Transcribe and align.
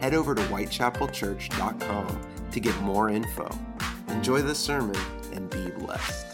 Head 0.00 0.14
over 0.14 0.34
to 0.34 0.42
whitechapelchurch.com 0.42 2.20
to 2.50 2.60
get 2.60 2.80
more 2.80 3.10
info. 3.10 3.48
Enjoy 4.08 4.42
the 4.42 4.54
sermon 4.54 4.96
and 5.32 5.50
be 5.50 5.70
blessed. 5.70 6.28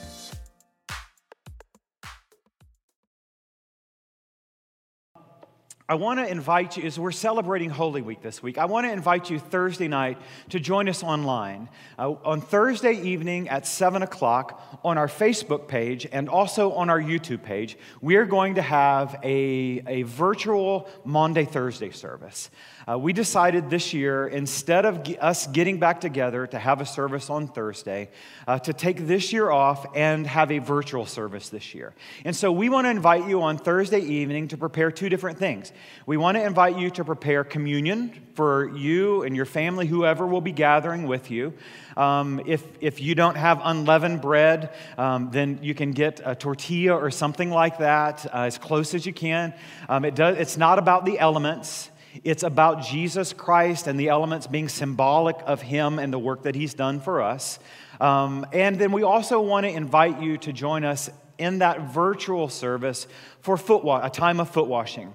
I 5.86 5.96
want 5.96 6.18
to 6.18 6.26
invite 6.26 6.78
you, 6.78 6.84
as 6.84 6.98
we're 6.98 7.12
celebrating 7.12 7.68
Holy 7.68 8.00
Week 8.00 8.22
this 8.22 8.42
week, 8.42 8.56
I 8.56 8.64
want 8.64 8.86
to 8.86 8.92
invite 8.92 9.28
you 9.28 9.38
Thursday 9.38 9.86
night 9.86 10.16
to 10.48 10.58
join 10.58 10.88
us 10.88 11.02
online. 11.02 11.68
Uh, 11.98 12.12
on 12.24 12.40
Thursday 12.40 12.94
evening 12.94 13.50
at 13.50 13.66
7 13.66 14.00
o'clock 14.00 14.80
on 14.82 14.96
our 14.96 15.08
Facebook 15.08 15.68
page 15.68 16.06
and 16.10 16.30
also 16.30 16.72
on 16.72 16.88
our 16.88 16.98
YouTube 16.98 17.42
page, 17.42 17.76
we 18.00 18.16
are 18.16 18.24
going 18.24 18.54
to 18.54 18.62
have 18.62 19.20
a, 19.22 19.82
a 19.86 20.02
virtual 20.04 20.88
Maundy 21.04 21.44
Thursday 21.44 21.90
service. 21.90 22.48
Uh, 22.86 22.98
we 22.98 23.14
decided 23.14 23.70
this 23.70 23.94
year, 23.94 24.26
instead 24.26 24.84
of 24.84 25.02
g- 25.02 25.16
us 25.16 25.46
getting 25.46 25.78
back 25.78 26.00
together 26.02 26.46
to 26.46 26.58
have 26.58 26.82
a 26.82 26.86
service 26.86 27.30
on 27.30 27.48
Thursday, 27.48 28.10
uh, 28.46 28.58
to 28.58 28.74
take 28.74 29.06
this 29.06 29.32
year 29.32 29.50
off 29.50 29.86
and 29.94 30.26
have 30.26 30.50
a 30.50 30.58
virtual 30.58 31.06
service 31.06 31.48
this 31.48 31.74
year. 31.74 31.94
And 32.26 32.36
so 32.36 32.52
we 32.52 32.68
want 32.68 32.84
to 32.84 32.90
invite 32.90 33.26
you 33.26 33.40
on 33.40 33.56
Thursday 33.56 34.00
evening 34.00 34.48
to 34.48 34.58
prepare 34.58 34.90
two 34.90 35.08
different 35.08 35.38
things. 35.38 35.72
We 36.04 36.18
want 36.18 36.36
to 36.36 36.44
invite 36.44 36.76
you 36.76 36.90
to 36.90 37.04
prepare 37.04 37.42
communion 37.42 38.12
for 38.34 38.68
you 38.76 39.22
and 39.22 39.34
your 39.34 39.46
family, 39.46 39.86
whoever 39.86 40.26
will 40.26 40.42
be 40.42 40.52
gathering 40.52 41.06
with 41.06 41.30
you. 41.30 41.54
Um, 41.96 42.42
if, 42.46 42.62
if 42.80 43.00
you 43.00 43.14
don't 43.14 43.36
have 43.36 43.60
unleavened 43.62 44.20
bread, 44.20 44.74
um, 44.98 45.30
then 45.30 45.60
you 45.62 45.74
can 45.74 45.92
get 45.92 46.20
a 46.22 46.34
tortilla 46.34 46.96
or 46.96 47.10
something 47.10 47.50
like 47.50 47.78
that 47.78 48.26
uh, 48.26 48.40
as 48.40 48.58
close 48.58 48.92
as 48.92 49.06
you 49.06 49.14
can. 49.14 49.54
Um, 49.88 50.04
it 50.04 50.14
does, 50.14 50.36
it's 50.36 50.56
not 50.56 50.78
about 50.78 51.04
the 51.04 51.18
elements. 51.18 51.88
It's 52.22 52.42
about 52.42 52.82
Jesus 52.82 53.32
Christ 53.32 53.86
and 53.86 53.98
the 53.98 54.08
elements 54.08 54.46
being 54.46 54.68
symbolic 54.68 55.36
of 55.46 55.62
Him 55.62 55.98
and 55.98 56.12
the 56.12 56.18
work 56.18 56.42
that 56.42 56.54
He's 56.54 56.74
done 56.74 57.00
for 57.00 57.20
us. 57.22 57.58
Um, 58.00 58.46
and 58.52 58.78
then 58.78 58.92
we 58.92 59.02
also 59.02 59.40
want 59.40 59.64
to 59.64 59.70
invite 59.70 60.20
you 60.20 60.38
to 60.38 60.52
join 60.52 60.84
us 60.84 61.10
in 61.38 61.58
that 61.58 61.92
virtual 61.92 62.48
service 62.48 63.06
for 63.40 63.56
foot 63.56 63.84
wa- 63.84 64.00
a 64.04 64.10
time 64.10 64.38
of 64.38 64.48
foot 64.50 64.68
washing. 64.68 65.12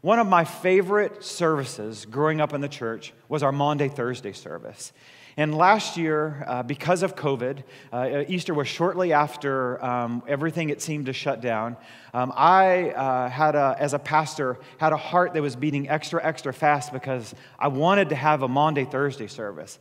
One 0.00 0.18
of 0.18 0.26
my 0.26 0.44
favorite 0.44 1.22
services 1.22 2.06
growing 2.06 2.40
up 2.40 2.54
in 2.54 2.60
the 2.60 2.68
church 2.68 3.12
was 3.28 3.42
our 3.42 3.52
Maundy 3.52 3.88
Thursday 3.88 4.32
service. 4.32 4.92
And 5.36 5.54
last 5.54 5.96
year, 5.96 6.44
uh, 6.46 6.62
because 6.62 7.02
of 7.02 7.16
COVID, 7.16 7.62
uh, 7.92 8.24
Easter 8.28 8.52
was 8.52 8.68
shortly 8.68 9.12
after 9.12 9.82
um, 9.84 10.22
everything 10.26 10.70
it 10.70 10.82
seemed 10.82 11.06
to 11.06 11.12
shut 11.12 11.40
down. 11.40 11.76
Um, 12.12 12.32
I 12.36 12.90
uh, 12.90 13.28
had, 13.28 13.54
a, 13.54 13.76
as 13.78 13.94
a 13.94 13.98
pastor, 13.98 14.58
had 14.78 14.92
a 14.92 14.96
heart 14.96 15.34
that 15.34 15.42
was 15.42 15.56
beating 15.56 15.88
extra, 15.88 16.24
extra 16.24 16.52
fast 16.52 16.92
because 16.92 17.34
I 17.58 17.68
wanted 17.68 18.08
to 18.10 18.16
have 18.16 18.42
a 18.42 18.48
Maundy 18.48 18.84
Thursday 18.84 19.28
service. 19.28 19.78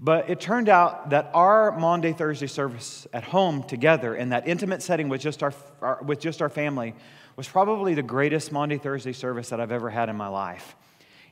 But 0.00 0.28
it 0.28 0.40
turned 0.40 0.68
out 0.68 1.10
that 1.10 1.30
our 1.34 1.78
Maundy 1.78 2.12
Thursday 2.12 2.48
service 2.48 3.06
at 3.12 3.24
home 3.24 3.62
together 3.62 4.14
in 4.14 4.30
that 4.30 4.48
intimate 4.48 4.82
setting 4.82 5.08
with 5.08 5.20
just 5.20 5.42
our, 5.42 5.54
our 5.80 6.02
with 6.02 6.20
just 6.20 6.42
our 6.42 6.48
family 6.48 6.94
was 7.36 7.48
probably 7.48 7.94
the 7.94 8.02
greatest 8.02 8.52
Maundy 8.52 8.78
Thursday 8.78 9.12
service 9.12 9.50
that 9.50 9.60
I've 9.60 9.72
ever 9.72 9.90
had 9.90 10.08
in 10.08 10.16
my 10.16 10.28
life. 10.28 10.74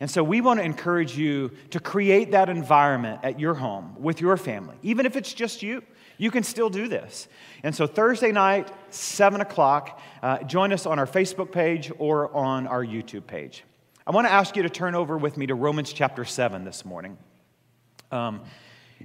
And 0.02 0.10
so 0.10 0.24
we 0.24 0.40
want 0.40 0.58
to 0.58 0.64
encourage 0.64 1.16
you 1.16 1.52
to 1.70 1.78
create 1.78 2.32
that 2.32 2.48
environment 2.48 3.20
at 3.22 3.38
your 3.38 3.54
home 3.54 3.94
with 4.00 4.20
your 4.20 4.36
family. 4.36 4.74
Even 4.82 5.06
if 5.06 5.14
it's 5.14 5.32
just 5.32 5.62
you, 5.62 5.80
you 6.18 6.32
can 6.32 6.42
still 6.42 6.68
do 6.68 6.88
this. 6.88 7.28
And 7.62 7.72
so 7.72 7.86
Thursday 7.86 8.32
night, 8.32 8.68
7 8.90 9.40
o'clock, 9.40 10.00
uh, 10.20 10.42
join 10.42 10.72
us 10.72 10.86
on 10.86 10.98
our 10.98 11.06
Facebook 11.06 11.52
page 11.52 11.92
or 12.00 12.34
on 12.34 12.66
our 12.66 12.84
YouTube 12.84 13.28
page. 13.28 13.62
I 14.04 14.10
want 14.10 14.26
to 14.26 14.32
ask 14.32 14.56
you 14.56 14.64
to 14.64 14.68
turn 14.68 14.96
over 14.96 15.16
with 15.16 15.36
me 15.36 15.46
to 15.46 15.54
Romans 15.54 15.92
chapter 15.92 16.24
7 16.24 16.64
this 16.64 16.84
morning. 16.84 17.16
Um, 18.10 18.40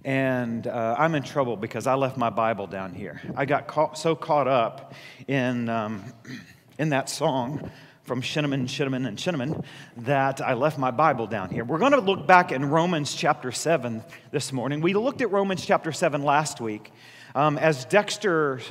and 0.03 0.65
uh, 0.65 0.95
I'm 0.97 1.13
in 1.13 1.21
trouble 1.21 1.57
because 1.57 1.85
I 1.85 1.93
left 1.93 2.17
my 2.17 2.31
Bible 2.31 2.65
down 2.65 2.95
here. 2.95 3.21
I 3.35 3.45
got 3.45 3.67
caught, 3.67 3.99
so 3.99 4.15
caught 4.15 4.47
up 4.47 4.95
in, 5.27 5.69
um, 5.69 6.03
in 6.79 6.89
that 6.89 7.07
song 7.07 7.69
from 8.07 8.21
Shinneman, 8.21 8.67
Shinneman, 8.67 9.05
and 9.05 9.17
Shinneman 9.17 9.65
that 9.97 10.39
I 10.39 10.53
left 10.53 10.77
my 10.77 10.91
Bible 10.91 11.27
down 11.27 11.49
here. 11.49 11.65
We're 11.65 11.77
going 11.77 11.91
to 11.91 11.99
look 11.99 12.25
back 12.25 12.53
in 12.53 12.63
Romans 12.69 13.13
chapter 13.13 13.51
7 13.51 14.01
this 14.31 14.53
morning. 14.53 14.79
We 14.79 14.93
looked 14.93 15.21
at 15.21 15.29
Romans 15.29 15.65
chapter 15.65 15.91
7 15.91 16.23
last 16.23 16.61
week 16.61 16.93
um, 17.35 17.57
as 17.57 17.83
Dexter 17.83 18.61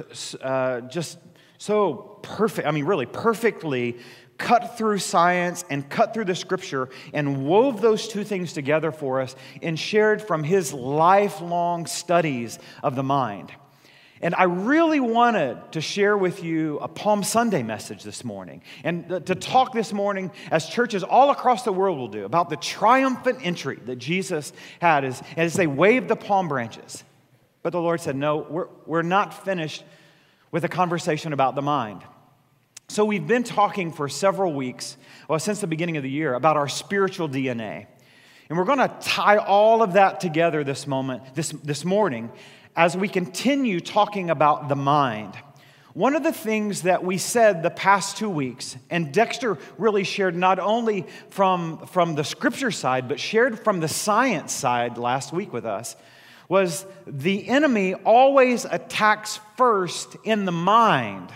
uh, 0.41 0.81
just 0.81 1.19
so 1.59 2.19
perfect, 2.23 2.67
I 2.67 2.71
mean, 2.71 2.87
really 2.87 3.05
perfectly 3.05 3.99
cut 4.39 4.79
through 4.79 4.99
science 4.99 5.67
and 5.69 5.89
cut 5.89 6.15
through 6.15 6.25
the 6.25 6.35
scripture 6.35 6.89
and 7.13 7.47
wove 7.47 7.83
those 7.83 8.09
two 8.09 8.25
things 8.25 8.55
together 8.55 8.91
for 8.91 9.21
us 9.21 9.37
and 9.61 9.79
shared 9.79 10.23
from 10.23 10.45
his 10.45 10.73
lifelong 10.73 11.85
studies 11.85 12.59
of 12.83 12.97
the 12.97 13.03
mind. 13.03 13.53
And 14.23 14.35
I 14.35 14.45
really 14.45 15.01
wanted 15.01 15.73
to 15.73 15.81
share 15.81 16.17
with 16.17 16.43
you 16.43 16.79
a 16.79 16.89
Palm 16.89 17.23
Sunday 17.23 17.63
message 17.63 18.03
this 18.03 18.25
morning 18.25 18.63
and 18.83 19.09
to 19.27 19.35
talk 19.35 19.75
this 19.75 19.93
morning, 19.93 20.31
as 20.51 20.67
churches 20.69 21.03
all 21.03 21.31
across 21.31 21.65
the 21.65 21.73
world 21.73 21.99
will 21.99 22.09
do, 22.09 22.25
about 22.25 22.49
the 22.49 22.57
triumphant 22.57 23.41
entry 23.43 23.79
that 23.85 23.97
Jesus 23.97 24.55
had 24.81 25.05
as, 25.05 25.23
as 25.37 25.55
they 25.55 25.67
waved 25.67 26.09
the 26.09 26.17
palm 26.17 26.49
branches. 26.49 27.05
But 27.63 27.71
the 27.71 27.81
Lord 27.81 28.01
said, 28.01 28.17
No, 28.17 28.39
we're, 28.39 28.69
we're 28.87 29.03
not 29.03 29.45
finished 29.45 29.85
with 30.51 30.65
a 30.65 30.69
conversation 30.69 31.33
about 31.33 31.55
the 31.55 31.63
mind. 31.63 32.03
So, 32.89 33.05
we've 33.05 33.27
been 33.27 33.43
talking 33.43 33.93
for 33.93 34.09
several 34.09 34.53
weeks, 34.53 34.97
well, 35.29 35.39
since 35.41 35.61
the 35.61 35.67
beginning 35.67 35.97
of 35.97 36.05
the 36.05 36.11
year, 36.11 36.35
about 36.35 36.57
our 36.57 36.69
spiritual 36.69 37.29
DNA. 37.29 37.87
And 38.49 38.57
we're 38.57 38.65
going 38.65 38.79
to 38.79 38.95
tie 39.01 39.39
all 39.39 39.83
of 39.83 39.95
that 39.95 40.21
together 40.21 40.63
this 40.63 40.87
moment, 40.87 41.35
this, 41.35 41.51
this 41.51 41.85
morning, 41.85 42.31
as 42.77 42.95
we 42.95 43.09
continue 43.09 43.81
talking 43.81 44.29
about 44.29 44.69
the 44.69 44.77
mind. 44.77 45.35
One 45.95 46.15
of 46.15 46.23
the 46.23 46.33
things 46.33 46.83
that 46.83 47.03
we 47.03 47.17
said 47.17 47.63
the 47.63 47.71
past 47.71 48.19
two 48.19 48.29
weeks, 48.29 48.77
and 48.91 49.15
Dexter 49.15 49.57
really 49.79 50.05
shared 50.05 50.37
not 50.37 50.59
only 50.59 51.07
from, 51.31 51.87
from 51.87 52.15
the 52.15 52.23
scripture 52.23 52.71
side, 52.71 53.09
but 53.09 53.19
shared 53.19 53.59
from 53.59 53.81
the 53.81 53.89
science 53.89 54.53
side 54.53 54.99
last 54.99 55.33
week 55.33 55.55
with 55.55 55.65
us, 55.65 55.97
was 56.51 56.85
the 57.07 57.49
enemy 57.49 57.95
always 57.95 58.67
attacks 58.67 59.41
first 59.57 60.15
in 60.23 60.45
the 60.45 60.53
mind. 60.53 61.31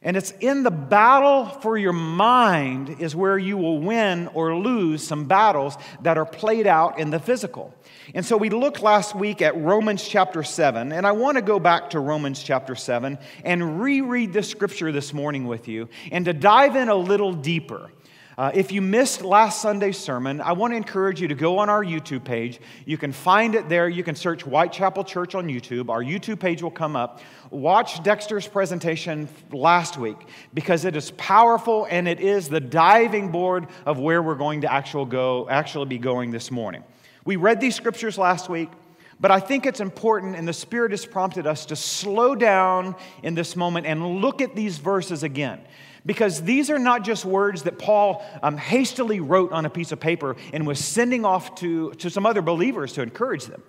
And 0.00 0.16
it's 0.16 0.30
in 0.30 0.62
the 0.62 0.70
battle 0.70 1.46
for 1.46 1.76
your 1.76 1.92
mind 1.92 3.00
is 3.00 3.16
where 3.16 3.36
you 3.36 3.56
will 3.56 3.80
win 3.80 4.28
or 4.28 4.56
lose 4.56 5.04
some 5.04 5.24
battles 5.24 5.76
that 6.02 6.16
are 6.16 6.24
played 6.24 6.68
out 6.68 7.00
in 7.00 7.10
the 7.10 7.18
physical. 7.18 7.74
And 8.14 8.24
so 8.24 8.36
we 8.36 8.50
looked 8.50 8.82
last 8.82 9.16
week 9.16 9.42
at 9.42 9.56
Romans 9.56 10.06
chapter 10.06 10.44
7, 10.44 10.92
and 10.92 11.06
I 11.06 11.12
want 11.12 11.36
to 11.36 11.42
go 11.42 11.58
back 11.58 11.90
to 11.90 12.00
Romans 12.00 12.40
chapter 12.42 12.76
7 12.76 13.18
and 13.44 13.80
reread 13.80 14.32
the 14.32 14.42
scripture 14.42 14.92
this 14.92 15.12
morning 15.12 15.46
with 15.46 15.66
you 15.66 15.88
and 16.12 16.24
to 16.24 16.32
dive 16.32 16.76
in 16.76 16.88
a 16.88 16.94
little 16.94 17.32
deeper. 17.32 17.90
Uh, 18.38 18.50
if 18.54 18.70
you 18.70 18.82
missed 18.82 19.22
last 19.22 19.62
Sunday's 19.62 19.96
sermon, 19.96 20.42
I 20.42 20.52
want 20.52 20.72
to 20.72 20.76
encourage 20.76 21.22
you 21.22 21.28
to 21.28 21.34
go 21.34 21.58
on 21.58 21.70
our 21.70 21.82
YouTube 21.82 22.22
page. 22.22 22.60
You 22.84 22.98
can 22.98 23.10
find 23.10 23.54
it 23.54 23.68
there. 23.70 23.88
You 23.88 24.04
can 24.04 24.14
search 24.14 24.42
Whitechapel 24.42 25.04
Church 25.04 25.34
on 25.34 25.48
YouTube. 25.48 25.88
Our 25.88 26.02
YouTube 26.02 26.38
page 26.38 26.62
will 26.62 26.70
come 26.70 26.96
up. 26.96 27.20
Watch 27.50 28.02
Dexter's 28.02 28.46
presentation 28.46 29.28
last 29.50 29.96
week 29.96 30.18
because 30.52 30.84
it 30.84 30.96
is 30.96 31.12
powerful 31.12 31.86
and 31.90 32.06
it 32.06 32.20
is 32.20 32.50
the 32.50 32.60
diving 32.60 33.32
board 33.32 33.68
of 33.86 33.98
where 33.98 34.22
we're 34.22 34.34
going 34.34 34.60
to 34.60 34.72
actually 34.72 35.06
go, 35.06 35.48
actually 35.48 35.86
be 35.86 35.98
going 35.98 36.30
this 36.30 36.50
morning. 36.50 36.84
We 37.26 37.36
read 37.36 37.60
these 37.60 37.74
scriptures 37.74 38.16
last 38.16 38.48
week. 38.48 38.70
But 39.18 39.30
I 39.30 39.40
think 39.40 39.64
it's 39.64 39.80
important, 39.80 40.36
and 40.36 40.46
the 40.46 40.52
Spirit 40.52 40.90
has 40.90 41.06
prompted 41.06 41.46
us 41.46 41.66
to 41.66 41.76
slow 41.76 42.34
down 42.34 42.94
in 43.22 43.34
this 43.34 43.56
moment 43.56 43.86
and 43.86 44.20
look 44.20 44.42
at 44.42 44.54
these 44.54 44.76
verses 44.76 45.22
again 45.22 45.60
because 46.06 46.42
these 46.42 46.70
are 46.70 46.78
not 46.78 47.02
just 47.02 47.24
words 47.24 47.64
that 47.64 47.78
Paul 47.78 48.24
um, 48.42 48.56
hastily 48.56 49.20
wrote 49.20 49.52
on 49.52 49.66
a 49.66 49.70
piece 49.70 49.90
of 49.90 49.98
paper 49.98 50.36
and 50.52 50.66
was 50.66 50.78
sending 50.78 51.24
off 51.24 51.56
to, 51.56 51.92
to 51.94 52.08
some 52.08 52.24
other 52.24 52.40
believers 52.40 52.92
to 52.92 53.02
encourage 53.02 53.46
them. 53.46 53.62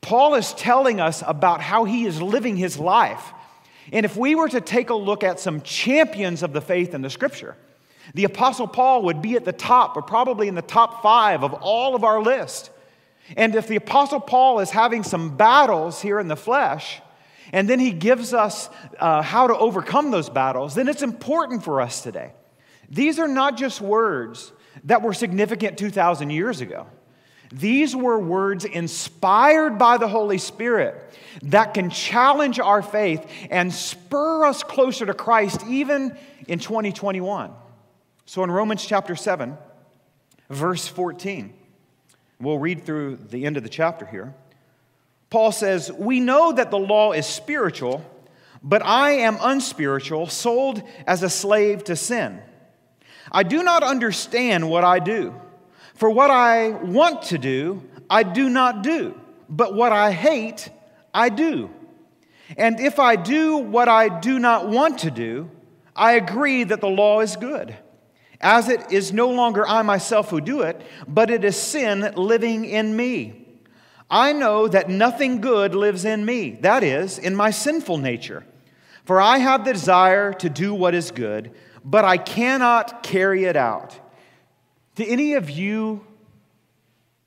Paul 0.00 0.34
is 0.34 0.52
telling 0.54 1.00
us 1.00 1.22
about 1.24 1.60
how 1.60 1.84
he 1.84 2.04
is 2.04 2.20
living 2.20 2.56
his 2.56 2.78
life. 2.78 3.32
And 3.92 4.04
if 4.04 4.16
we 4.16 4.34
were 4.34 4.48
to 4.48 4.60
take 4.60 4.90
a 4.90 4.94
look 4.94 5.22
at 5.22 5.38
some 5.38 5.60
champions 5.60 6.42
of 6.42 6.52
the 6.52 6.60
faith 6.60 6.94
in 6.94 7.02
the 7.02 7.10
scripture, 7.10 7.56
The 8.14 8.24
Apostle 8.24 8.66
Paul 8.66 9.02
would 9.02 9.22
be 9.22 9.36
at 9.36 9.44
the 9.44 9.52
top, 9.52 9.96
or 9.96 10.02
probably 10.02 10.48
in 10.48 10.56
the 10.56 10.62
top 10.62 11.02
five 11.02 11.44
of 11.44 11.54
all 11.54 11.94
of 11.94 12.02
our 12.02 12.20
list. 12.20 12.71
And 13.36 13.54
if 13.54 13.66
the 13.66 13.76
Apostle 13.76 14.20
Paul 14.20 14.60
is 14.60 14.70
having 14.70 15.02
some 15.02 15.36
battles 15.36 16.00
here 16.02 16.18
in 16.18 16.28
the 16.28 16.36
flesh, 16.36 17.00
and 17.52 17.68
then 17.68 17.78
he 17.78 17.90
gives 17.90 18.32
us 18.32 18.70
uh, 18.98 19.22
how 19.22 19.46
to 19.46 19.56
overcome 19.56 20.10
those 20.10 20.30
battles, 20.30 20.74
then 20.74 20.88
it's 20.88 21.02
important 21.02 21.62
for 21.62 21.80
us 21.80 22.02
today. 22.02 22.32
These 22.88 23.18
are 23.18 23.28
not 23.28 23.56
just 23.56 23.80
words 23.80 24.52
that 24.84 25.02
were 25.02 25.14
significant 25.14 25.78
2,000 25.78 26.30
years 26.30 26.60
ago. 26.60 26.86
These 27.52 27.94
were 27.94 28.18
words 28.18 28.64
inspired 28.64 29.78
by 29.78 29.98
the 29.98 30.08
Holy 30.08 30.38
Spirit 30.38 30.96
that 31.42 31.74
can 31.74 31.90
challenge 31.90 32.58
our 32.58 32.80
faith 32.80 33.26
and 33.50 33.72
spur 33.72 34.46
us 34.46 34.62
closer 34.62 35.04
to 35.04 35.12
Christ 35.12 35.62
even 35.68 36.16
in 36.48 36.58
2021. 36.58 37.52
So 38.24 38.42
in 38.42 38.50
Romans 38.50 38.84
chapter 38.86 39.14
7, 39.14 39.58
verse 40.48 40.88
14, 40.88 41.52
we'll 42.42 42.58
read 42.58 42.84
through 42.84 43.16
the 43.16 43.46
end 43.46 43.56
of 43.56 43.62
the 43.62 43.68
chapter 43.68 44.04
here. 44.06 44.34
Paul 45.30 45.52
says, 45.52 45.90
We 45.90 46.20
know 46.20 46.52
that 46.52 46.70
the 46.70 46.78
law 46.78 47.12
is 47.12 47.26
spiritual, 47.26 48.04
but 48.62 48.84
I 48.84 49.12
am 49.12 49.38
unspiritual, 49.40 50.26
sold 50.26 50.82
as 51.06 51.22
a 51.22 51.30
slave 51.30 51.84
to 51.84 51.96
sin. 51.96 52.42
I 53.30 53.42
do 53.42 53.62
not 53.62 53.82
understand 53.82 54.68
what 54.68 54.84
I 54.84 54.98
do. 54.98 55.34
For 55.94 56.10
what 56.10 56.30
I 56.30 56.70
want 56.70 57.22
to 57.24 57.38
do, 57.38 57.82
I 58.10 58.24
do 58.24 58.48
not 58.48 58.82
do, 58.82 59.18
but 59.48 59.74
what 59.74 59.92
I 59.92 60.12
hate, 60.12 60.68
I 61.14 61.28
do. 61.28 61.70
And 62.56 62.80
if 62.80 62.98
I 62.98 63.16
do 63.16 63.56
what 63.56 63.88
I 63.88 64.08
do 64.20 64.38
not 64.38 64.68
want 64.68 64.98
to 65.00 65.10
do, 65.10 65.50
I 65.94 66.12
agree 66.12 66.64
that 66.64 66.80
the 66.80 66.88
law 66.88 67.20
is 67.20 67.36
good. 67.36 67.76
As 68.42 68.68
it 68.68 68.90
is 68.90 69.12
no 69.12 69.30
longer 69.30 69.66
I 69.66 69.82
myself 69.82 70.30
who 70.30 70.40
do 70.40 70.62
it, 70.62 70.82
but 71.06 71.30
it 71.30 71.44
is 71.44 71.56
sin 71.56 72.12
living 72.16 72.64
in 72.64 72.96
me. 72.96 73.46
I 74.10 74.32
know 74.32 74.68
that 74.68 74.90
nothing 74.90 75.40
good 75.40 75.74
lives 75.74 76.04
in 76.04 76.24
me, 76.24 76.58
that 76.60 76.82
is, 76.82 77.18
in 77.18 77.34
my 77.34 77.50
sinful 77.50 77.98
nature. 77.98 78.44
For 79.04 79.20
I 79.20 79.38
have 79.38 79.64
the 79.64 79.72
desire 79.72 80.32
to 80.34 80.50
do 80.50 80.74
what 80.74 80.94
is 80.94 81.10
good, 81.10 81.52
but 81.84 82.04
I 82.04 82.18
cannot 82.18 83.02
carry 83.02 83.44
it 83.44 83.56
out. 83.56 83.98
Do 84.96 85.04
any 85.06 85.34
of 85.34 85.48
you, 85.48 86.06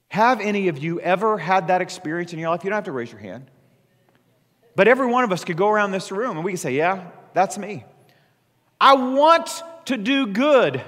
have 0.10 0.40
any 0.40 0.68
of 0.68 0.78
you 0.78 1.00
ever 1.00 1.38
had 1.38 1.70
that 1.70 1.82
experience 1.82 2.34
in 2.34 2.40
your 2.40 2.50
life? 2.50 2.64
You 2.64 2.70
don't 2.70 2.78
have 2.78 2.86
to 2.86 2.92
raise 2.92 3.12
your 3.12 3.22
hand. 3.22 3.50
But 4.76 4.88
every 4.88 5.08
one 5.08 5.24
of 5.24 5.32
us 5.32 5.44
could 5.44 5.58
go 5.58 5.70
around 5.70 5.92
this 5.92 6.12
room 6.12 6.36
and 6.36 6.46
we 6.46 6.52
could 6.52 6.60
say, 6.60 6.76
Yeah, 6.76 7.10
that's 7.34 7.58
me. 7.58 7.86
I 8.80 8.94
want 8.94 9.64
to 9.86 9.98
do 9.98 10.28
good. 10.28 10.82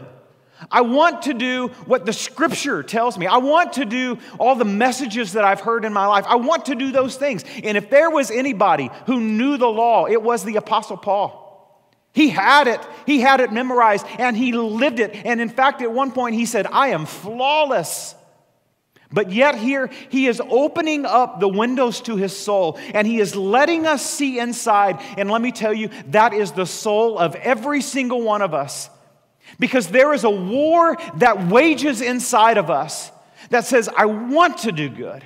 I 0.72 0.82
want 0.82 1.24
to 1.24 1.34
do 1.34 1.68
what 1.86 2.06
the 2.06 2.14
scripture 2.14 2.82
tells 2.82 3.18
me. 3.18 3.28
I 3.28 3.38
want 3.38 3.74
to 3.74 3.86
do 3.86 4.18
all 4.40 4.56
the 4.56 4.66
messages 4.66 5.34
that 5.34 5.44
I've 5.44 5.62
heard 5.62 5.86
in 5.86 5.94
my 5.94 6.08
life. 6.08 6.26
I 6.28 6.36
want 6.36 6.66
to 6.66 6.76
do 6.76 6.92
those 6.92 7.16
things. 7.16 7.44
And 7.64 7.78
if 7.78 7.90
there 7.90 8.10
was 8.10 8.32
anybody 8.32 8.90
who 9.06 9.20
knew 9.20 9.58
the 9.58 9.68
law, 9.68 10.08
it 10.08 10.22
was 10.22 10.44
the 10.44 10.56
Apostle 10.56 10.98
Paul. 10.98 11.46
He 12.14 12.30
had 12.30 12.68
it, 12.68 12.82
he 13.06 13.22
had 13.22 13.42
it 13.42 13.52
memorized, 13.54 14.06
and 14.18 14.36
he 14.36 14.52
lived 14.52 15.00
it. 15.00 15.14
And 15.14 15.40
in 15.40 15.50
fact, 15.50 15.84
at 15.84 15.92
one 15.92 16.12
point, 16.12 16.34
he 16.34 16.48
said, 16.48 16.66
I 16.66 16.88
am 16.88 17.06
flawless. 17.06 18.16
But 19.12 19.32
yet, 19.32 19.56
here 19.56 19.90
he 20.10 20.28
is 20.28 20.42
opening 20.50 21.06
up 21.06 21.40
the 21.40 21.48
windows 21.48 22.02
to 22.02 22.18
his 22.18 22.36
soul 22.36 22.78
and 22.94 23.08
he 23.08 23.22
is 23.22 23.36
letting 23.36 23.86
us 23.86 24.06
see 24.06 24.38
inside. 24.38 25.00
And 25.18 25.32
let 25.32 25.42
me 25.42 25.54
tell 25.54 25.74
you, 25.74 25.90
that 26.08 26.34
is 26.34 26.52
the 26.52 26.66
soul 26.66 27.18
of 27.18 27.36
every 27.36 27.82
single 27.82 28.22
one 28.22 28.42
of 28.42 28.54
us. 28.54 28.90
Because 29.60 29.88
there 29.88 30.14
is 30.14 30.24
a 30.24 30.30
war 30.30 30.98
that 31.16 31.48
wages 31.48 32.02
inside 32.02 32.58
of 32.58 32.70
us 32.70 33.12
that 33.50 33.66
says, 33.66 33.90
I 33.96 34.06
want 34.06 34.60
to 34.60 34.72
do 34.72 34.90
good. 34.90 35.24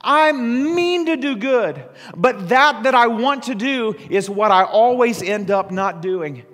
I 0.00 0.32
mean 0.32 1.06
to 1.06 1.16
do 1.16 1.36
good, 1.36 1.84
but 2.16 2.48
that 2.48 2.84
that 2.84 2.94
I 2.94 3.08
want 3.08 3.44
to 3.44 3.54
do 3.54 3.94
is 4.08 4.28
what 4.30 4.50
I 4.50 4.64
always 4.64 5.22
end 5.22 5.50
up 5.50 5.70
not 5.70 6.00
doing. 6.00 6.44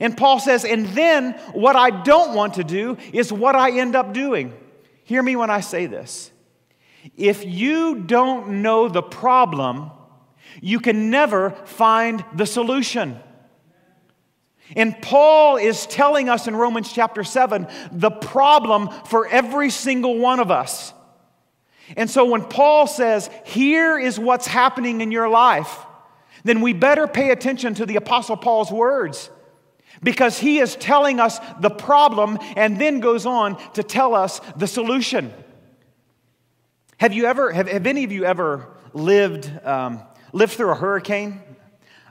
And 0.00 0.16
Paul 0.16 0.40
says, 0.40 0.64
and 0.64 0.86
then 0.88 1.32
what 1.52 1.76
I 1.76 1.90
don't 1.90 2.34
want 2.34 2.54
to 2.54 2.64
do 2.64 2.96
is 3.12 3.32
what 3.32 3.54
I 3.54 3.78
end 3.78 3.96
up 3.96 4.12
doing. 4.12 4.54
Hear 5.04 5.22
me 5.22 5.36
when 5.36 5.50
I 5.50 5.60
say 5.60 5.86
this. 5.86 6.30
If 7.16 7.44
you 7.44 8.02
don't 8.02 8.62
know 8.62 8.88
the 8.88 9.02
problem, 9.02 9.90
you 10.60 10.80
can 10.80 11.10
never 11.10 11.50
find 11.50 12.24
the 12.34 12.46
solution. 12.46 13.20
And 14.74 15.00
Paul 15.00 15.56
is 15.58 15.86
telling 15.86 16.28
us 16.28 16.48
in 16.48 16.56
Romans 16.56 16.92
chapter 16.92 17.22
7 17.22 17.68
the 17.92 18.10
problem 18.10 18.88
for 19.06 19.26
every 19.26 19.70
single 19.70 20.18
one 20.18 20.40
of 20.40 20.50
us. 20.50 20.92
And 21.96 22.10
so 22.10 22.24
when 22.24 22.42
Paul 22.42 22.88
says, 22.88 23.30
here 23.44 23.96
is 23.96 24.18
what's 24.18 24.46
happening 24.46 25.00
in 25.00 25.12
your 25.12 25.28
life, 25.28 25.78
then 26.42 26.60
we 26.60 26.72
better 26.72 27.06
pay 27.06 27.30
attention 27.30 27.74
to 27.74 27.86
the 27.86 27.96
Apostle 27.96 28.36
Paul's 28.36 28.72
words 28.72 29.30
because 30.02 30.38
he 30.38 30.58
is 30.58 30.74
telling 30.76 31.20
us 31.20 31.38
the 31.60 31.70
problem 31.70 32.38
and 32.56 32.80
then 32.80 33.00
goes 33.00 33.24
on 33.24 33.56
to 33.74 33.82
tell 33.82 34.14
us 34.14 34.40
the 34.56 34.66
solution. 34.66 35.32
Have 36.98 37.12
you 37.12 37.26
ever, 37.26 37.52
have, 37.52 37.68
have 37.68 37.86
any 37.86 38.04
of 38.04 38.12
you 38.12 38.24
ever 38.24 38.74
lived, 38.92 39.50
um, 39.64 40.02
lived 40.32 40.54
through 40.54 40.70
a 40.70 40.74
hurricane? 40.74 41.40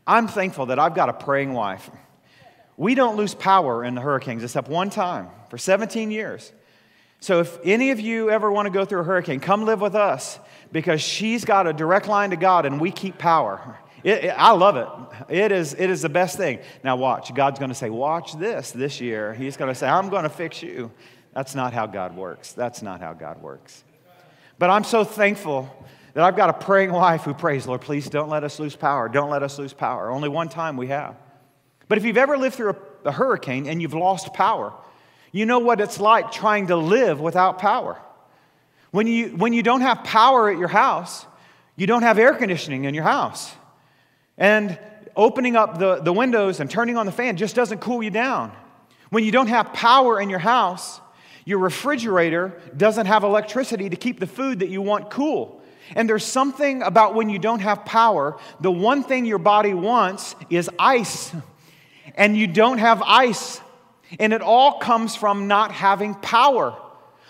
I'm 0.08 0.28
thankful 0.28 0.68
that 0.68 0.80
I've 0.80 0.96
got 0.96 1.10
a 1.10 1.14
praying 1.14 1.54
wife. 1.54 1.90
We 2.78 2.96
don't 2.96 3.16
lose 3.16 3.34
power 3.34 3.84
in 3.84 3.96
the 3.96 4.02
hurricanes 4.02 4.44
except 4.44 4.68
one 4.68 4.90
time 4.90 5.30
for 5.50 5.58
17 5.58 6.12
years. 6.12 6.52
So 7.20 7.40
if 7.40 7.58
any 7.64 7.92
of 7.92 8.00
you 8.00 8.30
ever 8.30 8.52
want 8.52 8.66
to 8.66 8.70
go 8.70 8.86
through 8.86 9.00
a 9.00 9.04
hurricane, 9.04 9.40
come 9.40 9.66
live 9.66 9.82
with 9.82 9.96
us 9.96 10.40
because 10.72 11.02
she's 11.02 11.46
got 11.46 11.68
a 11.68 11.74
direct 11.74 12.08
line 12.08 12.32
to 12.32 12.36
God 12.36 12.66
and 12.66 12.80
we 12.80 12.92
keep 12.92 13.18
power. 13.18 13.80
It, 14.04 14.26
it, 14.26 14.36
I 14.38 14.52
love 14.52 14.76
it. 14.76 15.34
It 15.34 15.52
is, 15.52 15.74
it 15.74 15.90
is 15.90 16.04
the 16.04 16.10
best 16.10 16.38
thing. 16.38 16.60
Now, 16.84 16.96
watch. 16.98 17.34
God's 17.34 17.58
going 17.58 17.70
to 17.70 17.76
say, 17.76 17.90
Watch 17.90 18.34
this 18.38 18.72
this 18.72 19.02
year. 19.02 19.34
He's 19.34 19.58
going 19.58 19.70
to 19.70 19.76
say, 19.76 19.88
I'm 19.88 20.10
going 20.10 20.24
to 20.24 20.30
fix 20.30 20.62
you. 20.62 20.92
That's 21.34 21.56
not 21.56 21.74
how 21.74 21.88
God 21.88 22.16
works. 22.16 22.54
That's 22.54 22.82
not 22.82 23.02
how 23.02 23.14
God 23.14 23.42
works. 23.42 23.84
But 24.60 24.70
I'm 24.70 24.84
so 24.84 25.04
thankful 25.04 25.70
that 26.14 26.24
I've 26.24 26.36
got 26.36 26.50
a 26.50 26.54
praying 26.54 26.92
wife 26.92 27.24
who 27.24 27.34
prays, 27.34 27.66
Lord, 27.68 27.82
please 27.82 28.10
don't 28.10 28.30
let 28.30 28.44
us 28.44 28.60
lose 28.60 28.76
power. 28.76 29.10
Don't 29.10 29.30
let 29.30 29.44
us 29.44 29.58
lose 29.58 29.74
power. 29.74 30.12
Only 30.12 30.30
one 30.30 30.50
time 30.50 30.78
we 30.78 30.88
have. 30.88 31.16
But 31.88 31.98
if 31.98 32.06
you've 32.06 32.18
ever 32.18 32.38
lived 32.38 32.56
through 32.56 32.72
a, 32.72 33.10
a 33.10 33.12
hurricane 33.12 33.68
and 33.68 33.82
you've 33.82 33.94
lost 33.94 34.34
power, 34.34 34.74
you 35.32 35.46
know 35.46 35.60
what 35.60 35.82
it's 35.82 36.00
like 36.00 36.32
trying 36.32 36.68
to 36.68 36.76
live 36.76 37.20
without 37.20 37.60
power. 37.60 38.00
When 38.92 39.08
you, 39.08 39.30
when 39.30 39.52
you 39.54 39.62
don't 39.62 39.82
have 39.82 40.04
power 40.04 40.50
at 40.50 40.58
your 40.58 40.70
house, 40.70 41.26
you 41.76 41.88
don't 41.88 42.04
have 42.04 42.18
air 42.18 42.34
conditioning 42.34 42.86
in 42.86 42.94
your 42.94 43.04
house. 43.04 43.54
And 44.38 44.80
opening 45.16 45.56
up 45.56 45.78
the, 45.78 45.98
the 45.98 46.14
windows 46.14 46.60
and 46.60 46.70
turning 46.70 46.98
on 46.98 47.06
the 47.06 47.12
fan 47.12 47.38
just 47.38 47.56
doesn't 47.56 47.80
cool 47.82 48.02
you 48.02 48.10
down. 48.10 48.54
When 49.10 49.24
you 49.24 49.32
don't 49.32 49.48
have 49.48 49.74
power 49.74 50.20
in 50.20 50.30
your 50.30 50.40
house, 50.40 51.00
your 51.46 51.60
refrigerator 51.60 52.60
doesn't 52.76 53.06
have 53.06 53.24
electricity 53.24 53.90
to 53.90 53.96
keep 53.96 54.20
the 54.20 54.28
food 54.28 54.60
that 54.60 54.70
you 54.70 54.82
want 54.82 55.10
cool. 55.10 55.62
And 55.96 56.10
there's 56.10 56.26
something 56.26 56.82
about 56.82 57.14
when 57.14 57.30
you 57.30 57.38
don't 57.38 57.60
have 57.60 57.86
power, 57.86 58.38
the 58.60 58.72
one 58.72 59.04
thing 59.04 59.26
your 59.26 59.38
body 59.38 59.74
wants 59.74 60.36
is 60.50 60.70
ice. 60.80 61.34
And 62.16 62.36
you 62.36 62.48
don't 62.48 62.80
have 62.80 63.02
ice. 63.04 63.62
And 64.20 64.34
it 64.34 64.42
all 64.42 64.80
comes 64.80 65.16
from 65.16 65.48
not 65.48 65.72
having 65.72 66.16
power. 66.16 66.72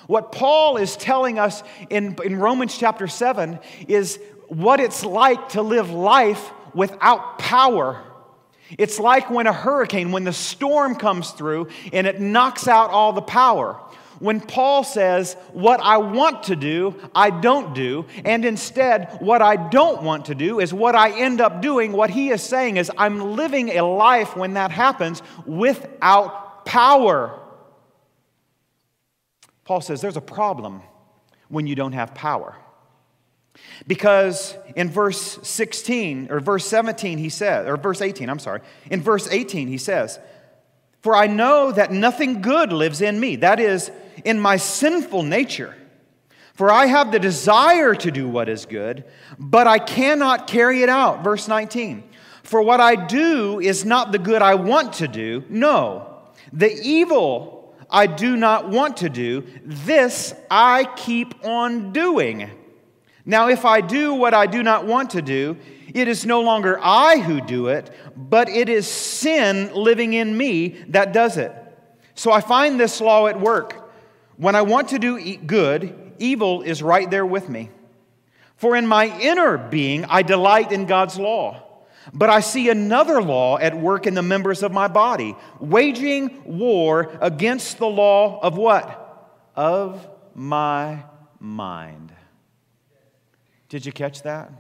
What 0.08 0.32
Paul 0.32 0.78
is 0.78 0.96
telling 0.96 1.40
us 1.40 1.64
in, 1.90 2.16
in 2.24 2.38
Romans 2.38 2.78
chapter 2.78 3.08
7 3.08 3.60
is 3.88 4.20
what 4.48 4.80
it's 4.80 5.04
like 5.04 5.50
to 5.50 5.62
live 5.62 5.90
life 5.90 6.52
without 6.74 7.40
power. 7.40 8.02
It's 8.78 9.00
like 9.00 9.30
when 9.30 9.48
a 9.48 9.54
hurricane, 9.54 10.12
when 10.12 10.24
the 10.24 10.34
storm 10.34 10.96
comes 10.96 11.32
through 11.32 11.70
and 11.94 12.08
it 12.08 12.20
knocks 12.20 12.68
out 12.68 12.90
all 12.92 13.14
the 13.14 13.22
power. 13.22 13.80
When 14.20 14.40
Paul 14.40 14.84
says, 14.84 15.36
What 15.52 15.80
I 15.82 15.98
want 15.98 16.44
to 16.44 16.56
do, 16.56 16.96
I 17.14 17.30
don't 17.30 17.74
do, 17.74 18.06
and 18.24 18.46
instead, 18.46 19.18
what 19.20 19.42
I 19.42 19.56
don't 19.56 20.04
want 20.04 20.26
to 20.26 20.36
do 20.36 20.60
is 20.60 20.74
what 20.74 20.96
I 20.96 21.20
end 21.20 21.42
up 21.42 21.62
doing, 21.62 21.92
what 21.92 22.10
he 22.10 22.30
is 22.30 22.42
saying 22.42 22.78
is, 22.78 22.92
I'm 22.98 23.36
living 23.36 23.70
a 23.70 23.82
life 23.82 24.36
when 24.36 24.54
that 24.54 24.72
happens 24.72 25.22
without 25.46 26.66
power. 26.66 27.40
Paul 29.66 29.82
says 29.82 30.02
there's 30.02 30.18
a 30.18 30.22
problem 30.22 30.82
when 31.50 31.68
you 31.68 31.76
don't 31.76 31.94
have 31.94 32.14
power. 32.14 32.56
Because 33.88 34.56
in 34.76 34.90
verse 34.90 35.40
16 35.44 36.28
or 36.30 36.40
verse 36.40 36.66
17 36.66 37.18
he 37.18 37.30
says 37.30 37.68
or 37.68 37.78
verse 37.78 38.02
18, 38.02 38.30
I'm 38.30 38.40
sorry. 38.40 38.62
In 38.92 39.02
verse 39.02 39.28
18 39.30 39.68
he 39.68 39.78
says, 39.78 40.20
"For 41.06 41.16
I 41.16 41.28
know 41.28 41.72
that 41.72 41.92
nothing 41.92 42.42
good 42.42 42.74
lives 42.74 43.00
in 43.00 43.20
me, 43.20 43.36
that 43.36 43.60
is 43.60 43.92
in 44.24 44.40
my 44.40 44.58
sinful 44.58 45.22
nature. 45.22 45.76
For 46.56 46.72
I 46.72 46.88
have 46.88 47.12
the 47.12 47.20
desire 47.20 47.94
to 47.94 48.10
do 48.10 48.28
what 48.28 48.50
is 48.50 48.66
good, 48.66 49.04
but 49.38 49.68
I 49.68 49.78
cannot 49.78 50.48
carry 50.48 50.82
it 50.82 50.90
out." 50.90 51.24
Verse 51.24 51.48
19. 51.48 52.02
"For 52.42 52.60
what 52.60 52.82
I 52.82 52.96
do 52.96 53.60
is 53.60 53.86
not 53.86 54.14
the 54.14 54.18
good 54.18 54.42
I 54.42 54.56
want 54.56 54.94
to 54.94 55.08
do, 55.08 55.44
no, 55.48 56.08
The 56.52 56.74
evil 56.82 57.76
I 57.88 58.08
do 58.08 58.36
not 58.36 58.70
want 58.70 58.98
to 58.98 59.10
do, 59.10 59.44
this 59.64 60.34
I 60.50 60.88
keep 60.96 61.36
on 61.46 61.92
doing. 61.92 62.50
Now, 63.28 63.50
if 63.50 63.64
I 63.64 63.82
do 63.82 64.16
what 64.16 64.34
I 64.34 64.48
do 64.48 64.64
not 64.64 64.88
want 64.88 65.12
to 65.12 65.22
do, 65.22 65.58
it 65.96 66.10
is 66.10 66.26
no 66.26 66.42
longer 66.42 66.78
I 66.82 67.20
who 67.20 67.40
do 67.40 67.68
it, 67.70 67.90
but 68.18 68.50
it 68.50 68.68
is 68.68 68.86
sin 68.86 69.74
living 69.74 70.12
in 70.12 70.38
me 70.38 70.84
that 70.90 71.14
does 71.14 71.38
it. 71.38 71.54
So 72.16 72.34
I 72.34 72.42
find 72.42 72.78
this 72.78 73.00
law 73.00 73.28
at 73.28 73.40
work. 73.40 73.90
When 74.36 74.56
I 74.56 74.64
want 74.64 74.90
to 74.90 75.00
do 75.00 75.38
good, 75.38 76.14
evil 76.20 76.64
is 76.64 76.84
right 76.84 77.10
there 77.10 77.26
with 77.26 77.48
me. 77.48 77.72
For 78.58 78.76
in 78.76 78.86
my 78.86 79.06
inner 79.22 79.58
being, 79.58 80.04
I 80.04 80.22
delight 80.22 80.74
in 80.74 80.86
God's 80.86 81.18
law. 81.18 81.64
But 82.14 82.30
I 82.30 82.42
see 82.42 82.70
another 82.70 83.22
law 83.22 83.58
at 83.58 83.74
work 83.74 84.06
in 84.06 84.16
the 84.16 84.22
members 84.22 84.64
of 84.64 84.74
my 84.74 84.90
body, 84.90 85.34
waging 85.62 86.44
war 86.44 87.18
against 87.22 87.78
the 87.78 87.88
law 87.88 88.40
of 88.42 88.58
what? 88.58 89.32
Of 89.56 90.06
my 90.34 91.06
mind. 91.40 92.12
Did 93.70 93.86
you 93.86 93.94
catch 93.94 94.24
that? 94.24 94.52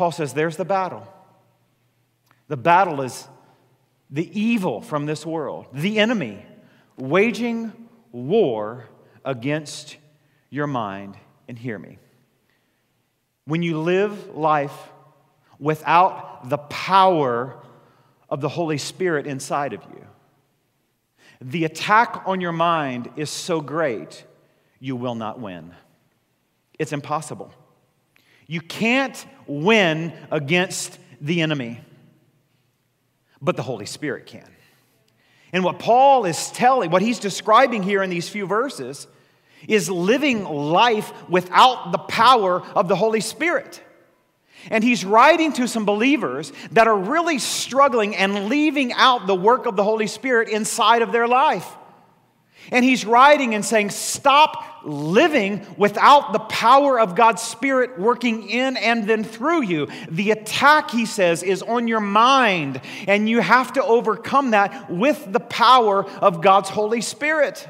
Paul 0.00 0.12
says, 0.12 0.32
There's 0.32 0.56
the 0.56 0.64
battle. 0.64 1.06
The 2.48 2.56
battle 2.56 3.02
is 3.02 3.28
the 4.08 4.40
evil 4.40 4.80
from 4.80 5.04
this 5.04 5.26
world, 5.26 5.66
the 5.74 5.98
enemy 5.98 6.42
waging 6.96 7.70
war 8.10 8.86
against 9.26 9.98
your 10.48 10.66
mind. 10.66 11.18
And 11.48 11.58
hear 11.58 11.78
me. 11.78 11.98
When 13.44 13.62
you 13.62 13.78
live 13.78 14.34
life 14.34 14.72
without 15.58 16.48
the 16.48 16.56
power 16.56 17.62
of 18.30 18.40
the 18.40 18.48
Holy 18.48 18.78
Spirit 18.78 19.26
inside 19.26 19.74
of 19.74 19.82
you. 19.92 20.06
The 21.42 21.66
attack 21.66 22.22
on 22.24 22.40
your 22.40 22.52
mind 22.52 23.10
is 23.16 23.28
so 23.28 23.60
great, 23.60 24.24
you 24.78 24.96
will 24.96 25.14
not 25.14 25.40
win. 25.40 25.74
It's 26.78 26.94
impossible. 26.94 27.52
You 28.50 28.60
can't 28.60 29.24
win 29.46 30.12
against 30.28 30.98
the 31.20 31.40
enemy, 31.40 31.80
but 33.40 33.54
the 33.54 33.62
Holy 33.62 33.86
Spirit 33.86 34.26
can. 34.26 34.50
And 35.52 35.62
what 35.62 35.78
Paul 35.78 36.24
is 36.24 36.50
telling, 36.50 36.90
what 36.90 37.00
he's 37.00 37.20
describing 37.20 37.84
here 37.84 38.02
in 38.02 38.10
these 38.10 38.28
few 38.28 38.48
verses, 38.48 39.06
is 39.68 39.88
living 39.88 40.42
life 40.42 41.12
without 41.28 41.92
the 41.92 41.98
power 41.98 42.60
of 42.74 42.88
the 42.88 42.96
Holy 42.96 43.20
Spirit. 43.20 43.80
And 44.68 44.82
he's 44.82 45.04
writing 45.04 45.52
to 45.52 45.68
some 45.68 45.84
believers 45.84 46.52
that 46.72 46.88
are 46.88 46.98
really 46.98 47.38
struggling 47.38 48.16
and 48.16 48.46
leaving 48.48 48.92
out 48.94 49.28
the 49.28 49.34
work 49.36 49.66
of 49.66 49.76
the 49.76 49.84
Holy 49.84 50.08
Spirit 50.08 50.48
inside 50.48 51.02
of 51.02 51.12
their 51.12 51.28
life. 51.28 51.68
And 52.70 52.84
he's 52.84 53.04
writing 53.04 53.54
and 53.54 53.64
saying, 53.64 53.90
Stop 53.90 54.64
living 54.84 55.66
without 55.76 56.32
the 56.32 56.38
power 56.38 56.98
of 57.00 57.14
God's 57.14 57.42
Spirit 57.42 57.98
working 57.98 58.48
in 58.48 58.76
and 58.76 59.06
then 59.08 59.24
through 59.24 59.62
you. 59.62 59.88
The 60.08 60.30
attack, 60.30 60.90
he 60.90 61.06
says, 61.06 61.42
is 61.42 61.62
on 61.62 61.88
your 61.88 62.00
mind, 62.00 62.80
and 63.06 63.28
you 63.28 63.40
have 63.40 63.72
to 63.74 63.84
overcome 63.84 64.52
that 64.52 64.90
with 64.90 65.32
the 65.32 65.40
power 65.40 66.04
of 66.04 66.42
God's 66.42 66.70
Holy 66.70 67.00
Spirit. 67.00 67.66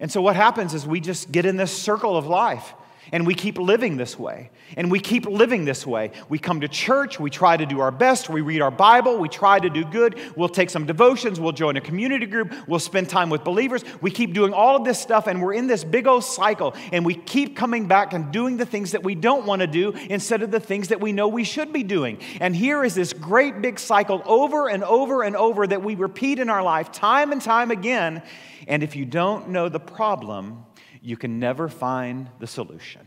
And 0.00 0.10
so, 0.10 0.20
what 0.20 0.36
happens 0.36 0.74
is 0.74 0.86
we 0.86 1.00
just 1.00 1.30
get 1.30 1.46
in 1.46 1.56
this 1.56 1.72
circle 1.72 2.16
of 2.16 2.26
life 2.26 2.74
and 3.12 3.26
we 3.26 3.34
keep 3.34 3.58
living 3.58 3.96
this 3.96 4.18
way. 4.18 4.50
And 4.76 4.90
we 4.90 4.98
keep 4.98 5.26
living 5.26 5.64
this 5.64 5.86
way. 5.86 6.10
We 6.28 6.38
come 6.38 6.60
to 6.62 6.68
church, 6.68 7.20
we 7.20 7.30
try 7.30 7.56
to 7.56 7.66
do 7.66 7.80
our 7.80 7.90
best, 7.90 8.28
we 8.28 8.40
read 8.40 8.60
our 8.60 8.70
Bible, 8.70 9.18
we 9.18 9.28
try 9.28 9.58
to 9.58 9.70
do 9.70 9.84
good, 9.84 10.18
we'll 10.36 10.48
take 10.48 10.70
some 10.70 10.86
devotions, 10.86 11.38
we'll 11.38 11.52
join 11.52 11.76
a 11.76 11.80
community 11.80 12.26
group, 12.26 12.52
we'll 12.66 12.78
spend 12.78 13.08
time 13.08 13.30
with 13.30 13.44
believers. 13.44 13.84
We 14.00 14.10
keep 14.10 14.32
doing 14.32 14.52
all 14.52 14.76
of 14.76 14.84
this 14.84 14.98
stuff, 14.98 15.26
and 15.26 15.42
we're 15.42 15.54
in 15.54 15.66
this 15.66 15.84
big 15.84 16.06
old 16.06 16.24
cycle, 16.24 16.74
and 16.92 17.04
we 17.04 17.14
keep 17.14 17.56
coming 17.56 17.86
back 17.86 18.12
and 18.12 18.32
doing 18.32 18.56
the 18.56 18.66
things 18.66 18.92
that 18.92 19.02
we 19.02 19.14
don't 19.14 19.46
want 19.46 19.60
to 19.60 19.66
do 19.66 19.92
instead 20.10 20.42
of 20.42 20.50
the 20.50 20.60
things 20.60 20.88
that 20.88 21.00
we 21.00 21.12
know 21.12 21.28
we 21.28 21.44
should 21.44 21.72
be 21.72 21.82
doing. 21.82 22.18
And 22.40 22.56
here 22.56 22.84
is 22.84 22.94
this 22.94 23.12
great 23.12 23.60
big 23.62 23.78
cycle 23.78 24.22
over 24.24 24.68
and 24.68 24.82
over 24.82 25.22
and 25.22 25.36
over 25.36 25.66
that 25.66 25.82
we 25.82 25.94
repeat 25.94 26.38
in 26.38 26.50
our 26.50 26.62
life 26.62 26.90
time 26.90 27.32
and 27.32 27.40
time 27.40 27.70
again. 27.70 28.22
And 28.66 28.82
if 28.82 28.96
you 28.96 29.04
don't 29.04 29.50
know 29.50 29.68
the 29.68 29.80
problem, 29.80 30.64
you 31.02 31.16
can 31.16 31.38
never 31.38 31.68
find 31.68 32.30
the 32.38 32.46
solution. 32.46 33.06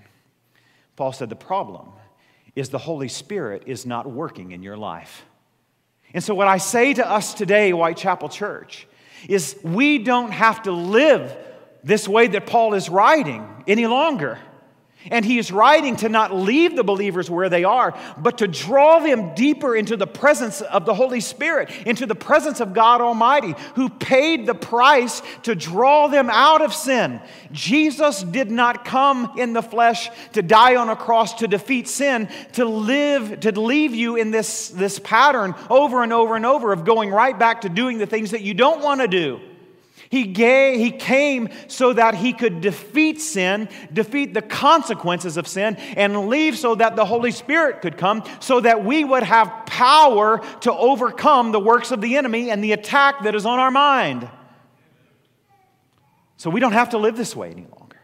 Paul 0.97 1.13
said 1.13 1.29
the 1.29 1.35
problem 1.35 1.93
is 2.55 2.69
the 2.69 2.79
Holy 2.79 3.07
Spirit 3.07 3.63
is 3.67 3.85
not 3.85 4.09
working 4.09 4.51
in 4.51 4.63
your 4.63 4.75
life. 4.75 5.25
And 6.13 6.23
so, 6.23 6.33
what 6.33 6.47
I 6.47 6.57
say 6.57 6.93
to 6.95 7.07
us 7.07 7.33
today, 7.33 7.69
Whitechapel 7.71 8.29
Church, 8.29 8.87
is 9.29 9.57
we 9.63 9.99
don't 9.99 10.31
have 10.31 10.63
to 10.63 10.71
live 10.71 11.37
this 11.83 12.07
way 12.07 12.27
that 12.27 12.47
Paul 12.47 12.73
is 12.73 12.89
writing 12.89 13.63
any 13.67 13.85
longer. 13.85 14.39
And 15.09 15.23
he 15.23 15.37
is 15.37 15.51
writing 15.51 15.95
to 15.97 16.09
not 16.09 16.33
leave 16.33 16.75
the 16.75 16.83
believers 16.83 17.29
where 17.29 17.49
they 17.49 17.63
are, 17.63 17.97
but 18.17 18.39
to 18.39 18.47
draw 18.47 18.99
them 18.99 19.33
deeper 19.35 19.75
into 19.75 19.95
the 19.95 20.07
presence 20.07 20.61
of 20.61 20.85
the 20.85 20.93
Holy 20.93 21.21
Spirit, 21.21 21.69
into 21.85 22.05
the 22.05 22.15
presence 22.15 22.59
of 22.59 22.73
God 22.73 22.99
Almighty, 22.99 23.55
who 23.75 23.89
paid 23.89 24.45
the 24.45 24.55
price 24.55 25.21
to 25.43 25.55
draw 25.55 26.07
them 26.07 26.29
out 26.29 26.61
of 26.61 26.73
sin. 26.73 27.21
Jesus 27.51 28.23
did 28.23 28.51
not 28.51 28.85
come 28.85 29.33
in 29.37 29.53
the 29.53 29.61
flesh 29.61 30.09
to 30.33 30.41
die 30.41 30.75
on 30.75 30.89
a 30.89 30.95
cross 30.95 31.35
to 31.35 31.47
defeat 31.47 31.87
sin, 31.87 32.27
to 32.53 32.65
live, 32.65 33.39
to 33.41 33.57
leave 33.59 33.93
you 33.93 34.15
in 34.15 34.31
this, 34.31 34.69
this 34.69 34.99
pattern 34.99 35.55
over 35.69 36.03
and 36.03 36.11
over 36.11 36.35
and 36.35 36.45
over 36.45 36.73
of 36.73 36.83
going 36.83 37.09
right 37.11 37.37
back 37.37 37.61
to 37.61 37.69
doing 37.69 37.97
the 37.97 38.07
things 38.07 38.31
that 38.31 38.41
you 38.41 38.53
don't 38.53 38.83
want 38.83 39.01
to 39.01 39.07
do. 39.07 39.39
He, 40.09 40.23
gave, 40.23 40.79
he 40.79 40.91
came 40.91 41.49
so 41.67 41.91
that 41.93 42.15
he 42.15 42.31
could 42.31 42.61
defeat 42.61 43.19
sin, 43.19 43.67
defeat 43.91 44.33
the 44.33 44.41
consequences 44.41 45.35
of 45.35 45.47
sin, 45.47 45.75
and 45.75 46.27
leave 46.27 46.57
so 46.57 46.75
that 46.75 46.95
the 46.95 47.05
Holy 47.05 47.31
Spirit 47.31 47.81
could 47.81 47.97
come, 47.97 48.23
so 48.39 48.61
that 48.61 48.85
we 48.85 49.03
would 49.03 49.23
have 49.23 49.65
power 49.65 50.39
to 50.61 50.73
overcome 50.73 51.51
the 51.51 51.59
works 51.59 51.91
of 51.91 51.99
the 51.99 52.15
enemy 52.15 52.49
and 52.49 52.63
the 52.63 52.71
attack 52.71 53.23
that 53.23 53.35
is 53.35 53.45
on 53.45 53.59
our 53.59 53.71
mind. 53.71 54.29
So 56.37 56.49
we 56.49 56.59
don't 56.59 56.73
have 56.73 56.91
to 56.91 56.97
live 56.97 57.17
this 57.17 57.35
way 57.35 57.51
any 57.51 57.67
longer. 57.77 57.97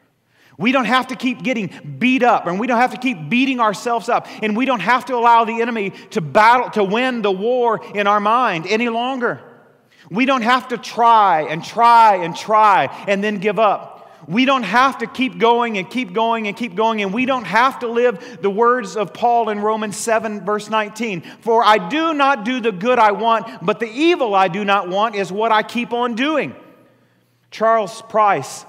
We 0.58 0.72
don't 0.72 0.86
have 0.86 1.08
to 1.08 1.16
keep 1.16 1.42
getting 1.42 1.96
beat 2.00 2.22
up, 2.22 2.48
and 2.48 2.60
we 2.60 2.68
don't 2.68 2.80
have 2.80 2.92
to 2.92 3.00
keep 3.00 3.30
beating 3.30 3.60
ourselves 3.60 4.10
up, 4.10 4.28
and 4.42 4.58
we 4.58 4.66
don't 4.66 4.82
have 4.82 5.06
to 5.06 5.16
allow 5.16 5.46
the 5.46 5.62
enemy 5.62 5.92
to 6.12 6.22
battle, 6.22 6.70
to 6.72 6.84
win 6.84 7.22
the 7.22 7.32
war 7.32 7.84
in 7.96 8.08
our 8.08 8.20
mind 8.20 8.68
any 8.68 8.90
longer. 8.90 9.42
We 10.14 10.26
don't 10.26 10.44
have 10.44 10.68
to 10.68 10.78
try 10.78 11.48
and 11.50 11.66
try 11.66 12.18
and 12.18 12.36
try 12.36 12.86
and 13.08 13.24
then 13.24 13.40
give 13.40 13.58
up. 13.58 14.12
We 14.28 14.46
don't 14.46 14.64
have 14.64 15.00
to 15.00 15.08
keep 15.08 15.40
going 15.40 15.80
and 15.80 15.90
keep 15.90 16.14
going 16.14 16.48
and 16.48 16.56
keep 16.56 16.76
going, 16.76 17.02
and 17.02 17.12
we 17.12 17.26
don't 17.26 17.46
have 17.46 17.80
to 17.80 17.88
live 17.88 18.40
the 18.42 18.50
words 18.50 18.96
of 18.96 19.12
Paul 19.14 19.50
in 19.50 19.60
Romans 19.60 19.98
7, 19.98 20.46
verse 20.46 20.70
19. 20.70 21.22
For 21.42 21.64
I 21.64 21.90
do 21.90 22.14
not 22.14 22.46
do 22.46 22.62
the 22.62 22.72
good 22.72 23.00
I 23.00 23.12
want, 23.12 23.66
but 23.66 23.80
the 23.80 23.90
evil 23.90 24.36
I 24.36 24.50
do 24.50 24.64
not 24.64 24.88
want 24.88 25.16
is 25.16 25.32
what 25.32 25.52
I 25.52 25.64
keep 25.64 25.92
on 25.92 26.14
doing. 26.14 26.56
Charles 27.50 28.04
Price 28.04 28.66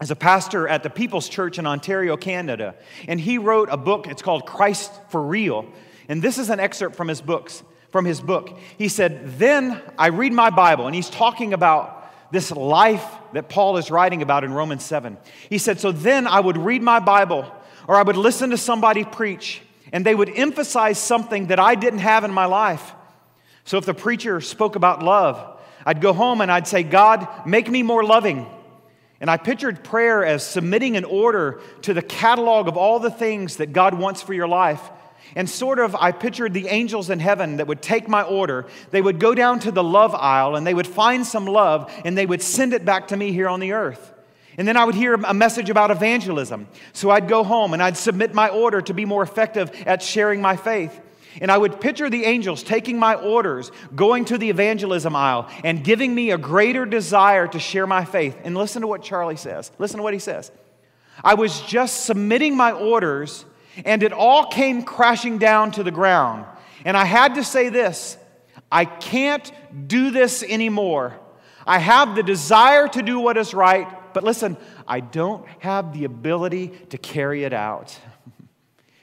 is 0.00 0.10
a 0.10 0.16
pastor 0.16 0.66
at 0.66 0.82
the 0.82 0.90
People's 0.90 1.28
Church 1.28 1.58
in 1.58 1.66
Ontario, 1.66 2.16
Canada, 2.16 2.74
and 3.06 3.20
he 3.20 3.36
wrote 3.36 3.68
a 3.70 3.76
book. 3.76 4.06
It's 4.08 4.22
called 4.22 4.46
Christ 4.46 4.90
for 5.10 5.22
Real. 5.22 5.66
And 6.08 6.22
this 6.22 6.38
is 6.38 6.48
an 6.48 6.58
excerpt 6.58 6.96
from 6.96 7.08
his 7.08 7.20
books 7.20 7.62
from 7.90 8.04
his 8.04 8.20
book. 8.20 8.56
He 8.78 8.88
said, 8.88 9.38
Then 9.38 9.80
I 9.98 10.08
read 10.08 10.32
my 10.32 10.50
Bible, 10.50 10.86
and 10.86 10.94
he's 10.94 11.10
talking 11.10 11.52
about 11.52 11.96
this 12.32 12.50
life 12.50 13.04
that 13.32 13.48
Paul 13.48 13.76
is 13.76 13.90
writing 13.90 14.22
about 14.22 14.44
in 14.44 14.52
Romans 14.52 14.84
7. 14.84 15.18
He 15.48 15.58
said, 15.58 15.80
So 15.80 15.92
then 15.92 16.26
I 16.26 16.40
would 16.40 16.56
read 16.56 16.82
my 16.82 17.00
Bible, 17.00 17.52
or 17.88 17.96
I 17.96 18.02
would 18.02 18.16
listen 18.16 18.50
to 18.50 18.56
somebody 18.56 19.04
preach, 19.04 19.62
and 19.92 20.04
they 20.04 20.14
would 20.14 20.30
emphasize 20.30 20.98
something 20.98 21.48
that 21.48 21.58
I 21.58 21.74
didn't 21.74 22.00
have 22.00 22.24
in 22.24 22.32
my 22.32 22.46
life. 22.46 22.94
So 23.64 23.78
if 23.78 23.86
the 23.86 23.94
preacher 23.94 24.40
spoke 24.40 24.76
about 24.76 25.02
love, 25.02 25.60
I'd 25.84 26.00
go 26.00 26.12
home 26.12 26.40
and 26.40 26.50
I'd 26.50 26.68
say, 26.68 26.82
God, 26.82 27.26
make 27.46 27.68
me 27.68 27.82
more 27.82 28.04
loving. 28.04 28.46
And 29.20 29.30
I 29.30 29.36
pictured 29.36 29.84
prayer 29.84 30.24
as 30.24 30.46
submitting 30.46 30.96
an 30.96 31.04
order 31.04 31.60
to 31.82 31.92
the 31.92 32.02
catalog 32.02 32.68
of 32.68 32.76
all 32.76 32.98
the 32.98 33.10
things 33.10 33.56
that 33.56 33.72
God 33.72 33.94
wants 33.94 34.22
for 34.22 34.32
your 34.32 34.48
life. 34.48 34.80
And 35.36 35.48
sort 35.48 35.78
of, 35.78 35.94
I 35.94 36.12
pictured 36.12 36.54
the 36.54 36.68
angels 36.68 37.10
in 37.10 37.20
heaven 37.20 37.56
that 37.58 37.66
would 37.66 37.82
take 37.82 38.08
my 38.08 38.22
order. 38.22 38.66
They 38.90 39.02
would 39.02 39.20
go 39.20 39.34
down 39.34 39.60
to 39.60 39.70
the 39.70 39.84
love 39.84 40.14
aisle 40.14 40.56
and 40.56 40.66
they 40.66 40.74
would 40.74 40.86
find 40.86 41.26
some 41.26 41.46
love 41.46 41.92
and 42.04 42.16
they 42.16 42.26
would 42.26 42.42
send 42.42 42.72
it 42.72 42.84
back 42.84 43.08
to 43.08 43.16
me 43.16 43.32
here 43.32 43.48
on 43.48 43.60
the 43.60 43.72
earth. 43.72 44.12
And 44.58 44.66
then 44.66 44.76
I 44.76 44.84
would 44.84 44.94
hear 44.94 45.14
a 45.14 45.32
message 45.32 45.70
about 45.70 45.90
evangelism. 45.90 46.68
So 46.92 47.10
I'd 47.10 47.28
go 47.28 47.44
home 47.44 47.72
and 47.72 47.82
I'd 47.82 47.96
submit 47.96 48.34
my 48.34 48.48
order 48.48 48.82
to 48.82 48.92
be 48.92 49.04
more 49.04 49.22
effective 49.22 49.70
at 49.86 50.02
sharing 50.02 50.42
my 50.42 50.56
faith. 50.56 51.00
And 51.40 51.50
I 51.50 51.56
would 51.56 51.80
picture 51.80 52.10
the 52.10 52.24
angels 52.24 52.62
taking 52.62 52.98
my 52.98 53.14
orders, 53.14 53.70
going 53.94 54.24
to 54.26 54.38
the 54.38 54.50
evangelism 54.50 55.14
aisle, 55.14 55.48
and 55.62 55.84
giving 55.84 56.14
me 56.14 56.32
a 56.32 56.38
greater 56.38 56.84
desire 56.84 57.46
to 57.46 57.58
share 57.60 57.86
my 57.86 58.04
faith. 58.04 58.36
And 58.42 58.56
listen 58.56 58.82
to 58.82 58.88
what 58.88 59.02
Charlie 59.02 59.36
says. 59.36 59.70
Listen 59.78 59.98
to 59.98 60.02
what 60.02 60.12
he 60.12 60.18
says. 60.18 60.50
I 61.22 61.34
was 61.34 61.60
just 61.62 62.04
submitting 62.04 62.56
my 62.56 62.72
orders 62.72 63.44
and 63.84 64.02
it 64.02 64.12
all 64.12 64.46
came 64.46 64.82
crashing 64.82 65.38
down 65.38 65.70
to 65.72 65.82
the 65.82 65.90
ground. 65.90 66.44
And 66.84 66.96
I 66.96 67.04
had 67.04 67.34
to 67.36 67.44
say 67.44 67.68
this 67.68 68.16
I 68.70 68.84
can't 68.84 69.50
do 69.88 70.10
this 70.10 70.42
anymore. 70.42 71.18
I 71.66 71.78
have 71.78 72.14
the 72.14 72.22
desire 72.22 72.88
to 72.88 73.02
do 73.02 73.20
what 73.20 73.36
is 73.36 73.52
right, 73.54 73.86
but 74.14 74.24
listen, 74.24 74.56
I 74.86 75.00
don't 75.00 75.46
have 75.60 75.92
the 75.92 76.04
ability 76.04 76.68
to 76.90 76.98
carry 76.98 77.44
it 77.44 77.52
out. 77.52 77.98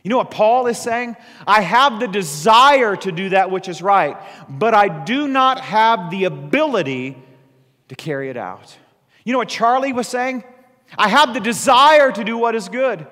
You 0.03 0.12
know 0.12 0.19
what 0.19 0.31
Paul 0.31 0.67
is 0.67 0.77
saying? 0.77 1.17
I 1.45 1.59
have 1.59 2.00
the 2.00 2.07
desire 2.07 2.95
to 2.95 3.12
do 3.12 3.29
that 3.29 3.51
which 3.51 3.67
is 3.67 3.81
right, 3.81 4.15
but 4.47 4.74
I 4.74 4.88
do 4.88 5.27
not 5.27 5.59
have 5.59 6.12
the 6.12 6.24
ability 6.24 7.17
to 7.89 7.95
carry 7.95 8.29
it 8.29 8.38
out. 8.38 8.77
You 9.25 9.33
know 9.33 9.39
what 9.39 9.50
Charlie 9.50 9.91
was 9.91 10.07
saying? 10.07 10.45
I 10.97 11.09
have 11.09 11.33
the 11.33 11.41
desire 11.41 12.09
to 12.13 12.24
do 12.24 12.38
what 12.38 12.55
is 12.55 12.69
good, 12.69 13.05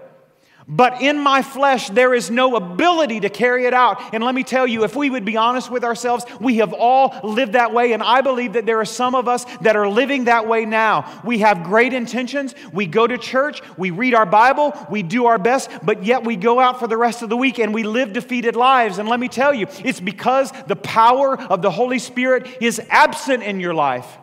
but 0.67 1.01
in 1.01 1.19
my 1.19 1.43
flesh, 1.43 1.89
there 1.89 2.13
is 2.13 2.31
no 2.31 2.55
ability 2.55 3.19
to 3.19 3.29
carry 3.29 3.65
it 3.65 3.73
out. 3.73 4.13
And 4.15 4.23
let 4.23 4.33
me 4.33 4.43
tell 4.43 4.65
you, 4.65 4.83
if 4.83 4.95
we 4.95 5.11
would 5.11 5.23
be 5.23 5.37
honest 5.37 5.69
with 5.69 5.83
ourselves, 5.83 6.25
we 6.39 6.57
have 6.57 6.73
all 6.73 7.15
lived 7.23 7.53
that 7.53 7.71
way. 7.71 7.93
And 7.93 8.01
I 8.01 8.21
believe 8.21 8.53
that 8.53 8.65
there 8.65 8.79
are 8.79 8.85
some 8.85 9.13
of 9.13 9.27
us 9.27 9.45
that 9.61 9.75
are 9.75 9.87
living 9.87 10.25
that 10.25 10.47
way 10.47 10.65
now. 10.65 11.21
We 11.23 11.39
have 11.39 11.63
great 11.63 11.93
intentions. 11.93 12.55
We 12.73 12.87
go 12.87 13.05
to 13.05 13.17
church. 13.17 13.61
We 13.77 13.91
read 13.91 14.15
our 14.15 14.25
Bible. 14.25 14.73
We 14.89 15.03
do 15.03 15.27
our 15.27 15.37
best. 15.37 15.69
But 15.83 16.03
yet 16.03 16.23
we 16.23 16.35
go 16.35 16.59
out 16.59 16.79
for 16.79 16.87
the 16.87 16.97
rest 16.97 17.21
of 17.21 17.29
the 17.29 17.37
week 17.37 17.59
and 17.59 17.71
we 17.71 17.83
live 17.83 18.13
defeated 18.13 18.55
lives. 18.55 18.97
And 18.97 19.07
let 19.07 19.19
me 19.19 19.27
tell 19.27 19.53
you, 19.53 19.67
it's 19.83 19.99
because 19.99 20.51
the 20.65 20.75
power 20.75 21.39
of 21.39 21.61
the 21.61 21.71
Holy 21.71 21.99
Spirit 21.99 22.57
is 22.59 22.81
absent 22.89 23.43
in 23.43 23.59
your 23.59 23.75
life. 23.75 24.17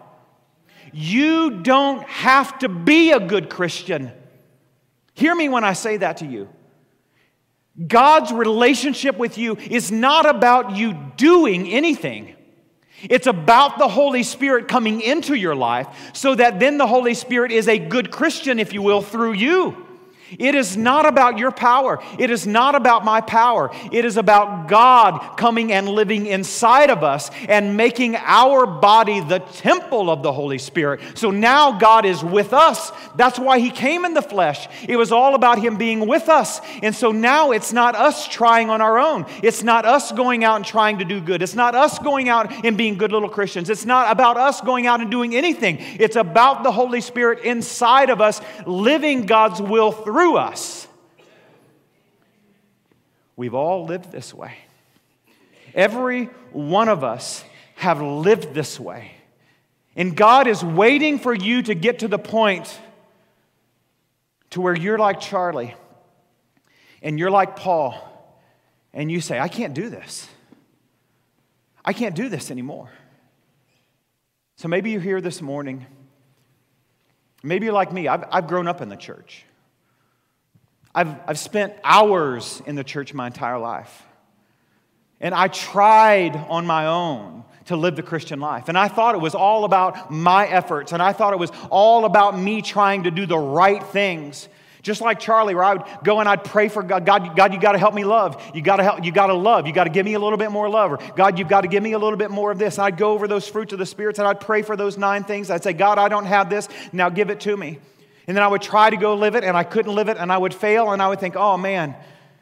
You 0.93 1.63
don't 1.63 2.03
have 2.03 2.59
to 2.59 2.69
be 2.69 3.13
a 3.13 3.21
good 3.21 3.49
Christian. 3.49 4.13
Hear 5.15 5.35
me 5.35 5.49
when 5.49 5.65
I 5.65 5.73
say 5.73 5.99
that 5.99 6.19
to 6.19 6.27
you. 6.27 6.49
God's 7.87 8.33
relationship 8.33 9.17
with 9.17 9.39
you 9.39 9.57
is 9.57 9.91
not 9.91 10.29
about 10.29 10.77
you 10.77 10.95
doing 11.17 11.69
anything. 11.69 12.37
It's 13.03 13.27
about 13.27 13.79
the 13.79 13.89
Holy 13.89 14.23
Spirit 14.23 14.69
coming 14.69 15.01
into 15.01 15.35
your 15.35 15.57
life 15.57 15.89
so 16.13 16.35
that 16.35 16.61
then 16.61 16.79
the 16.79 16.87
Holy 16.87 17.15
Spirit 17.15 17.51
is 17.51 17.69
a 17.69 17.79
good 17.79 18.11
Christian, 18.11 18.59
if 18.59 18.73
you 18.73 18.83
will, 18.83 19.03
through 19.03 19.33
you. 19.33 19.87
It 20.39 20.55
is 20.55 20.77
not 20.77 21.07
about 21.07 21.39
your 21.39 21.51
power. 21.51 22.03
It 22.19 22.31
is 22.31 22.47
not 22.47 22.75
about 22.75 23.05
my 23.05 23.21
power. 23.21 23.71
It 23.91 24.05
is 24.05 24.17
about 24.17 24.69
God 24.69 25.37
coming 25.37 25.73
and 25.73 25.89
living 25.89 26.27
inside 26.27 26.91
of 26.91 27.05
us 27.05 27.31
and 27.49 27.77
making 27.77 28.17
our 28.17 28.67
body 28.67 29.21
the 29.21 29.41
temple 29.41 30.11
of 30.11 30.23
the 30.23 30.33
Holy 30.33 30.59
Spirit. 30.59 31.01
So 31.15 31.31
now 31.31 31.79
God 31.79 32.05
is 32.07 32.23
with 32.25 32.53
us. 32.53 32.93
That's 33.17 33.39
why 33.39 33.59
He 33.59 33.71
came 33.71 34.05
in 34.05 34.15
the 34.15 34.23
flesh. 34.23 34.69
It 34.89 34.97
was 34.97 35.13
all 35.13 35.35
about 35.35 35.59
Him 35.59 35.77
being 35.77 36.07
with 36.07 36.29
us. 36.29 36.61
And 36.83 36.95
so 36.95 37.13
now 37.13 37.53
it's 37.53 37.73
not 37.73 37.95
us 37.95 38.27
trying 38.29 38.71
on 38.71 38.81
our 38.81 38.99
own. 38.99 39.27
It's 39.43 39.63
not 39.63 39.85
us 39.85 40.13
going 40.13 40.45
out 40.45 40.57
and 40.57 40.65
trying 40.65 40.99
to 40.99 41.05
do 41.05 41.21
good. 41.21 41.43
It's 41.43 41.55
not 41.55 41.75
us 41.75 41.99
going 41.99 42.29
out 42.29 42.65
and 42.65 42.77
being 42.77 42.97
good 42.97 43.13
little 43.13 43.29
Christians. 43.29 43.71
It's 43.71 43.85
not 43.85 44.11
about 44.11 44.37
us 44.37 44.61
going 44.61 44.87
out 44.87 45.01
and 45.01 45.11
doing 45.11 45.35
anything. 45.35 45.79
It's 45.81 46.17
about 46.17 46.63
the 46.63 46.73
Holy 46.73 47.01
Spirit 47.01 47.41
inside 47.41 48.11
of 48.11 48.21
us 48.21 48.41
living 48.67 49.27
God's 49.27 49.61
will 49.61 49.93
through 49.93 50.22
through 50.23 50.37
us. 50.37 50.87
We've 53.35 53.55
all 53.55 53.87
lived 53.87 54.13
this 54.13 54.33
way. 54.33 54.55
Every 55.75 56.27
one 56.53 56.89
of 56.89 57.03
us 57.03 57.43
have 57.75 58.01
lived 58.01 58.55
this 58.55 58.79
way. 58.79 59.11
And 59.97 60.17
God 60.17 60.47
is 60.47 60.63
waiting 60.63 61.19
for 61.19 61.35
you 61.35 61.63
to 61.63 61.75
get 61.75 61.99
to 62.01 62.09
the 62.09 62.21
point 62.21 62.79
to 64.51 64.61
where 64.61 64.77
you're 64.77 64.97
like 64.97 65.19
Charlie 65.19 65.75
and 67.03 67.19
you're 67.19 67.31
like 67.31 67.57
Paul 67.57 67.97
and 68.93 69.11
you 69.11 69.21
say, 69.21 69.41
I 69.41 69.49
can't 69.49 69.75
do 69.75 69.91
this. 69.91 70.29
I 71.85 71.93
can't 71.93 72.15
do 72.15 72.29
this 72.29 72.53
anymore. 72.53 72.91
So 74.55 74.69
maybe 74.69 74.93
you're 74.93 75.01
here 75.01 75.21
this 75.21 75.43
morning. 75.43 75.85
Maybe 77.43 77.67
you're 77.67 77.75
like 77.75 77.93
me. 77.93 78.07
I've, 78.07 78.23
I've 78.31 78.47
grown 78.47 78.69
up 78.69 78.81
in 78.81 78.89
the 78.89 78.97
church. 78.97 79.47
I've, 80.95 81.15
I've 81.27 81.39
spent 81.39 81.75
hours 81.85 82.63
in 82.67 82.75
the 82.75 82.85
church 82.85 83.15
my 83.15 83.27
entire 83.27 83.59
life. 83.59 84.07
And 85.21 85.35
I 85.35 85.49
tried 85.49 86.37
on 86.37 86.67
my 86.67 86.87
own 86.87 87.45
to 87.67 87.77
live 87.77 87.97
the 87.97 88.03
Christian 88.03 88.41
life. 88.41 88.69
And 88.69 88.77
I 88.77 88.89
thought 88.89 89.15
it 89.15 89.21
was 89.21 89.35
all 89.35 89.65
about 89.65 90.11
my 90.11 90.47
efforts. 90.47 90.93
And 90.93 91.01
I 91.01 91.13
thought 91.13 91.33
it 91.33 91.39
was 91.39 91.53
all 91.71 92.05
about 92.05 92.37
me 92.37 92.61
trying 92.61 93.05
to 93.05 93.11
do 93.11 93.25
the 93.25 93.39
right 93.39 93.83
things. 93.83 94.49
Just 94.83 95.01
like 95.01 95.21
Charlie, 95.21 95.55
where 95.55 95.63
I 95.63 95.75
would 95.75 95.85
go 96.03 96.19
and 96.19 96.29
I'd 96.29 96.43
pray 96.43 96.69
for 96.69 96.83
God, 96.83 97.07
God, 97.07 97.37
God 97.37 97.55
you 97.55 97.61
got 97.61 97.73
to 97.73 97.79
help 97.79 97.95
me 97.95 98.05
love. 98.05 98.43
You 98.53 98.63
got 98.63 98.77
to 98.77 98.83
help, 98.83 99.05
you 99.05 99.13
got 99.13 99.29
to 99.29 99.35
love. 99.35 99.69
You 99.69 99.73
got 99.73 99.85
to 99.85 99.91
give 99.91 100.05
me 100.05 100.15
a 100.15 100.19
little 100.19 100.39
bit 100.39 100.51
more 100.51 100.69
love. 100.69 100.93
Or 100.93 100.99
God, 101.15 101.39
you've 101.39 101.49
got 101.49 101.61
to 101.61 101.69
give 101.69 101.85
me 101.85 101.93
a 101.93 101.99
little 102.01 102.19
bit 102.19 102.33
more 102.33 102.51
of 102.51 102.59
this. 102.59 102.79
And 102.79 102.87
I'd 102.87 102.97
go 102.97 103.13
over 103.13 103.29
those 103.29 103.47
fruits 103.47 103.73
of 103.73 103.79
the 103.79 103.87
spirits 103.87 104.19
and 104.19 104.27
I'd 104.27 104.41
pray 104.41 104.63
for 104.63 104.77
those 104.77 104.99
nine 104.99 105.23
things. 105.23 105.51
I'd 105.51 105.63
say, 105.63 105.73
God, 105.73 105.99
I 105.99 106.09
don't 106.09 106.27
have 106.27 106.51
this. 106.51 106.69
Now 106.93 107.11
give 107.11 107.31
it 107.31 107.39
to 107.41 107.57
me. 107.57 107.79
And 108.27 108.37
then 108.37 108.45
I 108.45 108.49
would 108.49 108.63
try 108.63 108.89
to 108.91 108.97
go 108.97 109.15
live 109.15 109.35
it, 109.35 109.45
and 109.45 109.57
I 109.57 109.65
couldn't 109.65 109.95
live 109.95 110.09
it, 110.09 110.17
and 110.17 110.31
I 110.31 110.39
would 110.39 110.55
fail, 110.55 110.93
and 110.93 111.03
I 111.03 111.09
would 111.09 111.21
think, 111.21 111.37
oh 111.37 111.57
man. 111.57 111.97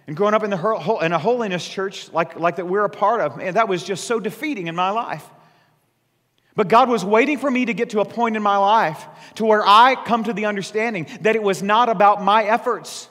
And 0.07 0.17
growing 0.17 0.35
up 0.35 0.43
in, 0.43 0.51
the, 0.51 0.99
in 1.03 1.13
a 1.13 1.19
holiness 1.19 1.67
church 1.67 2.13
like, 2.13 2.39
like 2.39 2.57
that 2.57 2.67
we're 2.67 2.85
a 2.85 2.91
part 2.91 3.21
of, 3.21 3.37
man, 3.37 3.55
that 3.55 3.69
was 3.69 3.85
just 3.85 4.05
so 4.05 4.19
defeating 4.19 4.67
in 4.67 4.75
my 4.75 4.91
life. 4.91 5.25
But 6.57 6.69
God 6.69 6.89
was 6.89 7.05
waiting 7.05 7.39
for 7.39 7.51
me 7.51 7.65
to 7.67 7.75
get 7.75 7.91
to 7.91 8.01
a 8.01 8.05
point 8.05 8.37
in 8.37 8.43
my 8.43 8.57
life 8.57 9.07
to 9.37 9.45
where 9.45 9.63
I 9.65 9.95
come 10.05 10.25
to 10.25 10.33
the 10.33 10.47
understanding 10.47 11.07
that 11.21 11.37
it 11.37 11.43
was 11.43 11.63
not 11.63 11.89
about 11.89 12.23
my 12.23 12.45
efforts. 12.45 13.09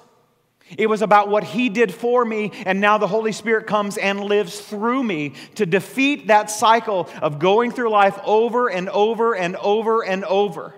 It 0.78 0.88
was 0.88 1.02
about 1.02 1.30
what 1.30 1.44
He 1.44 1.70
did 1.70 1.94
for 1.94 2.24
me, 2.24 2.52
and 2.66 2.80
now 2.80 2.98
the 2.98 3.08
Holy 3.08 3.32
Spirit 3.32 3.66
comes 3.66 3.98
and 3.98 4.24
lives 4.24 4.60
through 4.60 5.02
me 5.04 5.34
to 5.56 5.66
defeat 5.66 6.28
that 6.28 6.52
cycle 6.52 7.10
of 7.22 7.40
going 7.40 7.72
through 7.72 7.90
life 7.90 8.20
over 8.24 8.70
and 8.70 8.90
over 8.90 9.36
and 9.36 9.56
over 9.56 10.04
and 10.04 10.26
over. 10.26 10.74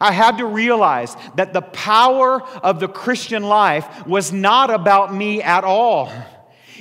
I 0.00 0.12
had 0.12 0.38
to 0.38 0.46
realize 0.46 1.16
that 1.36 1.52
the 1.52 1.62
power 1.62 2.42
of 2.42 2.80
the 2.80 2.88
Christian 2.88 3.42
life 3.42 4.06
was 4.06 4.32
not 4.32 4.70
about 4.70 5.14
me 5.14 5.42
at 5.42 5.64
all. 5.64 6.12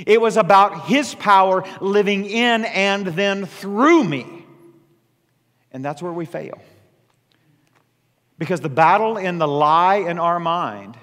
It 0.06 0.20
was 0.20 0.38
about 0.38 0.88
His 0.88 1.16
power 1.16 1.64
living 1.80 2.26
in 2.26 2.66
and 2.66 3.08
then 3.08 3.46
through 3.46 4.04
me. 4.04 4.46
And 5.72 5.84
that's 5.84 6.02
where 6.02 6.14
we 6.14 6.26
fail. 6.26 6.62
Because 8.38 8.60
the 8.60 8.70
battle 8.70 9.18
in 9.18 9.38
the 9.38 9.48
lie 9.48 9.98
in 9.98 10.20
our 10.20 10.40
mind 10.40 10.98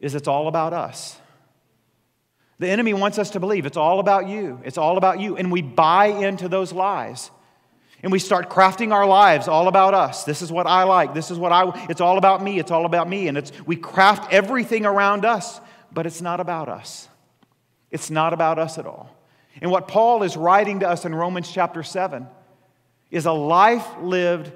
is 0.00 0.14
it's 0.14 0.28
all 0.28 0.48
about 0.48 0.72
us. 0.72 1.18
The 2.58 2.68
enemy 2.68 2.94
wants 2.94 3.18
us 3.18 3.30
to 3.30 3.40
believe 3.40 3.66
it's 3.66 3.76
all 3.76 3.98
about 3.98 4.28
you. 4.28 4.60
It's 4.64 4.78
all 4.78 4.96
about 4.96 5.18
you. 5.18 5.36
And 5.36 5.50
we 5.50 5.62
buy 5.62 6.06
into 6.06 6.48
those 6.48 6.72
lies 6.72 7.30
and 8.04 8.12
we 8.12 8.18
start 8.18 8.50
crafting 8.50 8.92
our 8.92 9.06
lives 9.06 9.48
all 9.48 9.66
about 9.66 9.94
us. 9.94 10.24
This 10.24 10.42
is 10.42 10.52
what 10.52 10.66
I 10.66 10.82
like. 10.82 11.14
This 11.14 11.30
is 11.30 11.38
what 11.38 11.52
I 11.52 11.86
it's 11.88 12.02
all 12.02 12.18
about 12.18 12.42
me. 12.42 12.58
It's 12.58 12.70
all 12.70 12.84
about 12.84 13.08
me 13.08 13.28
and 13.28 13.38
it's 13.38 13.50
we 13.64 13.76
craft 13.76 14.30
everything 14.30 14.84
around 14.84 15.24
us, 15.24 15.58
but 15.90 16.04
it's 16.04 16.20
not 16.20 16.38
about 16.38 16.68
us. 16.68 17.08
It's 17.90 18.10
not 18.10 18.34
about 18.34 18.58
us 18.58 18.76
at 18.76 18.84
all. 18.84 19.08
And 19.62 19.70
what 19.70 19.88
Paul 19.88 20.22
is 20.22 20.36
writing 20.36 20.80
to 20.80 20.88
us 20.88 21.06
in 21.06 21.14
Romans 21.14 21.50
chapter 21.50 21.82
7 21.82 22.28
is 23.10 23.24
a 23.24 23.32
life 23.32 23.86
lived 24.02 24.52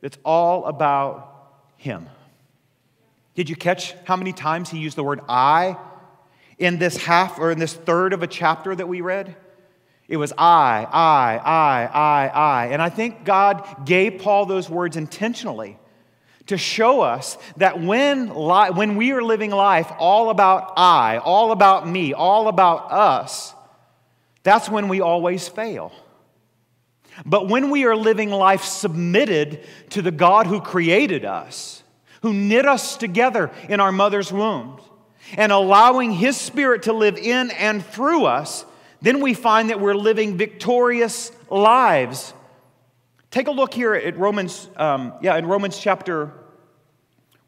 that's 0.00 0.18
all 0.24 0.64
about 0.64 1.62
him. 1.76 2.08
Did 3.36 3.48
you 3.48 3.54
catch 3.54 3.94
how 4.02 4.16
many 4.16 4.32
times 4.32 4.68
he 4.68 4.78
used 4.80 4.96
the 4.96 5.04
word 5.04 5.20
I 5.28 5.76
in 6.58 6.80
this 6.80 6.96
half 6.96 7.38
or 7.38 7.52
in 7.52 7.60
this 7.60 7.72
third 7.72 8.12
of 8.12 8.24
a 8.24 8.26
chapter 8.26 8.74
that 8.74 8.88
we 8.88 9.00
read? 9.00 9.36
It 10.10 10.16
was 10.16 10.32
I, 10.36 10.88
I, 10.90 11.36
I, 11.38 11.84
I, 11.84 12.26
I. 12.26 12.66
And 12.72 12.82
I 12.82 12.88
think 12.88 13.24
God 13.24 13.86
gave 13.86 14.20
Paul 14.20 14.44
those 14.44 14.68
words 14.68 14.96
intentionally 14.96 15.78
to 16.48 16.58
show 16.58 17.00
us 17.00 17.38
that 17.58 17.80
when, 17.80 18.34
li- 18.34 18.70
when 18.70 18.96
we 18.96 19.12
are 19.12 19.22
living 19.22 19.52
life 19.52 19.88
all 20.00 20.30
about 20.30 20.72
I, 20.76 21.18
all 21.18 21.52
about 21.52 21.88
me, 21.88 22.12
all 22.12 22.48
about 22.48 22.90
us, 22.90 23.54
that's 24.42 24.68
when 24.68 24.88
we 24.88 25.00
always 25.00 25.46
fail. 25.46 25.92
But 27.24 27.48
when 27.48 27.70
we 27.70 27.84
are 27.84 27.94
living 27.94 28.30
life 28.30 28.64
submitted 28.64 29.60
to 29.90 30.02
the 30.02 30.10
God 30.10 30.48
who 30.48 30.60
created 30.60 31.24
us, 31.24 31.84
who 32.22 32.32
knit 32.32 32.66
us 32.66 32.96
together 32.96 33.52
in 33.68 33.78
our 33.78 33.92
mother's 33.92 34.32
womb, 34.32 34.80
and 35.36 35.52
allowing 35.52 36.10
His 36.10 36.36
Spirit 36.36 36.82
to 36.84 36.92
live 36.92 37.16
in 37.16 37.52
and 37.52 37.84
through 37.86 38.24
us, 38.24 38.64
then 39.02 39.20
we 39.20 39.34
find 39.34 39.70
that 39.70 39.80
we're 39.80 39.94
living 39.94 40.36
victorious 40.36 41.32
lives. 41.48 42.34
Take 43.30 43.48
a 43.48 43.52
look 43.52 43.72
here 43.72 43.94
at 43.94 44.18
Romans, 44.18 44.68
um, 44.76 45.14
yeah, 45.22 45.36
in 45.36 45.46
Romans 45.46 45.78
chapter, 45.78 46.32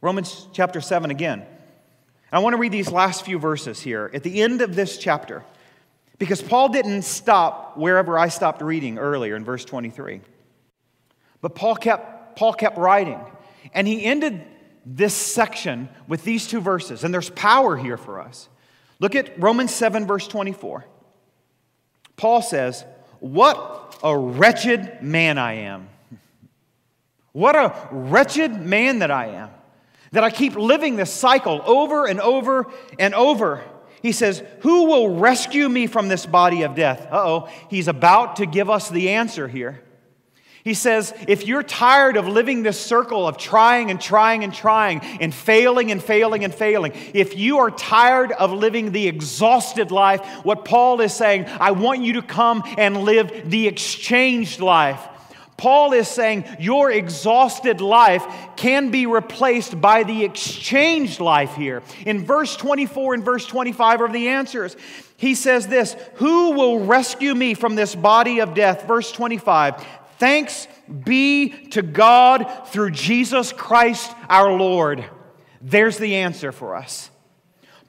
Romans 0.01 0.49
chapter 0.53 0.81
7 0.81 1.11
again. 1.11 1.45
I 2.33 2.39
want 2.39 2.55
to 2.55 2.59
read 2.59 2.73
these 2.73 2.91
last 2.91 3.27
few 3.27 3.39
verses 3.39 3.81
here 3.81 4.11
at 4.15 4.23
the 4.23 4.41
end 4.41 4.63
of 4.63 4.75
this 4.75 4.97
chapter 4.97 5.45
because 6.19 6.41
Paul 6.41 6.71
didn't 6.71 7.03
stop 7.03 7.77
wherever 7.77 8.19
I 8.19 8.29
stopped 8.29 8.63
reading 8.63 8.97
earlier 8.97 9.37
in 9.37 9.45
verse 9.45 9.67
23. 9.67 10.23
But 11.43 11.55
Paul 11.55 11.77
kept, 11.77 12.37
Paul 12.37 12.55
kept 12.55 12.79
writing, 12.79 13.21
and 13.75 13.87
he 13.87 14.05
ended 14.05 14.43
this 14.87 15.13
section 15.13 15.91
with 16.09 16.25
these 16.25 16.47
two 16.47 16.61
verses, 16.61 17.05
and 17.05 17.13
there's 17.13 17.31
power 17.31 17.77
here 17.77 17.99
for 17.99 18.21
us. 18.21 18.49
Look 18.99 19.15
at 19.15 19.39
Romans 19.39 19.75
7, 19.75 20.07
verse 20.07 20.27
24. 20.27 20.87
Paul 22.23 22.41
says, 22.41 22.85
What 23.19 23.99
a 24.01 24.17
wretched 24.17 25.03
man 25.03 25.39
I 25.39 25.55
am. 25.55 25.89
What 27.33 27.57
a 27.57 27.89
wretched 27.91 28.53
man 28.65 29.01
that 29.01 29.11
I 29.11 29.27
am. 29.27 29.51
That 30.13 30.23
I 30.23 30.31
keep 30.31 30.55
living 30.55 30.95
this 30.95 31.13
cycle 31.13 31.61
over 31.67 32.07
and 32.07 32.21
over 32.21 32.71
and 32.97 33.13
over. 33.13 33.65
He 34.03 34.13
says, 34.13 34.41
Who 34.61 34.85
will 34.85 35.17
rescue 35.17 35.69
me 35.69 35.89
from 35.89 36.07
this 36.07 36.25
body 36.25 36.63
of 36.63 36.77
death? 36.77 37.09
Uh 37.11 37.29
oh, 37.29 37.49
he's 37.69 37.89
about 37.89 38.37
to 38.37 38.47
give 38.47 38.71
us 38.71 38.89
the 38.89 39.09
answer 39.09 39.49
here. 39.49 39.83
He 40.65 40.75
says, 40.75 41.13
if 41.27 41.47
you're 41.47 41.65
tired 41.65 42.17
of 42.17 42.29
living 42.29 42.63
this 42.63 42.81
circle 42.81 43.27
of 43.27 43.37
trying 43.37 43.91
and 43.91 44.01
trying 44.01 44.45
and 44.45 44.55
trying 44.55 45.01
and 45.21 45.35
failing 45.35 45.91
and 45.91 46.01
failing 46.01 46.45
and 46.45 46.55
failing, 46.55 46.93
if 47.15 47.37
you 47.37 47.59
are 47.59 47.71
tired 47.71 48.31
of 48.31 48.53
living 48.53 48.93
the 48.93 49.09
exhausted 49.09 49.91
life, 49.91 50.25
what 50.45 50.65
Paul 50.65 51.01
is 51.01 51.13
saying, 51.13 51.47
I 51.47 51.73
want 51.73 52.03
you 52.03 52.15
to 52.15 52.23
come 52.23 52.63
and 52.79 52.99
live 52.99 53.51
the 53.51 53.67
exchanged 53.67 54.61
life. 54.61 55.01
Paul 55.57 55.93
is 55.93 56.09
saying 56.09 56.45
your 56.59 56.91
exhausted 56.91 57.81
life 57.81 58.25
can 58.57 58.91
be 58.91 59.07
replaced 59.07 59.81
by 59.81 60.03
the 60.03 60.25
exchanged 60.25 61.21
life 61.21 61.55
here. 61.55 61.83
In 62.07 62.25
verse 62.25 62.57
24 62.57 63.15
and 63.15 63.25
verse 63.25 63.47
25 63.47 64.01
are 64.01 64.09
the 64.09 64.29
answers. 64.29 64.77
He 65.17 65.37
says 65.37 65.69
this 65.69 65.95
Who 66.15 66.53
will 66.53 66.81
rescue 66.85 67.35
me 67.35 67.55
from 67.55 67.77
this 67.77 67.95
body 67.95 68.41
of 68.41 68.55
death? 68.55 68.89
Verse 68.89 69.13
25 69.13 69.85
Thanks 70.23 70.69
be 71.05 71.49
to 71.71 71.83
God 71.83 72.69
through 72.69 72.93
Jesus 72.93 73.53
Christ 73.53 74.09
our 74.29 74.53
Lord. 74.53 75.05
There's 75.61 75.99
the 75.99 76.15
answer 76.15 76.53
for 76.53 76.77
us. 76.77 77.11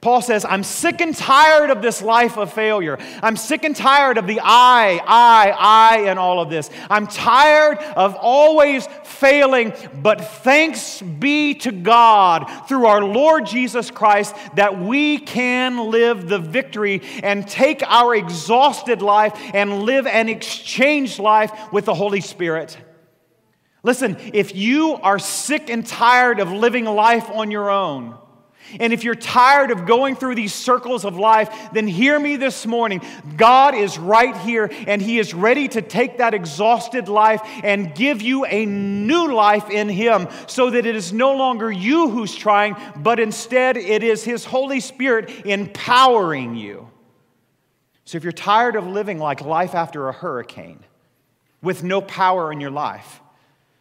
Paul 0.04 0.20
says, 0.20 0.44
I'm 0.44 0.64
sick 0.64 1.00
and 1.00 1.16
tired 1.16 1.70
of 1.70 1.80
this 1.80 2.02
life 2.02 2.36
of 2.36 2.52
failure. 2.52 2.98
I'm 3.22 3.38
sick 3.38 3.64
and 3.64 3.74
tired 3.74 4.18
of 4.18 4.26
the 4.26 4.38
I, 4.38 5.00
I, 5.02 5.56
I, 5.58 5.96
and 6.10 6.18
all 6.18 6.42
of 6.42 6.50
this. 6.50 6.68
I'm 6.90 7.06
tired 7.06 7.78
of 7.78 8.14
always 8.14 8.86
failing, 9.04 9.72
but 10.02 10.20
thanks 10.20 11.00
be 11.00 11.54
to 11.54 11.72
God 11.72 12.68
through 12.68 12.84
our 12.84 13.02
Lord 13.02 13.46
Jesus 13.46 13.90
Christ 13.90 14.36
that 14.56 14.78
we 14.78 15.16
can 15.16 15.90
live 15.90 16.28
the 16.28 16.38
victory 16.38 17.00
and 17.22 17.48
take 17.48 17.82
our 17.84 18.14
exhausted 18.14 19.00
life 19.00 19.32
and 19.54 19.84
live 19.84 20.06
an 20.06 20.28
exchanged 20.28 21.18
life 21.18 21.72
with 21.72 21.86
the 21.86 21.94
Holy 21.94 22.20
Spirit. 22.20 22.76
Listen, 23.82 24.18
if 24.34 24.54
you 24.54 24.96
are 24.96 25.18
sick 25.18 25.70
and 25.70 25.86
tired 25.86 26.40
of 26.40 26.52
living 26.52 26.84
life 26.84 27.30
on 27.30 27.50
your 27.50 27.70
own, 27.70 28.18
and 28.80 28.92
if 28.92 29.04
you're 29.04 29.14
tired 29.14 29.70
of 29.70 29.86
going 29.86 30.16
through 30.16 30.34
these 30.34 30.54
circles 30.54 31.04
of 31.04 31.16
life, 31.16 31.70
then 31.72 31.86
hear 31.86 32.18
me 32.18 32.36
this 32.36 32.66
morning. 32.66 33.00
God 33.36 33.74
is 33.74 33.98
right 33.98 34.36
here 34.38 34.70
and 34.86 35.00
He 35.00 35.18
is 35.18 35.34
ready 35.34 35.68
to 35.68 35.82
take 35.82 36.18
that 36.18 36.34
exhausted 36.34 37.08
life 37.08 37.40
and 37.62 37.94
give 37.94 38.22
you 38.22 38.44
a 38.44 38.66
new 38.66 39.32
life 39.32 39.70
in 39.70 39.88
Him 39.88 40.28
so 40.46 40.70
that 40.70 40.86
it 40.86 40.96
is 40.96 41.12
no 41.12 41.36
longer 41.36 41.70
you 41.70 42.10
who's 42.10 42.34
trying, 42.34 42.76
but 42.96 43.20
instead 43.20 43.76
it 43.76 44.02
is 44.02 44.24
His 44.24 44.44
Holy 44.44 44.80
Spirit 44.80 45.30
empowering 45.46 46.54
you. 46.54 46.90
So 48.04 48.16
if 48.16 48.22
you're 48.22 48.32
tired 48.32 48.76
of 48.76 48.86
living 48.86 49.18
like 49.18 49.40
life 49.40 49.74
after 49.74 50.08
a 50.08 50.12
hurricane 50.12 50.80
with 51.62 51.82
no 51.82 52.00
power 52.02 52.52
in 52.52 52.60
your 52.60 52.70
life, 52.70 53.20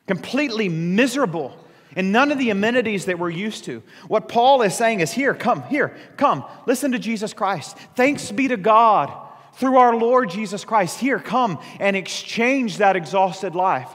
completely 0.07 0.69
miserable, 0.69 1.57
and 1.95 2.11
none 2.11 2.31
of 2.31 2.37
the 2.37 2.49
amenities 2.49 3.05
that 3.05 3.19
we're 3.19 3.29
used 3.29 3.65
to. 3.65 3.83
What 4.07 4.27
Paul 4.27 4.61
is 4.61 4.75
saying 4.75 4.99
is 4.99 5.11
here, 5.11 5.33
come, 5.33 5.63
here, 5.63 5.95
come, 6.17 6.43
listen 6.65 6.91
to 6.93 6.99
Jesus 6.99 7.33
Christ. 7.33 7.77
Thanks 7.95 8.31
be 8.31 8.47
to 8.47 8.57
God 8.57 9.11
through 9.55 9.77
our 9.77 9.95
Lord 9.95 10.29
Jesus 10.29 10.65
Christ. 10.65 10.99
Here, 10.99 11.19
come 11.19 11.59
and 11.79 11.95
exchange 11.95 12.77
that 12.77 12.95
exhausted 12.95 13.55
life. 13.55 13.89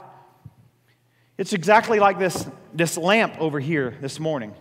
It's 1.37 1.53
exactly 1.53 1.99
like 1.99 2.19
this, 2.19 2.47
this 2.73 2.97
lamp 2.97 3.39
over 3.39 3.59
here 3.59 3.95
this 4.01 4.19
morning. 4.19 4.53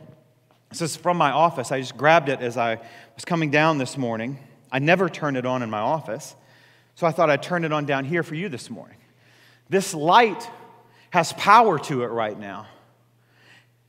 This 0.70 0.82
is 0.82 0.96
from 0.96 1.16
my 1.16 1.30
office. 1.30 1.72
I 1.72 1.80
just 1.80 1.96
grabbed 1.96 2.28
it 2.28 2.40
as 2.40 2.56
I 2.56 2.76
was 3.14 3.24
coming 3.24 3.50
down 3.50 3.78
this 3.78 3.96
morning. 3.96 4.38
I 4.70 4.78
never 4.78 5.08
turn 5.08 5.36
it 5.36 5.46
on 5.46 5.62
in 5.62 5.70
my 5.70 5.78
office, 5.78 6.36
so 6.94 7.06
I 7.06 7.10
thought 7.10 7.30
I'd 7.30 7.42
turn 7.42 7.64
it 7.64 7.72
on 7.72 7.86
down 7.86 8.04
here 8.04 8.22
for 8.22 8.34
you 8.34 8.48
this 8.48 8.68
morning. 8.68 8.98
This 9.70 9.94
light 9.94 10.48
has 11.10 11.32
power 11.34 11.78
to 11.78 12.02
it 12.02 12.08
right 12.08 12.38
now. 12.38 12.66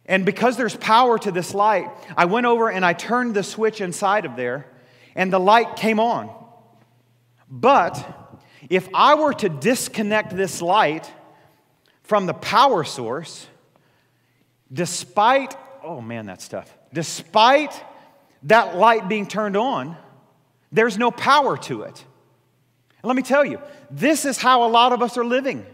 And 0.09 0.25
because 0.25 0.57
there's 0.57 0.75
power 0.75 1.19
to 1.19 1.31
this 1.31 1.53
light, 1.53 1.87
I 2.17 2.25
went 2.25 2.47
over 2.47 2.67
and 2.69 2.83
I 2.83 2.93
turned 2.93 3.35
the 3.35 3.43
switch 3.43 3.79
inside 3.79 4.25
of 4.25 4.35
there, 4.35 4.65
and 5.15 5.31
the 5.31 5.39
light 5.39 5.75
came 5.75 5.99
on. 5.99 6.35
But 7.47 8.39
if 8.71 8.89
I 8.91 9.13
were 9.13 9.33
to 9.35 9.49
disconnect 9.49 10.35
this 10.35 10.63
light 10.63 11.09
from 12.01 12.25
the 12.25 12.33
power 12.33 12.83
source, 12.83 13.45
despite, 14.73 15.55
oh 15.83 16.01
man, 16.01 16.25
that 16.25 16.41
stuff, 16.41 16.75
despite 16.91 17.71
that 18.43 18.75
light 18.75 19.07
being 19.09 19.27
turned 19.27 19.55
on, 19.55 19.95
there's 20.71 20.97
no 20.97 21.11
power 21.11 21.55
to 21.55 21.83
it. 21.83 22.03
Let 23.03 23.15
me 23.15 23.21
tell 23.21 23.45
you, 23.45 23.61
this 23.91 24.25
is 24.25 24.39
how 24.39 24.65
a 24.65 24.69
lot 24.69 24.91
of 24.91 25.03
us 25.03 25.17
are 25.17 25.25
living. 25.25 25.67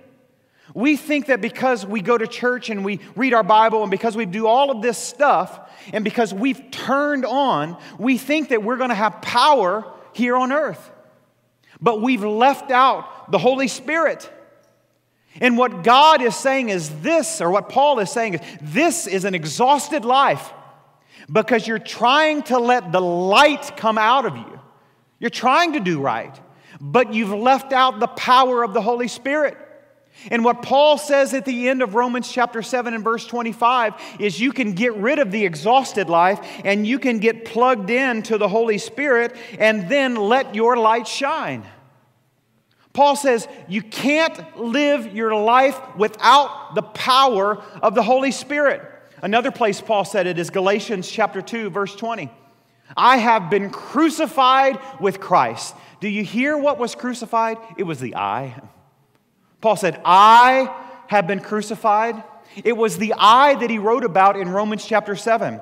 We 0.76 0.98
think 0.98 1.28
that 1.28 1.40
because 1.40 1.86
we 1.86 2.02
go 2.02 2.18
to 2.18 2.28
church 2.28 2.70
and 2.70 2.84
we 2.84 3.00
read 3.16 3.34
our 3.34 3.44
Bible 3.44 3.82
and 3.82 3.90
because 3.90 4.18
we 4.18 4.26
do 4.26 4.46
all 4.46 4.70
of 4.70 4.82
this 4.82 4.98
stuff 4.98 5.72
and 5.94 6.04
because 6.04 6.34
we've 6.34 6.70
turned 6.70 7.26
on, 7.26 7.78
we 7.98 8.18
think 8.18 8.50
that 8.50 8.62
we're 8.62 8.76
going 8.76 8.90
to 8.90 8.96
have 8.96 9.22
power 9.22 9.90
here 10.12 10.36
on 10.36 10.52
earth. 10.52 10.92
But 11.80 12.02
we've 12.02 12.26
left 12.26 12.72
out 12.72 13.32
the 13.32 13.38
Holy 13.38 13.70
Spirit. 13.70 14.30
And 15.40 15.58
what 15.58 15.82
God 15.82 16.22
is 16.22 16.36
saying 16.36 16.68
is 16.70 16.90
this, 17.00 17.40
or 17.40 17.50
what 17.50 17.70
Paul 17.70 18.00
is 18.00 18.12
saying 18.12 18.34
is 18.34 18.42
this 18.62 19.08
is 19.08 19.24
an 19.24 19.34
exhausted 19.34 20.04
life 20.04 20.52
because 21.32 21.66
you're 21.66 21.80
trying 21.80 22.44
to 22.44 22.60
let 22.60 22.92
the 22.92 23.02
light 23.02 23.78
come 23.78 23.98
out 23.98 24.26
of 24.26 24.36
you. 24.36 24.60
You're 25.20 25.30
trying 25.30 25.74
to 25.74 25.80
do 25.80 26.02
right, 26.02 26.38
but 26.82 27.14
you've 27.14 27.32
left 27.34 27.72
out 27.72 28.02
the 28.02 28.08
power 28.08 28.62
of 28.62 28.74
the 28.74 28.82
Holy 28.82 29.08
Spirit. 29.08 29.58
And 30.32 30.44
what 30.44 30.62
Paul 30.62 30.98
says 30.98 31.34
at 31.34 31.46
the 31.46 31.70
end 31.70 31.82
of 31.82 31.94
Romans 31.94 32.32
chapter 32.32 32.62
7 32.62 32.94
and 32.94 33.04
verse 33.04 33.26
25 33.26 33.94
is 34.20 34.40
you 34.40 34.52
can 34.52 34.74
get 34.74 34.96
rid 34.96 35.20
of 35.20 35.32
the 35.32 35.46
exhausted 35.46 36.10
life 36.10 36.40
and 36.64 36.88
you 36.88 37.00
can 37.00 37.20
get 37.20 37.46
plugged 37.46 37.90
in 37.90 38.24
to 38.24 38.38
the 38.38 38.48
Holy 38.48 38.78
Spirit 38.78 39.36
and 39.60 39.90
then 39.90 40.16
let 40.16 40.56
your 40.56 40.78
light 40.78 41.08
shine. 41.08 41.64
Paul 42.94 43.16
says 43.16 43.48
you 43.68 43.82
can't 43.82 44.58
live 44.58 45.14
your 45.14 45.36
life 45.36 45.80
without 45.96 46.76
the 46.76 46.82
power 46.82 47.62
of 47.82 47.94
the 47.94 48.04
Holy 48.04 48.32
Spirit. 48.32 48.82
Another 49.22 49.52
place 49.52 49.82
Paul 49.82 50.06
said 50.06 50.28
it 50.28 50.40
is 50.40 50.50
Galatians 50.50 51.10
chapter 51.10 51.42
2 51.42 51.70
verse 51.70 51.96
20. 51.96 52.32
I 52.96 53.18
have 53.18 53.50
been 53.50 53.70
crucified 53.70 54.80
with 55.00 55.20
Christ. 55.20 55.76
Do 56.00 56.08
you 56.08 56.24
hear 56.24 56.58
what 56.58 56.78
was 56.78 56.96
crucified? 56.96 57.58
It 57.78 57.84
was 57.84 58.00
the 58.00 58.16
I. 58.16 58.62
Paul 59.62 59.76
said, 59.76 60.02
I 60.06 60.74
have 61.08 61.28
been 61.28 61.40
crucified. 61.40 62.24
It 62.64 62.78
was 62.78 62.98
the 62.98 63.14
I 63.18 63.56
that 63.56 63.70
he 63.70 63.80
wrote 63.80 64.04
about 64.04 64.38
in 64.38 64.50
Romans 64.50 64.86
chapter 64.86 65.16
7. 65.16 65.60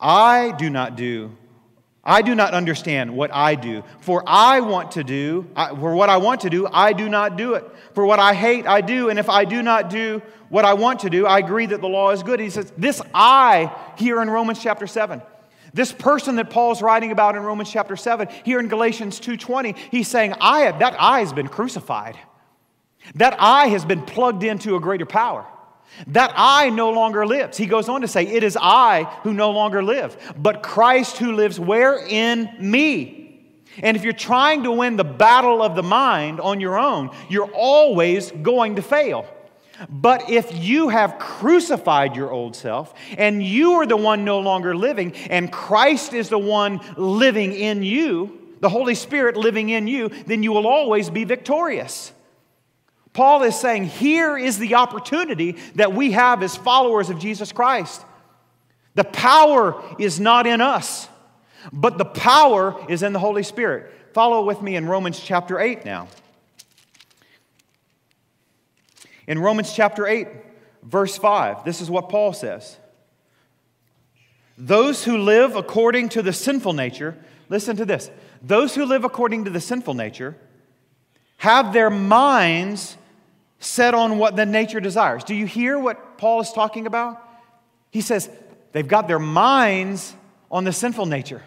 I 0.00 0.52
do 0.52 0.70
not 0.70 0.96
do, 0.96 1.36
I 2.04 2.22
do 2.22 2.34
not 2.34 2.54
understand 2.54 3.14
what 3.14 3.30
I 3.34 3.54
do. 3.54 3.82
For 4.00 4.22
I 4.26 4.60
want 4.60 4.92
to 4.92 5.04
do, 5.04 5.46
for 5.54 5.94
what 5.94 6.08
I 6.08 6.16
want 6.16 6.40
to 6.42 6.50
do, 6.50 6.66
I 6.72 6.92
do 6.92 7.08
not 7.08 7.36
do 7.36 7.54
it. 7.54 7.64
For 7.92 8.06
what 8.06 8.18
I 8.18 8.32
hate, 8.32 8.66
I 8.66 8.80
do. 8.80 9.10
And 9.10 9.18
if 9.18 9.28
I 9.28 9.44
do 9.44 9.62
not 9.62 9.90
do 9.90 10.22
what 10.48 10.64
I 10.64 10.74
want 10.74 11.00
to 11.00 11.10
do, 11.10 11.26
I 11.26 11.38
agree 11.38 11.66
that 11.66 11.80
the 11.80 11.88
law 11.88 12.10
is 12.10 12.22
good. 12.22 12.40
He 12.40 12.48
says, 12.48 12.72
This 12.78 13.02
I 13.12 13.76
here 13.98 14.22
in 14.22 14.30
Romans 14.30 14.62
chapter 14.62 14.86
7. 14.86 15.20
This 15.74 15.92
person 15.92 16.36
that 16.36 16.48
Paul's 16.48 16.80
writing 16.80 17.12
about 17.12 17.36
in 17.36 17.42
Romans 17.42 17.70
chapter 17.70 17.94
7, 17.94 18.28
here 18.42 18.58
in 18.58 18.68
Galatians 18.68 19.20
2:20, 19.20 19.76
he's 19.76 20.08
saying, 20.08 20.32
I 20.40 20.60
have, 20.60 20.78
that 20.78 20.96
I 20.98 21.20
has 21.20 21.34
been 21.34 21.48
crucified. 21.48 22.16
That 23.14 23.36
I 23.38 23.68
has 23.68 23.84
been 23.84 24.02
plugged 24.02 24.44
into 24.44 24.76
a 24.76 24.80
greater 24.80 25.06
power. 25.06 25.46
That 26.08 26.32
I 26.36 26.70
no 26.70 26.90
longer 26.90 27.26
lives. 27.26 27.56
He 27.56 27.66
goes 27.66 27.88
on 27.88 28.02
to 28.02 28.08
say, 28.08 28.26
It 28.26 28.44
is 28.44 28.56
I 28.60 29.04
who 29.22 29.32
no 29.32 29.50
longer 29.50 29.82
live, 29.82 30.34
but 30.36 30.62
Christ 30.62 31.18
who 31.18 31.32
lives 31.32 31.58
where? 31.58 31.98
In 32.06 32.50
me. 32.60 33.18
And 33.82 33.96
if 33.96 34.04
you're 34.04 34.12
trying 34.12 34.64
to 34.64 34.72
win 34.72 34.96
the 34.96 35.04
battle 35.04 35.62
of 35.62 35.76
the 35.76 35.82
mind 35.82 36.40
on 36.40 36.60
your 36.60 36.78
own, 36.78 37.10
you're 37.28 37.50
always 37.52 38.30
going 38.30 38.76
to 38.76 38.82
fail. 38.82 39.26
But 39.88 40.28
if 40.28 40.52
you 40.52 40.88
have 40.88 41.18
crucified 41.18 42.16
your 42.16 42.32
old 42.32 42.56
self 42.56 42.92
and 43.16 43.42
you 43.42 43.74
are 43.74 43.86
the 43.86 43.96
one 43.96 44.24
no 44.24 44.40
longer 44.40 44.74
living, 44.74 45.14
and 45.30 45.52
Christ 45.52 46.14
is 46.14 46.28
the 46.28 46.38
one 46.38 46.80
living 46.96 47.52
in 47.52 47.82
you, 47.84 48.56
the 48.60 48.68
Holy 48.68 48.96
Spirit 48.96 49.36
living 49.36 49.68
in 49.68 49.86
you, 49.86 50.08
then 50.26 50.42
you 50.42 50.52
will 50.52 50.66
always 50.66 51.10
be 51.10 51.22
victorious. 51.22 52.12
Paul 53.18 53.42
is 53.42 53.58
saying, 53.58 53.86
here 53.86 54.38
is 54.38 54.60
the 54.60 54.76
opportunity 54.76 55.56
that 55.74 55.92
we 55.92 56.12
have 56.12 56.40
as 56.40 56.54
followers 56.54 57.10
of 57.10 57.18
Jesus 57.18 57.50
Christ. 57.50 58.04
The 58.94 59.02
power 59.02 59.82
is 59.98 60.20
not 60.20 60.46
in 60.46 60.60
us, 60.60 61.08
but 61.72 61.98
the 61.98 62.04
power 62.04 62.80
is 62.88 63.02
in 63.02 63.12
the 63.12 63.18
Holy 63.18 63.42
Spirit. 63.42 63.92
Follow 64.12 64.44
with 64.44 64.62
me 64.62 64.76
in 64.76 64.86
Romans 64.86 65.18
chapter 65.18 65.58
8 65.58 65.84
now. 65.84 66.06
In 69.26 69.40
Romans 69.40 69.72
chapter 69.72 70.06
8, 70.06 70.28
verse 70.84 71.18
5, 71.18 71.64
this 71.64 71.80
is 71.80 71.90
what 71.90 72.10
Paul 72.10 72.32
says 72.32 72.76
Those 74.56 75.02
who 75.02 75.18
live 75.18 75.56
according 75.56 76.10
to 76.10 76.22
the 76.22 76.32
sinful 76.32 76.72
nature, 76.72 77.18
listen 77.48 77.76
to 77.78 77.84
this, 77.84 78.12
those 78.40 78.76
who 78.76 78.84
live 78.84 79.02
according 79.02 79.46
to 79.46 79.50
the 79.50 79.60
sinful 79.60 79.94
nature 79.94 80.36
have 81.38 81.72
their 81.72 81.90
minds 81.90 82.96
set 83.58 83.94
on 83.94 84.18
what 84.18 84.36
the 84.36 84.46
nature 84.46 84.80
desires. 84.80 85.24
Do 85.24 85.34
you 85.34 85.46
hear 85.46 85.78
what 85.78 86.18
Paul 86.18 86.40
is 86.40 86.52
talking 86.52 86.86
about? 86.86 87.22
He 87.90 88.00
says 88.00 88.30
they've 88.72 88.86
got 88.86 89.08
their 89.08 89.18
minds 89.18 90.14
on 90.50 90.64
the 90.64 90.72
sinful 90.72 91.06
nature. 91.06 91.42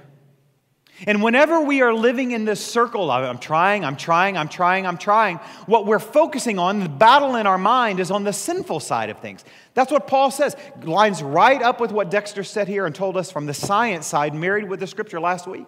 And 1.08 1.24
whenever 1.24 1.62
we 1.62 1.82
are 1.82 1.94
living 1.94 2.30
in 2.32 2.46
this 2.46 2.64
circle, 2.64 3.10
I'm 3.10 3.40
trying, 3.40 3.84
I'm 3.84 3.96
trying, 3.96 4.38
I'm 4.38 4.50
trying, 4.50 4.86
I'm 4.86 5.00
trying, 5.00 5.38
what 5.66 5.88
we're 5.88 5.98
focusing 5.98 6.60
on, 6.60 6.80
the 6.80 6.90
battle 6.90 7.38
in 7.38 7.48
our 7.48 7.58
mind, 7.58 8.00
is 8.00 8.12
on 8.12 8.24
the 8.24 8.34
sinful 8.34 8.82
side 8.82 9.10
of 9.10 9.18
things. 9.20 9.44
That's 9.74 9.92
what 9.92 10.06
Paul 10.06 10.30
says. 10.30 10.56
Lines 10.84 11.24
right 11.24 11.60
up 11.62 11.80
with 11.80 11.92
what 11.92 12.12
Dexter 12.12 12.44
said 12.44 12.68
here 12.68 12.86
and 12.86 12.94
told 12.94 13.18
us 13.18 13.32
from 13.32 13.48
the 13.48 13.54
science 13.54 14.06
side, 14.06 14.36
married 14.36 14.70
with 14.70 14.80
the 14.80 14.86
scripture 14.86 15.20
last 15.20 15.48
week. 15.48 15.66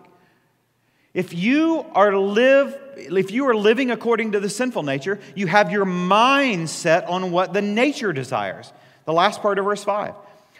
If 1.15 1.33
you 1.33 1.83
are 1.95 2.11
to 2.11 2.19
live, 2.19 2.79
if 2.97 3.31
you 3.31 3.47
are 3.47 3.55
living 3.55 3.91
according 3.91 4.33
to 4.33 4.39
the 4.39 4.49
sinful 4.49 4.83
nature, 4.83 5.19
you 5.35 5.47
have 5.47 5.71
your 5.71 5.85
mind 5.85 6.69
set 6.69 7.05
on 7.07 7.31
what 7.31 7.53
the 7.53 7.61
nature 7.61 8.13
desires. 8.13 8.71
The 9.05 9.13
last 9.13 9.41
part 9.41 9.59
of 9.59 9.65
verse 9.65 9.83
5. 9.83 10.15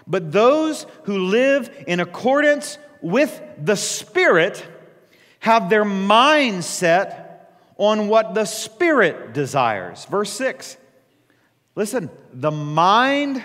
But 0.06 0.32
those 0.32 0.86
who 1.04 1.17
live 1.28 1.69
in 1.88 2.00
accordance 2.00 2.78
with 3.02 3.41
the 3.58 3.76
Spirit 3.76 4.65
have 5.39 5.69
their 5.69 5.86
mind 5.86 6.63
set 6.63 7.24
on 7.78 8.08
what 8.08 8.34
the 8.34 8.46
Spirit 8.46 9.34
desires. 9.34 10.06
Verse 10.06 10.32
6. 10.32 10.78
Listen, 11.76 12.10
the 12.32 12.52
mind 12.52 13.43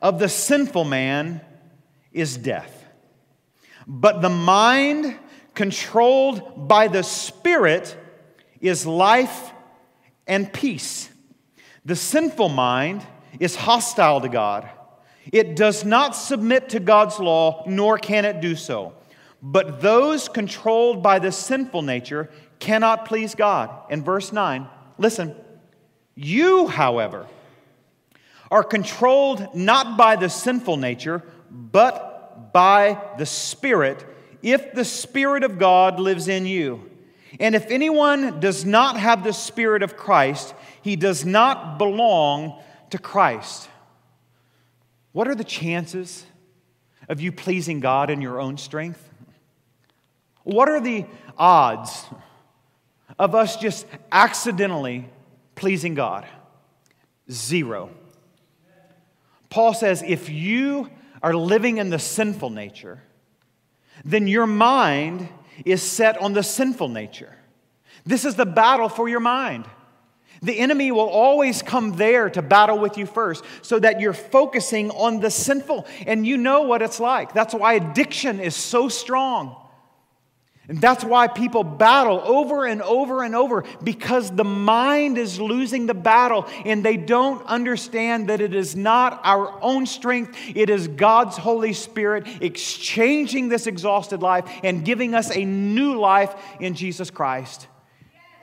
of 0.00 0.18
the 0.18 0.28
sinful 0.28 0.84
man 0.84 1.40
is 2.12 2.36
death, 2.36 2.84
but 3.86 4.22
the 4.22 4.30
mind 4.30 5.16
controlled 5.54 6.68
by 6.68 6.88
the 6.88 7.02
Spirit 7.02 7.96
is 8.66 8.86
life 8.86 9.52
and 10.26 10.52
peace. 10.52 11.10
The 11.84 11.96
sinful 11.96 12.48
mind 12.48 13.04
is 13.38 13.56
hostile 13.56 14.20
to 14.20 14.28
God 14.28 14.68
it 15.32 15.56
does 15.56 15.84
not 15.84 16.14
submit 16.14 16.70
to 16.70 16.80
God's 16.80 17.18
law, 17.18 17.64
nor 17.66 17.98
can 17.98 18.24
it 18.24 18.40
do 18.40 18.54
so. 18.54 18.94
But 19.42 19.80
those 19.80 20.28
controlled 20.28 21.02
by 21.02 21.18
the 21.18 21.32
sinful 21.32 21.82
nature 21.82 22.30
cannot 22.58 23.06
please 23.06 23.34
God. 23.34 23.70
In 23.90 24.02
verse 24.02 24.32
9, 24.32 24.66
listen, 24.98 25.34
you, 26.14 26.66
however, 26.66 27.26
are 28.50 28.64
controlled 28.64 29.54
not 29.54 29.96
by 29.96 30.16
the 30.16 30.28
sinful 30.28 30.76
nature, 30.76 31.22
but 31.50 32.52
by 32.52 33.00
the 33.18 33.26
Spirit, 33.26 34.04
if 34.42 34.72
the 34.72 34.84
Spirit 34.84 35.42
of 35.42 35.58
God 35.58 35.98
lives 35.98 36.28
in 36.28 36.46
you. 36.46 36.90
And 37.40 37.54
if 37.54 37.70
anyone 37.70 38.40
does 38.40 38.64
not 38.64 38.98
have 38.98 39.24
the 39.24 39.32
Spirit 39.32 39.82
of 39.82 39.96
Christ, 39.96 40.54
he 40.82 40.96
does 40.96 41.24
not 41.24 41.78
belong 41.78 42.60
to 42.90 42.98
Christ. 42.98 43.68
What 45.12 45.28
are 45.28 45.34
the 45.34 45.44
chances 45.44 46.26
of 47.08 47.20
you 47.20 47.32
pleasing 47.32 47.80
God 47.80 48.10
in 48.10 48.20
your 48.20 48.40
own 48.40 48.56
strength? 48.56 49.08
What 50.44 50.68
are 50.68 50.80
the 50.80 51.06
odds 51.36 52.04
of 53.18 53.34
us 53.34 53.56
just 53.56 53.86
accidentally 54.12 55.08
pleasing 55.54 55.94
God? 55.94 56.26
Zero. 57.30 57.90
Paul 59.50 59.72
says 59.72 60.02
if 60.06 60.28
you 60.28 60.90
are 61.22 61.34
living 61.34 61.78
in 61.78 61.90
the 61.90 61.98
sinful 61.98 62.50
nature, 62.50 63.02
then 64.04 64.26
your 64.26 64.46
mind 64.46 65.28
is 65.64 65.82
set 65.82 66.20
on 66.20 66.32
the 66.32 66.42
sinful 66.42 66.88
nature. 66.88 67.34
This 68.04 68.24
is 68.24 68.34
the 68.34 68.46
battle 68.46 68.88
for 68.88 69.08
your 69.08 69.20
mind. 69.20 69.66
The 70.42 70.58
enemy 70.58 70.92
will 70.92 71.08
always 71.08 71.62
come 71.62 71.96
there 71.96 72.28
to 72.30 72.42
battle 72.42 72.78
with 72.78 72.98
you 72.98 73.06
first 73.06 73.44
so 73.62 73.78
that 73.78 74.00
you're 74.00 74.12
focusing 74.12 74.90
on 74.90 75.20
the 75.20 75.30
sinful. 75.30 75.86
And 76.06 76.26
you 76.26 76.36
know 76.36 76.62
what 76.62 76.82
it's 76.82 77.00
like. 77.00 77.32
That's 77.32 77.54
why 77.54 77.74
addiction 77.74 78.40
is 78.40 78.54
so 78.54 78.88
strong. 78.88 79.56
And 80.66 80.80
that's 80.80 81.04
why 81.04 81.28
people 81.28 81.62
battle 81.62 82.22
over 82.24 82.64
and 82.64 82.80
over 82.80 83.22
and 83.22 83.34
over 83.34 83.64
because 83.82 84.30
the 84.30 84.44
mind 84.44 85.18
is 85.18 85.38
losing 85.38 85.84
the 85.84 85.94
battle 85.94 86.46
and 86.64 86.82
they 86.82 86.96
don't 86.96 87.44
understand 87.44 88.30
that 88.30 88.40
it 88.40 88.54
is 88.54 88.74
not 88.74 89.20
our 89.24 89.58
own 89.62 89.84
strength, 89.84 90.38
it 90.54 90.70
is 90.70 90.88
God's 90.88 91.36
Holy 91.36 91.74
Spirit 91.74 92.26
exchanging 92.40 93.50
this 93.50 93.66
exhausted 93.66 94.22
life 94.22 94.46
and 94.62 94.86
giving 94.86 95.14
us 95.14 95.36
a 95.36 95.44
new 95.44 95.98
life 95.98 96.34
in 96.60 96.74
Jesus 96.74 97.10
Christ. 97.10 97.66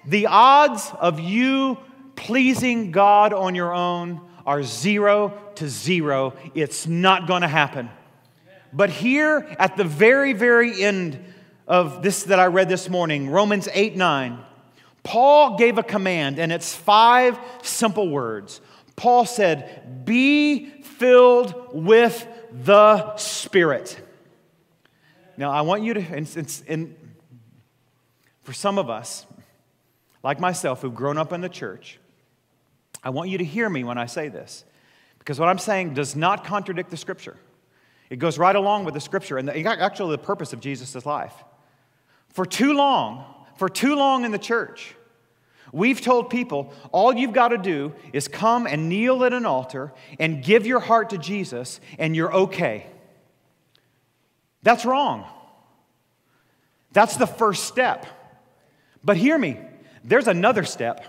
The 0.06 0.28
odds 0.28 0.92
of 1.00 1.20
you 1.20 1.80
pleasing 2.16 2.92
God 2.92 3.34
on 3.34 3.56
your 3.56 3.74
own 3.74 4.22
are 4.46 4.62
zero 4.62 5.40
to 5.56 5.68
zero. 5.68 6.36
It's 6.54 6.86
not 6.86 7.26
going 7.28 7.42
to 7.42 7.48
happen. 7.48 7.90
But 8.72 8.92
here 8.92 9.56
at 9.58 9.76
the 9.76 9.84
very, 9.84 10.34
very 10.34 10.84
end 10.84 11.20
of 11.68 12.02
this 12.02 12.24
that 12.24 12.40
I 12.40 12.48
read 12.48 12.70
this 12.70 12.90
morning, 12.90 13.30
Romans 13.30 13.68
8 13.74 13.96
9, 13.96 14.40
Paul 15.04 15.58
gave 15.58 15.78
a 15.78 15.84
command, 15.84 16.40
and 16.40 16.52
it's 16.52 16.76
five 16.76 17.40
simple 17.64 18.10
words. 18.10 18.62
Paul 18.96 19.26
said, 19.26 20.06
Be 20.06 20.82
filled 20.82 21.56
with 21.74 22.28
the 22.52 23.16
Spirit. 23.16 24.00
Now, 25.38 25.52
I 25.52 25.62
want 25.62 25.84
you 25.84 25.96
to, 25.96 26.02
and, 26.02 26.62
and 26.68 26.96
for 28.44 28.54
some 28.54 28.78
of 28.78 28.90
us, 28.90 29.26
like 30.24 30.40
myself, 30.40 30.82
who've 30.82 30.94
grown 30.94 31.18
up 31.18 31.34
in 31.34 31.42
the 31.42 31.50
church, 31.50 32.00
I 33.04 33.10
want 33.10 33.30
you 33.30 33.40
to 33.40 33.44
hear 33.44 33.68
me 33.68 33.84
when 33.84 33.98
I 33.98 34.06
say 34.06 34.30
this, 34.30 34.64
because 35.18 35.40
what 35.40 35.50
I'm 35.50 35.58
saying 35.58 35.96
does 35.96 36.16
not 36.16 36.44
contradict 36.44 36.92
the 36.92 36.98
scripture. 36.98 37.38
It 38.12 38.20
goes 38.20 38.38
right 38.38 38.56
along 38.56 38.86
with 38.86 38.94
the 38.94 39.00
scripture 39.00 39.38
and 39.38 39.48
the, 39.48 39.66
actually 39.66 40.12
the 40.12 40.22
purpose 40.22 40.54
of 40.54 40.60
Jesus' 40.60 41.06
life. 41.06 41.34
For 42.32 42.46
too 42.46 42.74
long, 42.74 43.26
for 43.58 43.70
too 43.70 43.96
long 43.96 44.26
in 44.26 44.32
the 44.32 44.40
church, 44.40 44.96
we've 45.72 46.02
told 46.02 46.30
people 46.30 46.74
all 46.92 47.14
you've 47.14 47.34
got 47.34 47.50
to 47.50 47.58
do 47.58 47.94
is 48.14 48.28
come 48.28 48.66
and 48.68 48.90
kneel 48.90 49.24
at 49.24 49.34
an 49.34 49.46
altar 49.46 49.94
and 50.20 50.44
give 50.44 50.66
your 50.66 50.80
heart 50.80 51.10
to 51.12 51.18
Jesus, 51.18 51.80
and 52.00 52.16
you're 52.16 52.34
okay. 52.34 52.88
That's 54.64 54.86
wrong. 54.86 55.26
That's 56.94 57.18
the 57.18 57.28
first 57.28 57.66
step. 57.66 58.06
But 59.04 59.18
hear 59.18 59.38
me, 59.38 59.58
there's 60.04 60.28
another 60.28 60.64
step. 60.64 61.06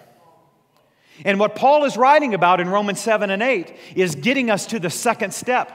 And 1.25 1.39
what 1.39 1.55
Paul 1.55 1.85
is 1.85 1.97
writing 1.97 2.35
about 2.35 2.61
in 2.61 2.69
Romans 2.69 3.01
7 3.01 3.31
and 3.31 3.43
8 3.43 3.77
is 3.95 4.15
getting 4.15 4.51
us 4.51 4.67
to 4.67 4.79
the 4.79 4.91
second 4.91 5.35
step. 5.35 5.71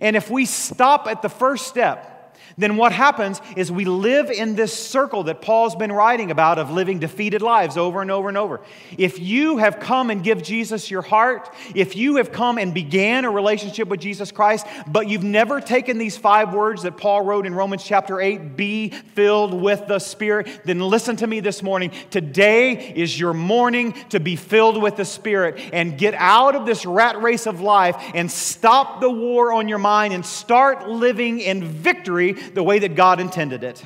And 0.00 0.16
if 0.16 0.30
we 0.30 0.44
stop 0.44 1.06
at 1.06 1.22
the 1.22 1.28
first 1.28 1.66
step, 1.66 2.13
then 2.56 2.76
what 2.76 2.92
happens 2.92 3.40
is 3.56 3.70
we 3.70 3.84
live 3.84 4.30
in 4.30 4.54
this 4.54 4.72
circle 4.72 5.24
that 5.24 5.42
Paul's 5.42 5.74
been 5.74 5.92
writing 5.92 6.30
about 6.30 6.58
of 6.58 6.70
living 6.70 6.98
defeated 6.98 7.42
lives 7.42 7.76
over 7.76 8.00
and 8.00 8.10
over 8.10 8.28
and 8.28 8.38
over. 8.38 8.60
If 8.96 9.18
you 9.18 9.58
have 9.58 9.80
come 9.80 10.10
and 10.10 10.22
give 10.22 10.42
Jesus 10.42 10.90
your 10.90 11.02
heart, 11.02 11.52
if 11.74 11.96
you 11.96 12.16
have 12.16 12.32
come 12.32 12.58
and 12.58 12.72
began 12.72 13.24
a 13.24 13.30
relationship 13.30 13.88
with 13.88 14.00
Jesus 14.00 14.30
Christ, 14.30 14.66
but 14.86 15.08
you've 15.08 15.24
never 15.24 15.60
taken 15.60 15.98
these 15.98 16.16
five 16.16 16.54
words 16.54 16.82
that 16.82 16.96
Paul 16.96 17.22
wrote 17.22 17.46
in 17.46 17.54
Romans 17.54 17.84
chapter 17.84 18.20
8, 18.20 18.56
be 18.56 18.90
filled 18.90 19.54
with 19.54 19.86
the 19.86 19.98
Spirit, 19.98 20.62
then 20.64 20.78
listen 20.78 21.16
to 21.16 21.26
me 21.26 21.40
this 21.40 21.62
morning. 21.62 21.90
Today 22.10 22.72
is 22.94 23.18
your 23.18 23.34
morning 23.34 23.92
to 24.10 24.20
be 24.20 24.36
filled 24.36 24.80
with 24.80 24.96
the 24.96 25.04
Spirit 25.04 25.60
and 25.72 25.98
get 25.98 26.14
out 26.14 26.54
of 26.54 26.66
this 26.66 26.86
rat 26.86 27.20
race 27.20 27.46
of 27.46 27.60
life 27.60 27.96
and 28.14 28.30
stop 28.30 29.00
the 29.00 29.10
war 29.10 29.52
on 29.52 29.68
your 29.68 29.78
mind 29.78 30.14
and 30.14 30.24
start 30.24 30.88
living 30.88 31.40
in 31.40 31.64
victory 31.64 32.23
the 32.32 32.62
way 32.62 32.78
that 32.80 32.94
God 32.94 33.20
intended 33.20 33.64
it. 33.64 33.84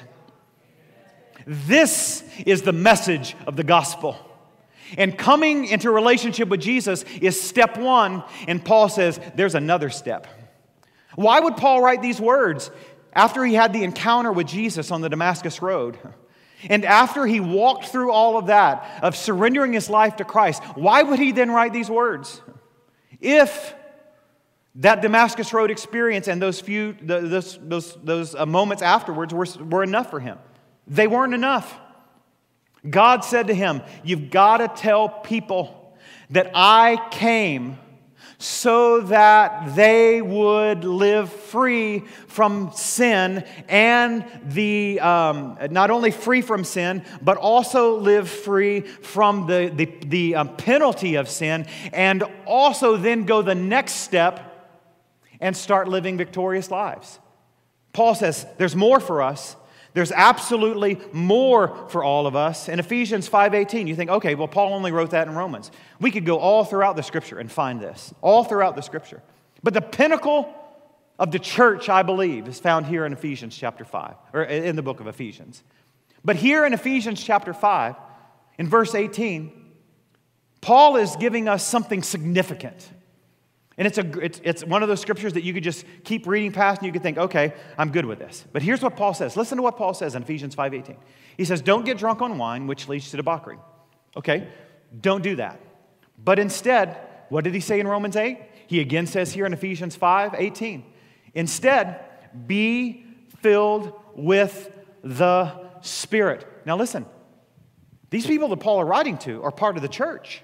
This 1.46 2.22
is 2.46 2.62
the 2.62 2.72
message 2.72 3.35
of 3.46 3.57
the 3.57 3.64
gospel. 3.64 4.16
And 4.96 5.16
coming 5.16 5.66
into 5.66 5.90
relationship 5.90 6.48
with 6.48 6.61
Jesus 6.61 7.05
is 7.20 7.40
step 7.40 7.77
one. 7.77 8.24
And 8.46 8.64
Paul 8.64 8.88
says 8.88 9.20
there's 9.35 9.55
another 9.55 9.90
step. 9.90 10.27
Why 11.14 11.40
would 11.40 11.57
Paul 11.57 11.83
write 11.83 12.01
these 12.01 12.20
words 12.20 12.70
after 13.12 13.44
he 13.44 13.55
had 13.55 13.72
the 13.72 13.85
encounter 13.85 14.33
with 14.33 14.46
Jesus 14.46 14.90
on 14.90 15.01
the 15.01 15.09
Damascus 15.09 15.61
Road? 15.61 15.98
And 16.68 16.85
after 16.85 17.27
he 17.27 17.40
walked 17.40 17.87
through 17.87 18.12
all 18.12 18.37
of 18.37 18.46
that, 18.46 19.01
of 19.03 19.16
surrendering 19.16 19.72
his 19.72 19.88
life 19.88 20.16
to 20.16 20.24
Christ, 20.24 20.62
why 20.74 21.03
would 21.03 21.18
he 21.18 21.33
then 21.33 21.51
write 21.51 21.72
these 21.72 21.90
words? 21.90 22.40
If 23.20 23.74
that 24.78 25.02
Damascus 25.02 25.52
Road 25.52 25.70
experience 25.70 26.28
and 26.28 26.40
those 26.40 26.60
few, 26.60 26.96
those, 27.02 27.58
those, 27.60 27.98
those 28.02 28.34
uh, 28.34 28.46
moments 28.46 28.82
afterwards 28.82 29.34
were, 29.34 29.46
were 29.68 29.82
enough 29.82 30.10
for 30.10 30.20
him. 30.20 30.38
They 30.86 31.06
weren't 31.06 31.34
enough. 31.34 31.78
God 32.88 33.24
said 33.24 33.48
to 33.48 33.54
him, 33.54 33.82
You've 34.04 34.30
got 34.30 34.58
to 34.58 34.68
tell 34.68 35.08
people 35.08 35.96
that 36.30 36.52
I 36.54 37.08
came 37.10 37.78
so 38.40 39.00
that 39.00 39.74
they 39.74 40.22
would 40.22 40.84
live 40.84 41.32
free 41.32 42.04
from 42.28 42.70
sin 42.72 43.44
and 43.68 44.24
the 44.44 45.00
um, 45.00 45.58
not 45.72 45.90
only 45.90 46.12
free 46.12 46.40
from 46.40 46.62
sin 46.62 47.04
but 47.20 47.36
also 47.36 47.98
live 47.98 48.28
free 48.28 48.82
from 48.82 49.48
the, 49.48 49.72
the, 49.74 49.86
the 50.06 50.34
um, 50.36 50.54
penalty 50.56 51.16
of 51.16 51.28
sin 51.28 51.66
and 51.92 52.22
also 52.46 52.96
then 52.96 53.24
go 53.24 53.42
the 53.42 53.56
next 53.56 53.94
step 53.94 54.47
and 55.40 55.57
start 55.57 55.88
living 55.88 56.16
victorious 56.16 56.70
lives 56.70 57.18
paul 57.92 58.14
says 58.14 58.46
there's 58.59 58.77
more 58.77 59.01
for 59.01 59.22
us 59.22 59.57
there's 59.94 60.12
absolutely 60.12 61.01
more 61.12 61.88
for 61.88 62.05
all 62.05 62.27
of 62.27 62.37
us. 62.37 62.68
In 62.68 62.79
Ephesians 62.79 63.29
5:18, 63.29 63.88
you 63.88 63.96
think, 63.96 64.11
okay, 64.11 64.35
well, 64.35 64.46
Paul 64.46 64.74
only 64.74 64.92
wrote 64.92 65.11
that 65.11 65.27
in 65.27 65.35
Romans. 65.35 65.70
We 66.01 66.11
could 66.11 66.24
go 66.24 66.38
all 66.38 66.64
throughout 66.64 66.96
the 66.96 67.03
scripture 67.03 67.38
and 67.38 67.51
find 67.51 67.81
this, 67.81 68.14
all 68.20 68.44
throughout 68.44 68.77
the 68.77 68.83
scripture. 68.83 69.22
But 69.62 69.74
the 69.74 69.81
pinnacle 69.81 70.55
of 71.18 71.33
the 71.33 71.38
church, 71.38 71.88
I 71.88 72.03
believe, 72.03 72.46
is 72.46 72.61
found 72.61 72.87
here 72.87 73.05
in 73.07 73.12
Ephesians 73.12 73.57
chapter 73.57 73.85
5, 73.85 74.14
or 74.33 74.44
in 74.44 74.77
the 74.77 74.83
book 74.83 75.01
of 75.01 75.09
Ephesians. 75.09 75.64
But 76.24 76.37
here 76.37 76.64
in 76.64 76.72
Ephesians 76.72 77.22
chapter 77.22 77.53
5, 77.53 77.96
in 78.59 78.68
verse 78.68 78.94
18, 78.94 79.51
Paul 80.61 80.96
is 80.96 81.16
giving 81.16 81.48
us 81.48 81.66
something 81.66 82.03
significant. 82.03 82.88
And 83.78 83.86
it's, 83.86 83.96
a, 83.96 84.18
it's, 84.18 84.40
it's 84.42 84.64
one 84.64 84.82
of 84.82 84.88
those 84.88 85.00
scriptures 85.00 85.34
that 85.34 85.44
you 85.44 85.54
could 85.54 85.62
just 85.62 85.84
keep 86.02 86.26
reading 86.26 86.50
past 86.50 86.80
and 86.80 86.86
you 86.86 86.92
could 86.92 87.02
think, 87.02 87.16
okay, 87.16 87.54
I'm 87.78 87.90
good 87.90 88.04
with 88.04 88.18
this. 88.18 88.44
But 88.52 88.60
here's 88.60 88.82
what 88.82 88.96
Paul 88.96 89.14
says. 89.14 89.36
Listen 89.36 89.56
to 89.56 89.62
what 89.62 89.76
Paul 89.76 89.94
says 89.94 90.16
in 90.16 90.22
Ephesians 90.22 90.56
5.18. 90.56 90.96
He 91.36 91.44
says, 91.44 91.62
don't 91.62 91.84
get 91.84 91.96
drunk 91.96 92.20
on 92.20 92.38
wine, 92.38 92.66
which 92.66 92.88
leads 92.88 93.12
to 93.12 93.16
debauchery. 93.16 93.58
Okay, 94.16 94.48
don't 95.00 95.22
do 95.22 95.36
that. 95.36 95.60
But 96.22 96.40
instead, 96.40 96.98
what 97.28 97.44
did 97.44 97.54
he 97.54 97.60
say 97.60 97.78
in 97.78 97.86
Romans 97.86 98.16
8? 98.16 98.40
He 98.66 98.80
again 98.80 99.06
says 99.06 99.32
here 99.32 99.46
in 99.46 99.52
Ephesians 99.52 99.96
5.18. 99.96 100.82
Instead, 101.34 102.00
be 102.48 103.06
filled 103.42 103.92
with 104.16 104.72
the 105.04 105.68
Spirit. 105.82 106.44
Now 106.66 106.76
listen, 106.76 107.06
these 108.10 108.26
people 108.26 108.48
that 108.48 108.58
Paul 108.58 108.80
are 108.80 108.86
writing 108.86 109.18
to 109.18 109.42
are 109.44 109.52
part 109.52 109.76
of 109.76 109.82
the 109.82 109.88
church. 109.88 110.42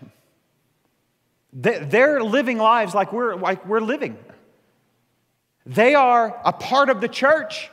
They're 1.55 2.23
living 2.23 2.59
lives 2.59 2.95
like 2.95 3.13
we're, 3.13 3.37
like 3.37 3.65
we're 3.65 3.81
living. 3.81 4.19
They 5.65 5.95
are 5.95 6.39
a 6.45 6.53
part 6.53 6.91
of 6.91 7.01
the 7.01 7.09
church. 7.09 7.71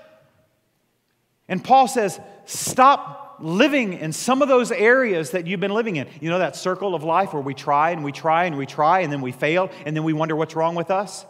And 1.47 1.63
Paul 1.63 1.87
says, 1.87 2.19
stop 2.45 3.39
living 3.39 3.93
in 3.93 4.13
some 4.13 4.41
of 4.41 4.47
those 4.47 4.71
areas 4.71 5.31
that 5.31 5.47
you've 5.47 5.59
been 5.59 5.73
living 5.73 5.95
in. 5.95 6.07
You 6.21 6.29
know 6.29 6.39
that 6.39 6.55
circle 6.55 6.93
of 6.93 7.03
life 7.03 7.33
where 7.33 7.41
we 7.41 7.53
try 7.53 7.89
and 7.89 8.03
we 8.03 8.11
try 8.11 8.45
and 8.45 8.57
we 8.57 8.65
try 8.65 8.99
and 8.99 9.11
then 9.11 9.21
we 9.21 9.31
fail 9.31 9.71
and 9.85 9.95
then 9.95 10.03
we 10.03 10.13
wonder 10.13 10.35
what's 10.35 10.55
wrong 10.55 10.75
with 10.75 10.91
us? 10.91 11.25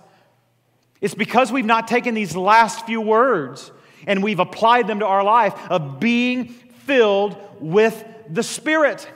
It's 0.99 1.15
because 1.15 1.51
we've 1.51 1.65
not 1.65 1.87
taken 1.87 2.13
these 2.13 2.35
last 2.35 2.85
few 2.85 3.01
words 3.01 3.71
and 4.05 4.21
we've 4.21 4.39
applied 4.39 4.87
them 4.87 4.99
to 4.99 5.05
our 5.05 5.23
life 5.23 5.55
of 5.69 5.99
being 5.99 6.49
filled 6.49 7.37
with 7.59 8.03
the 8.29 8.43
Spirit. 8.43 9.07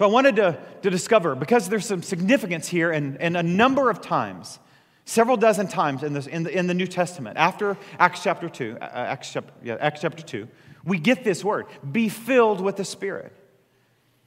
So 0.00 0.06
I 0.06 0.08
wanted 0.08 0.36
to, 0.36 0.58
to 0.80 0.88
discover, 0.88 1.34
because 1.34 1.68
there's 1.68 1.84
some 1.84 2.02
significance 2.02 2.66
here, 2.66 2.90
and, 2.90 3.20
and 3.20 3.36
a 3.36 3.42
number 3.42 3.90
of 3.90 4.00
times, 4.00 4.58
several 5.04 5.36
dozen 5.36 5.68
times 5.68 6.02
in, 6.02 6.14
this, 6.14 6.26
in, 6.26 6.44
the, 6.44 6.58
in 6.58 6.68
the 6.68 6.72
New 6.72 6.86
Testament, 6.86 7.36
after 7.36 7.76
Acts 7.98 8.22
chapter 8.22 8.48
2, 8.48 8.78
uh, 8.80 8.84
Acts, 8.94 9.30
chapter, 9.30 9.52
yeah, 9.62 9.76
Acts 9.78 10.00
chapter 10.00 10.22
2, 10.22 10.48
we 10.86 10.98
get 10.98 11.22
this 11.22 11.44
word 11.44 11.66
be 11.92 12.08
filled 12.08 12.62
with 12.62 12.76
the 12.76 12.84
Spirit. 12.86 13.30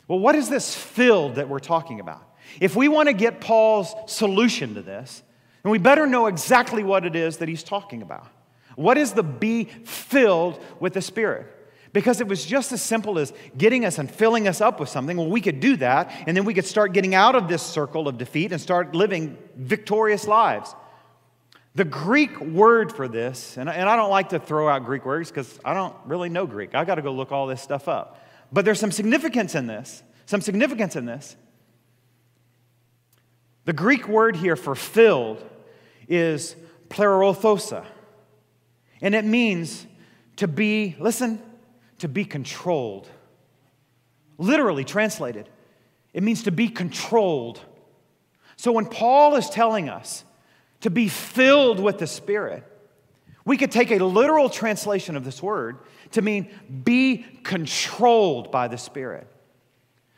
Well, 0.08 0.20
what 0.20 0.36
is 0.36 0.48
this 0.48 0.76
filled 0.76 1.38
that 1.38 1.50
we're 1.50 1.58
talking 1.58 2.00
about? 2.00 2.22
If 2.60 2.76
we 2.76 2.88
want 2.88 3.08
to 3.08 3.14
get 3.14 3.42
Paul's 3.42 3.96
solution 4.06 4.76
to 4.76 4.84
this, 4.84 5.24
then 5.64 5.72
we 5.72 5.80
better 5.80 6.06
know 6.06 6.28
exactly 6.28 6.84
what 6.84 7.04
it 7.04 7.16
is 7.16 7.38
that 7.38 7.50
he's 7.50 7.64
talking 7.64 8.04
about. 8.04 8.28
What 8.76 9.00
is 9.00 9.14
the 9.14 9.24
be 9.24 9.64
filled 9.64 10.64
with 10.80 10.94
the 10.94 11.02
Spirit? 11.02 11.48
Because 11.94 12.20
it 12.20 12.28
was 12.28 12.44
just 12.44 12.72
as 12.72 12.82
simple 12.82 13.20
as 13.20 13.32
getting 13.56 13.86
us 13.86 14.00
and 14.00 14.10
filling 14.10 14.48
us 14.48 14.62
up 14.62 14.80
with 14.80 14.90
something. 14.90 15.16
Well, 15.16 15.30
we 15.30 15.42
could 15.42 15.60
do 15.60 15.78
that, 15.78 16.12
and 16.26 16.36
then 16.36 16.44
we 16.44 16.56
could 16.56 16.66
start 16.66 16.92
getting 16.92 17.14
out 17.14 17.36
of 17.36 17.48
this 17.48 17.62
circle 17.62 18.08
of 18.08 18.18
defeat 18.18 18.52
and 18.52 18.60
start 18.60 18.96
living 18.96 19.38
victorious 19.56 20.28
lives. 20.28 20.74
The 21.76 21.86
Greek 21.86 22.40
word 22.40 22.92
for 22.92 23.08
this, 23.08 23.58
and, 23.58 23.70
I 23.70 23.96
don't 23.96 24.10
like 24.10 24.30
to 24.30 24.40
throw 24.40 24.68
out 24.68 24.86
Greek 24.86 25.06
words 25.06 25.30
because 25.30 25.60
I 25.64 25.74
don't 25.74 25.96
really 26.06 26.30
know 26.30 26.46
Greek. 26.48 26.76
I 26.76 26.84
got 26.84 26.96
to 26.96 27.02
go 27.02 27.14
look 27.14 27.32
all 27.32 27.48
this 27.48 27.62
stuff 27.62 27.88
up. 27.88 28.20
But 28.52 28.66
there's 28.66 28.80
some 28.80 28.92
significance 28.92 29.56
in 29.56 29.68
this. 29.68 30.04
Some 30.26 30.42
significance 30.42 30.96
in 30.96 31.06
this. 31.06 31.36
The 33.66 33.74
Greek 33.74 34.08
word 34.08 34.36
here 34.36 34.56
for 34.56 34.76
filled 34.76 35.44
is 36.08 36.56
plerothosa. 36.90 37.86
And 39.02 39.16
it 39.16 39.26
means 39.26 39.88
to 40.38 40.48
be, 40.48 40.96
listen, 41.00 41.42
to 42.04 42.10
be 42.10 42.26
controlled. 42.26 43.08
Literally 44.38 44.84
translated, 44.84 45.48
it 46.14 46.22
means 46.22 46.44
to 46.44 46.52
be 46.52 46.68
controlled. 46.68 47.62
So 48.58 48.74
when 48.74 48.88
Paul 48.88 49.38
is 49.38 49.50
telling 49.50 49.88
us 49.88 50.26
to 50.82 50.90
be 50.90 51.08
filled 51.08 51.80
with 51.80 52.00
the 52.00 52.08
Spirit, 52.08 52.66
we 53.46 53.56
could 53.56 53.72
take 53.72 53.90
a 53.90 54.00
literal 54.04 54.50
translation 54.50 55.16
of 55.16 55.24
this 55.24 55.42
word 55.42 55.78
to 56.12 56.22
mean 56.22 56.50
be 56.84 57.26
controlled 57.44 58.52
by 58.52 58.68
the 58.68 58.78
Spirit. 58.78 59.26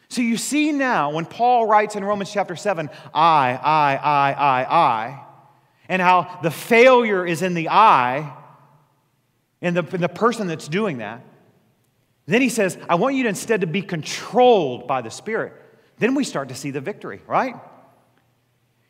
So 0.10 0.24
you 0.24 0.38
see 0.38 0.71
now 0.71 1.12
when 1.12 1.28
Paul 1.28 1.67
writes 1.67 1.95
in 1.95 2.04
Romans 2.04 2.32
chapter 2.34 2.56
7, 2.56 2.89
I, 3.13 3.60
I, 3.63 3.95
I, 3.95 4.32
I, 4.32 4.76
I, 4.76 5.24
and 5.88 6.02
how 6.02 6.39
the 6.41 6.50
failure 6.50 7.28
is 7.28 7.43
in 7.43 7.54
the 7.54 7.69
I, 7.69 8.34
and 9.62 9.78
the, 9.78 9.95
in 9.95 10.02
the 10.02 10.10
person 10.10 10.48
that's 10.48 10.67
doing 10.67 10.98
that. 10.98 11.21
Then 12.26 12.42
he 12.42 12.50
says, 12.50 12.78
I 12.90 12.96
want 12.96 13.16
you 13.16 13.24
to 13.24 13.30
instead 13.30 13.62
to 13.62 13.68
be 13.68 13.82
controlled 13.82 14.88
by 14.88 15.02
the 15.02 15.12
Spirit. 15.12 15.54
Then 16.00 16.16
we 16.16 16.24
start 16.24 16.50
to 16.50 16.56
see 16.56 16.72
the 16.72 16.82
victory, 16.82 17.22
right? 17.28 17.56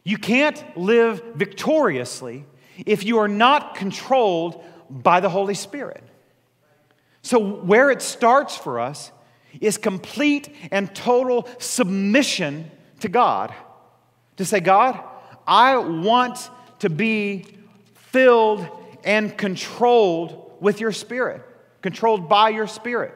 You 0.04 0.18
can't 0.18 0.64
live 0.78 1.22
victoriously 1.36 2.46
if 2.86 3.04
you 3.04 3.20
are 3.20 3.28
not 3.28 3.76
controlled 3.76 4.64
by 4.90 5.20
the 5.20 5.30
Holy 5.30 5.54
Spirit. 5.54 6.04
So, 7.22 7.40
where 7.40 7.90
it 7.90 8.02
starts 8.02 8.56
for 8.56 8.80
us 8.80 9.12
is 9.60 9.78
complete 9.78 10.54
and 10.72 10.94
total 10.94 11.48
submission 11.58 12.70
to 13.00 13.10
God. 13.10 13.54
To 14.38 14.46
say, 14.46 14.60
God, 14.60 15.02
I 15.48 15.78
want 15.78 16.50
to 16.80 16.90
be 16.90 17.46
filled 17.94 18.68
and 19.04 19.36
controlled 19.38 20.58
with 20.60 20.80
your 20.80 20.92
Spirit, 20.92 21.42
controlled 21.82 22.30
by 22.30 22.50
your 22.50 22.68
Spirit. 22.68 23.14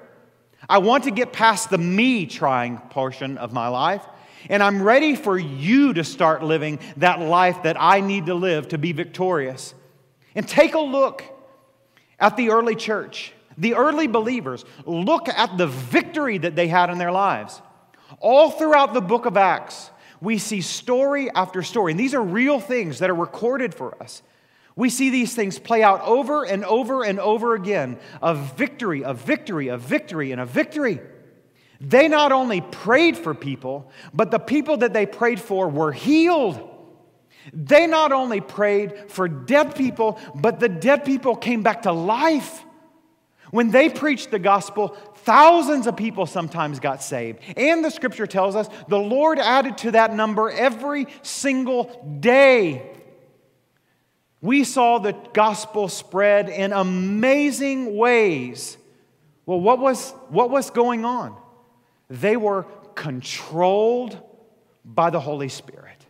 I 0.67 0.79
want 0.79 1.05
to 1.05 1.11
get 1.11 1.31
past 1.31 1.69
the 1.69 1.77
me 1.77 2.25
trying 2.25 2.77
portion 2.77 3.37
of 3.37 3.53
my 3.53 3.67
life. 3.67 4.03
And 4.49 4.63
I'm 4.63 4.81
ready 4.81 5.15
for 5.15 5.37
you 5.37 5.93
to 5.93 6.03
start 6.03 6.43
living 6.43 6.79
that 6.97 7.19
life 7.19 7.63
that 7.63 7.77
I 7.79 7.99
need 7.99 8.27
to 8.27 8.33
live 8.33 8.69
to 8.69 8.77
be 8.77 8.91
victorious. 8.91 9.73
And 10.35 10.47
take 10.47 10.75
a 10.75 10.79
look 10.79 11.23
at 12.19 12.37
the 12.37 12.49
early 12.49 12.75
church, 12.75 13.33
the 13.57 13.75
early 13.75 14.07
believers. 14.07 14.65
Look 14.85 15.27
at 15.27 15.57
the 15.57 15.67
victory 15.67 16.37
that 16.37 16.55
they 16.55 16.67
had 16.67 16.89
in 16.89 16.97
their 16.97 17.11
lives. 17.11 17.61
All 18.19 18.51
throughout 18.51 18.93
the 18.93 19.01
book 19.01 19.25
of 19.25 19.37
Acts, 19.37 19.91
we 20.21 20.37
see 20.37 20.61
story 20.61 21.29
after 21.31 21.61
story. 21.63 21.91
And 21.91 21.99
these 21.99 22.13
are 22.13 22.21
real 22.21 22.59
things 22.59 22.99
that 22.99 23.09
are 23.09 23.15
recorded 23.15 23.73
for 23.73 24.01
us. 24.01 24.21
We 24.79 24.89
see 24.89 25.09
these 25.09 25.35
things 25.35 25.59
play 25.59 25.83
out 25.83 25.99
over 26.03 26.45
and 26.45 26.63
over 26.63 27.03
and 27.03 27.19
over 27.19 27.53
again 27.53 27.99
of 28.21 28.55
victory, 28.57 29.03
of 29.03 29.17
victory, 29.17 29.67
of 29.67 29.81
victory, 29.81 30.31
and 30.31 30.39
a 30.39 30.45
victory. 30.45 31.01
They 31.81 32.07
not 32.07 32.31
only 32.31 32.61
prayed 32.61 33.17
for 33.17 33.33
people, 33.33 33.91
but 34.13 34.31
the 34.31 34.39
people 34.39 34.77
that 34.77 34.93
they 34.93 35.05
prayed 35.05 35.41
for 35.41 35.67
were 35.67 35.91
healed. 35.91 36.65
They 37.51 37.87
not 37.87 38.13
only 38.13 38.39
prayed 38.39 39.11
for 39.11 39.27
dead 39.27 39.75
people, 39.75 40.17
but 40.33 40.61
the 40.61 40.69
dead 40.69 41.03
people 41.03 41.35
came 41.35 41.61
back 41.61 41.81
to 41.81 41.91
life. 41.91 42.63
When 43.51 43.71
they 43.71 43.89
preached 43.89 44.31
the 44.31 44.39
gospel, 44.39 44.95
thousands 45.13 45.87
of 45.87 45.97
people 45.97 46.25
sometimes 46.25 46.79
got 46.79 47.03
saved. 47.03 47.39
And 47.57 47.83
the 47.83 47.89
scripture 47.89 48.27
tells 48.27 48.55
us 48.55 48.69
the 48.87 48.97
Lord 48.97 49.39
added 49.39 49.77
to 49.79 49.91
that 49.91 50.15
number 50.15 50.49
every 50.49 51.07
single 51.21 52.17
day. 52.21 52.95
We 54.41 54.63
saw 54.63 54.99
the 54.99 55.13
gospel 55.33 55.87
spread 55.89 56.49
in 56.49 56.71
amazing 56.71 57.95
ways. 57.97 58.77
Well, 59.45 59.59
what 59.59 59.79
was, 59.79 60.11
what 60.29 60.49
was 60.49 60.69
going 60.69 61.03
on? 61.03 61.35
They 62.09 62.37
were 62.37 62.65
controlled 62.95 64.17
by 64.85 65.09
the 65.09 65.19
Holy 65.19 65.49
Spirit. 65.49 66.05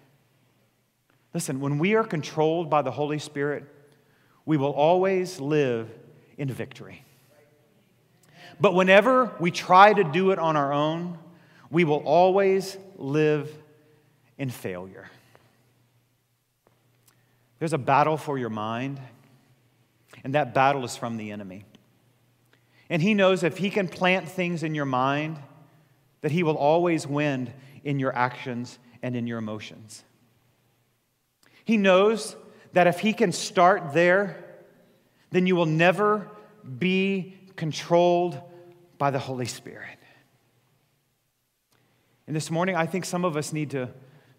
Listen, 1.33 1.59
when 1.59 1.79
we 1.79 1.95
are 1.95 2.03
controlled 2.03 2.69
by 2.69 2.81
the 2.81 2.91
Holy 2.91 3.19
Spirit, 3.19 3.65
we 4.45 4.57
will 4.57 4.73
always 4.73 5.39
live 5.39 5.89
in 6.37 6.49
victory. 6.49 7.03
But 8.59 8.73
whenever 8.73 9.31
we 9.39 9.51
try 9.51 9.93
to 9.93 10.03
do 10.03 10.31
it 10.31 10.39
on 10.39 10.55
our 10.55 10.73
own, 10.73 11.17
we 11.69 11.83
will 11.83 12.03
always 12.03 12.77
live 12.97 13.51
in 14.37 14.49
failure. 14.49 15.09
There's 17.59 17.73
a 17.73 17.77
battle 17.77 18.15
for 18.15 18.37
your 18.37 18.49
mind, 18.49 18.99
and 20.23 20.33
that 20.33 20.53
battle 20.53 20.85
is 20.85 20.95
from 20.95 21.17
the 21.17 21.31
enemy. 21.31 21.65
And 22.89 23.01
he 23.01 23.13
knows 23.13 23.43
if 23.43 23.57
he 23.57 23.69
can 23.69 23.87
plant 23.87 24.27
things 24.29 24.63
in 24.63 24.73
your 24.73 24.85
mind, 24.85 25.39
that 26.21 26.31
he 26.31 26.41
will 26.41 26.57
always 26.57 27.05
win 27.05 27.53
in 27.83 27.99
your 27.99 28.15
actions 28.15 28.79
and 29.03 29.15
in 29.15 29.27
your 29.27 29.37
emotions. 29.37 30.03
He 31.65 31.77
knows 31.77 32.35
that 32.73 32.87
if 32.87 32.99
he 32.99 33.13
can 33.13 33.31
start 33.31 33.93
there, 33.93 34.43
then 35.31 35.45
you 35.45 35.55
will 35.55 35.65
never 35.65 36.29
be 36.77 37.37
controlled 37.55 38.41
by 38.97 39.11
the 39.11 39.19
Holy 39.19 39.45
Spirit. 39.45 39.97
And 42.25 42.35
this 42.35 42.49
morning, 42.49 42.75
I 42.75 42.85
think 42.85 43.05
some 43.05 43.25
of 43.25 43.35
us 43.35 43.53
need 43.53 43.71
to 43.71 43.89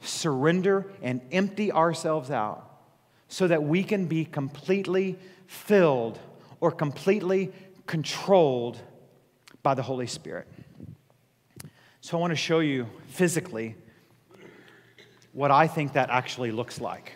surrender 0.00 0.90
and 1.02 1.20
empty 1.32 1.70
ourselves 1.70 2.30
out 2.30 2.69
so 3.30 3.46
that 3.46 3.62
we 3.62 3.84
can 3.84 4.06
be 4.06 4.24
completely 4.24 5.16
filled 5.46 6.18
or 6.60 6.72
completely 6.72 7.52
controlled 7.86 8.76
by 9.62 9.72
the 9.72 9.82
Holy 9.82 10.08
Spirit. 10.08 10.48
So 12.00 12.18
I 12.18 12.20
want 12.20 12.32
to 12.32 12.36
show 12.36 12.58
you 12.58 12.88
physically 13.06 13.76
what 15.32 15.52
I 15.52 15.68
think 15.68 15.92
that 15.92 16.10
actually 16.10 16.50
looks 16.50 16.80
like. 16.80 17.14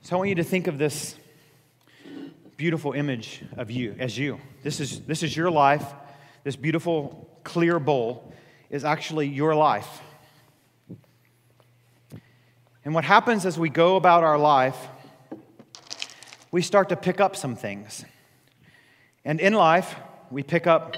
So 0.00 0.16
I 0.16 0.18
want 0.18 0.30
you 0.30 0.34
to 0.36 0.44
think 0.44 0.66
of 0.66 0.78
this 0.78 1.14
beautiful 2.56 2.92
image 2.92 3.42
of 3.58 3.70
you 3.70 3.94
as 3.98 4.16
you. 4.16 4.40
This 4.62 4.80
is, 4.80 5.00
this 5.00 5.22
is 5.22 5.36
your 5.36 5.50
life. 5.50 5.84
This 6.42 6.56
beautiful, 6.56 7.28
clear 7.44 7.78
bowl 7.78 8.32
is 8.70 8.84
actually 8.84 9.28
your 9.28 9.54
life. 9.54 10.00
And 12.84 12.94
what 12.94 13.04
happens 13.04 13.44
as 13.44 13.58
we 13.58 13.68
go 13.68 13.96
about 13.96 14.22
our 14.22 14.38
life, 14.38 14.76
we 16.52 16.62
start 16.62 16.88
to 16.90 16.96
pick 16.96 17.20
up 17.20 17.34
some 17.34 17.56
things. 17.56 18.04
And 19.24 19.40
in 19.40 19.54
life, 19.54 19.96
we 20.30 20.42
pick 20.42 20.66
up 20.66 20.96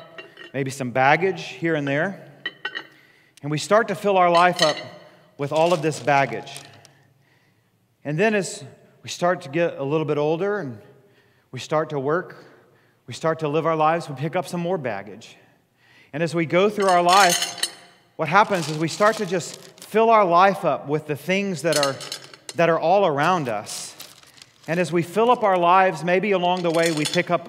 maybe 0.52 0.70
some 0.70 0.90
baggage 0.90 1.42
here 1.44 1.74
and 1.74 1.88
there. 1.88 2.30
And 3.42 3.50
we 3.50 3.58
start 3.58 3.88
to 3.88 3.94
fill 3.94 4.18
our 4.18 4.30
life 4.30 4.60
up 4.60 4.76
with 5.38 5.52
all 5.52 5.72
of 5.72 5.80
this 5.80 6.00
baggage. 6.00 6.60
And 8.04 8.18
then 8.18 8.34
as 8.34 8.64
we 9.02 9.08
start 9.08 9.42
to 9.42 9.48
get 9.48 9.78
a 9.78 9.84
little 9.84 10.04
bit 10.04 10.18
older 10.18 10.58
and 10.58 10.78
we 11.50 11.58
start 11.58 11.90
to 11.90 11.98
work, 11.98 12.44
we 13.06 13.14
start 13.14 13.38
to 13.38 13.48
live 13.48 13.64
our 13.64 13.76
lives, 13.76 14.08
we 14.08 14.14
pick 14.14 14.36
up 14.36 14.46
some 14.46 14.60
more 14.60 14.76
baggage. 14.76 15.36
And 16.12 16.22
as 16.22 16.34
we 16.34 16.44
go 16.44 16.68
through 16.68 16.88
our 16.88 17.02
life, 17.02 17.57
what 18.18 18.28
happens 18.28 18.68
is 18.68 18.76
we 18.76 18.88
start 18.88 19.14
to 19.14 19.24
just 19.24 19.60
fill 19.80 20.10
our 20.10 20.24
life 20.24 20.64
up 20.64 20.88
with 20.88 21.06
the 21.06 21.14
things 21.14 21.62
that 21.62 21.78
are, 21.78 21.94
that 22.56 22.68
are 22.68 22.76
all 22.76 23.06
around 23.06 23.48
us. 23.48 23.94
And 24.66 24.80
as 24.80 24.90
we 24.90 25.04
fill 25.04 25.30
up 25.30 25.44
our 25.44 25.56
lives, 25.56 26.02
maybe 26.02 26.32
along 26.32 26.62
the 26.62 26.70
way 26.72 26.90
we 26.90 27.04
pick 27.04 27.30
up, 27.30 27.48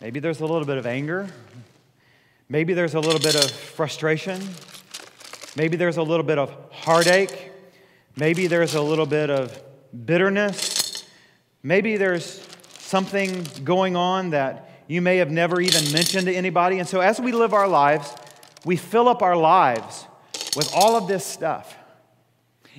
maybe 0.00 0.18
there's 0.18 0.40
a 0.40 0.46
little 0.46 0.64
bit 0.64 0.78
of 0.78 0.86
anger, 0.86 1.28
maybe 2.48 2.72
there's 2.72 2.94
a 2.94 3.00
little 3.00 3.20
bit 3.20 3.34
of 3.34 3.50
frustration, 3.50 4.40
maybe 5.56 5.76
there's 5.76 5.98
a 5.98 6.02
little 6.02 6.24
bit 6.24 6.38
of 6.38 6.56
heartache, 6.72 7.52
maybe 8.16 8.46
there's 8.46 8.76
a 8.76 8.82
little 8.82 9.04
bit 9.04 9.28
of 9.28 9.62
bitterness. 10.06 11.04
Maybe 11.62 11.98
there's 11.98 12.42
something 12.78 13.46
going 13.62 13.94
on 13.94 14.30
that 14.30 14.70
you 14.88 15.02
may 15.02 15.18
have 15.18 15.30
never 15.30 15.60
even 15.60 15.92
mentioned 15.92 16.28
to 16.28 16.34
anybody. 16.34 16.78
And 16.78 16.88
so, 16.88 17.00
as 17.00 17.20
we 17.20 17.32
live 17.32 17.52
our 17.52 17.68
lives, 17.68 18.14
we 18.64 18.76
fill 18.76 19.08
up 19.08 19.22
our 19.22 19.36
lives 19.36 20.06
with 20.56 20.70
all 20.74 20.96
of 20.96 21.06
this 21.06 21.24
stuff. 21.24 21.76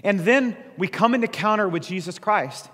And 0.03 0.19
then 0.19 0.55
we 0.77 0.87
come 0.87 1.15
into 1.15 1.27
counter 1.27 1.67
with 1.67 1.83
Jesus 1.83 2.19
Christ. 2.19 2.69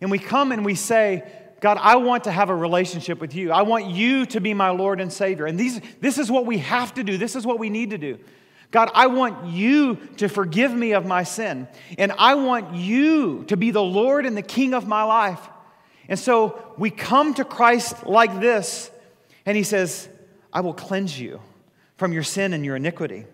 And 0.00 0.10
we 0.10 0.18
come 0.18 0.52
and 0.52 0.64
we 0.64 0.74
say, 0.74 1.30
God, 1.60 1.78
I 1.80 1.96
want 1.96 2.24
to 2.24 2.32
have 2.32 2.48
a 2.48 2.54
relationship 2.54 3.20
with 3.20 3.34
you. 3.34 3.52
I 3.52 3.62
want 3.62 3.86
you 3.86 4.24
to 4.26 4.40
be 4.40 4.54
my 4.54 4.70
Lord 4.70 5.00
and 5.00 5.12
Savior. 5.12 5.46
And 5.46 5.58
these, 5.58 5.80
this 6.00 6.16
is 6.16 6.30
what 6.30 6.46
we 6.46 6.58
have 6.58 6.94
to 6.94 7.04
do. 7.04 7.18
This 7.18 7.36
is 7.36 7.46
what 7.46 7.58
we 7.58 7.68
need 7.68 7.90
to 7.90 7.98
do. 7.98 8.18
God, 8.70 8.90
I 8.94 9.08
want 9.08 9.48
you 9.48 9.96
to 10.18 10.28
forgive 10.28 10.72
me 10.72 10.92
of 10.92 11.04
my 11.04 11.24
sin. 11.24 11.68
And 11.98 12.12
I 12.12 12.36
want 12.36 12.74
you 12.74 13.44
to 13.44 13.56
be 13.56 13.72
the 13.72 13.82
Lord 13.82 14.24
and 14.24 14.36
the 14.36 14.42
King 14.42 14.74
of 14.74 14.86
my 14.86 15.02
life. 15.02 15.40
And 16.08 16.18
so 16.18 16.74
we 16.78 16.90
come 16.90 17.34
to 17.34 17.44
Christ 17.44 18.06
like 18.06 18.40
this, 18.40 18.90
and 19.44 19.56
He 19.56 19.62
says, 19.62 20.08
I 20.52 20.60
will 20.60 20.74
cleanse 20.74 21.18
you 21.18 21.40
from 22.00 22.14
your 22.14 22.22
sin 22.22 22.54
and 22.54 22.64
your 22.64 22.76
iniquity. 22.76 23.26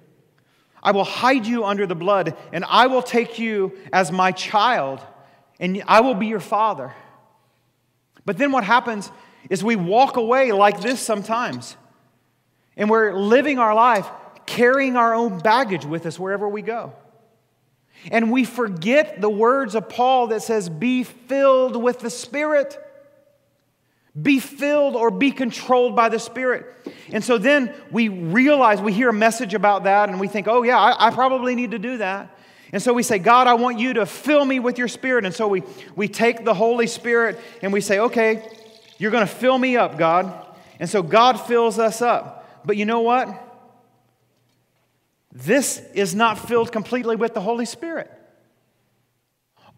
I 0.82 0.90
will 0.90 1.04
hide 1.04 1.46
you 1.46 1.64
under 1.64 1.86
the 1.86 1.94
blood, 1.94 2.36
and 2.52 2.64
I 2.68 2.88
will 2.88 3.00
take 3.00 3.38
you 3.38 3.78
as 3.92 4.10
my 4.10 4.32
child, 4.32 5.00
and 5.60 5.84
I 5.86 6.00
will 6.00 6.16
be 6.16 6.26
your 6.26 6.40
father. 6.40 6.92
But 8.24 8.38
then 8.38 8.50
what 8.50 8.64
happens 8.64 9.12
is 9.48 9.62
we 9.62 9.76
walk 9.76 10.16
away 10.16 10.50
like 10.50 10.80
this 10.80 11.00
sometimes, 11.00 11.76
and 12.76 12.90
we're 12.90 13.14
living 13.14 13.60
our 13.60 13.72
life 13.72 14.08
carrying 14.46 14.96
our 14.96 15.14
own 15.14 15.38
baggage 15.38 15.84
with 15.84 16.04
us 16.04 16.18
wherever 16.18 16.48
we 16.48 16.60
go. 16.60 16.92
And 18.10 18.32
we 18.32 18.42
forget 18.42 19.20
the 19.20 19.30
words 19.30 19.76
of 19.76 19.88
Paul 19.88 20.26
that 20.28 20.42
says, 20.42 20.68
Be 20.68 21.04
filled 21.04 21.80
with 21.80 22.00
the 22.00 22.10
Spirit. 22.10 22.76
Be 24.20 24.40
filled 24.40 24.96
or 24.96 25.10
be 25.10 25.30
controlled 25.30 25.94
by 25.94 26.08
the 26.08 26.18
Spirit. 26.18 26.66
And 27.12 27.22
so 27.22 27.36
then 27.36 27.74
we 27.90 28.08
realize, 28.08 28.80
we 28.80 28.92
hear 28.92 29.10
a 29.10 29.14
message 29.14 29.52
about 29.52 29.84
that, 29.84 30.08
and 30.08 30.18
we 30.18 30.28
think, 30.28 30.48
Oh, 30.48 30.62
yeah, 30.62 30.78
I, 30.78 31.08
I 31.08 31.10
probably 31.10 31.54
need 31.54 31.72
to 31.72 31.78
do 31.78 31.98
that. 31.98 32.36
And 32.72 32.82
so 32.82 32.92
we 32.92 33.02
say, 33.02 33.18
God, 33.18 33.46
I 33.46 33.54
want 33.54 33.78
you 33.78 33.94
to 33.94 34.06
fill 34.06 34.44
me 34.44 34.58
with 34.58 34.78
your 34.78 34.88
Spirit. 34.88 35.24
And 35.24 35.34
so 35.34 35.48
we, 35.48 35.62
we 35.94 36.08
take 36.08 36.44
the 36.44 36.54
Holy 36.54 36.86
Spirit 36.86 37.38
and 37.62 37.72
we 37.72 37.80
say, 37.80 37.98
Okay, 37.98 38.48
you're 38.98 39.10
going 39.10 39.26
to 39.26 39.32
fill 39.32 39.58
me 39.58 39.76
up, 39.76 39.98
God. 39.98 40.46
And 40.80 40.88
so 40.88 41.02
God 41.02 41.36
fills 41.36 41.78
us 41.78 42.00
up. 42.02 42.62
But 42.64 42.76
you 42.76 42.84
know 42.84 43.00
what? 43.00 43.42
This 45.32 45.78
is 45.94 46.14
not 46.14 46.38
filled 46.48 46.72
completely 46.72 47.16
with 47.16 47.34
the 47.34 47.40
Holy 47.40 47.66
Spirit. 47.66 48.10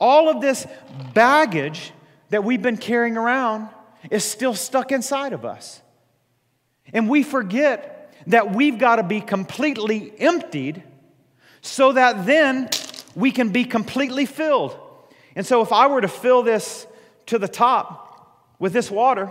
All 0.01 0.29
of 0.29 0.41
this 0.41 0.67
baggage 1.13 1.93
that 2.31 2.45
we've 2.45 2.63
been 2.63 2.77
carrying 2.77 3.17
around 3.17 3.69
is 4.11 4.25
still 4.25 4.55
stuck 4.55 4.93
inside 4.93 5.33
of 5.33 5.45
us. 5.45 5.83
And 6.93 7.09
we 7.09 7.23
forget 7.23 8.15
that 8.29 8.55
we've 8.55 8.79
got 8.79 8.97
to 8.97 9.03
be 9.03 9.21
completely 9.21 10.13
emptied 10.19 10.83
so 11.61 11.93
that 11.93 12.27
then 12.27 12.69
we 13.15 13.31
can 13.31 13.51
be 13.51 13.65
completely 13.65 14.27
filled. 14.27 14.79
And 15.35 15.47
so, 15.47 15.63
if 15.63 15.73
I 15.73 15.87
were 15.87 16.01
to 16.01 16.09
fill 16.09 16.43
this 16.43 16.87
to 17.27 17.39
the 17.39 17.49
top 17.49 18.45
with 18.59 18.73
this 18.73 18.91
water, 18.91 19.31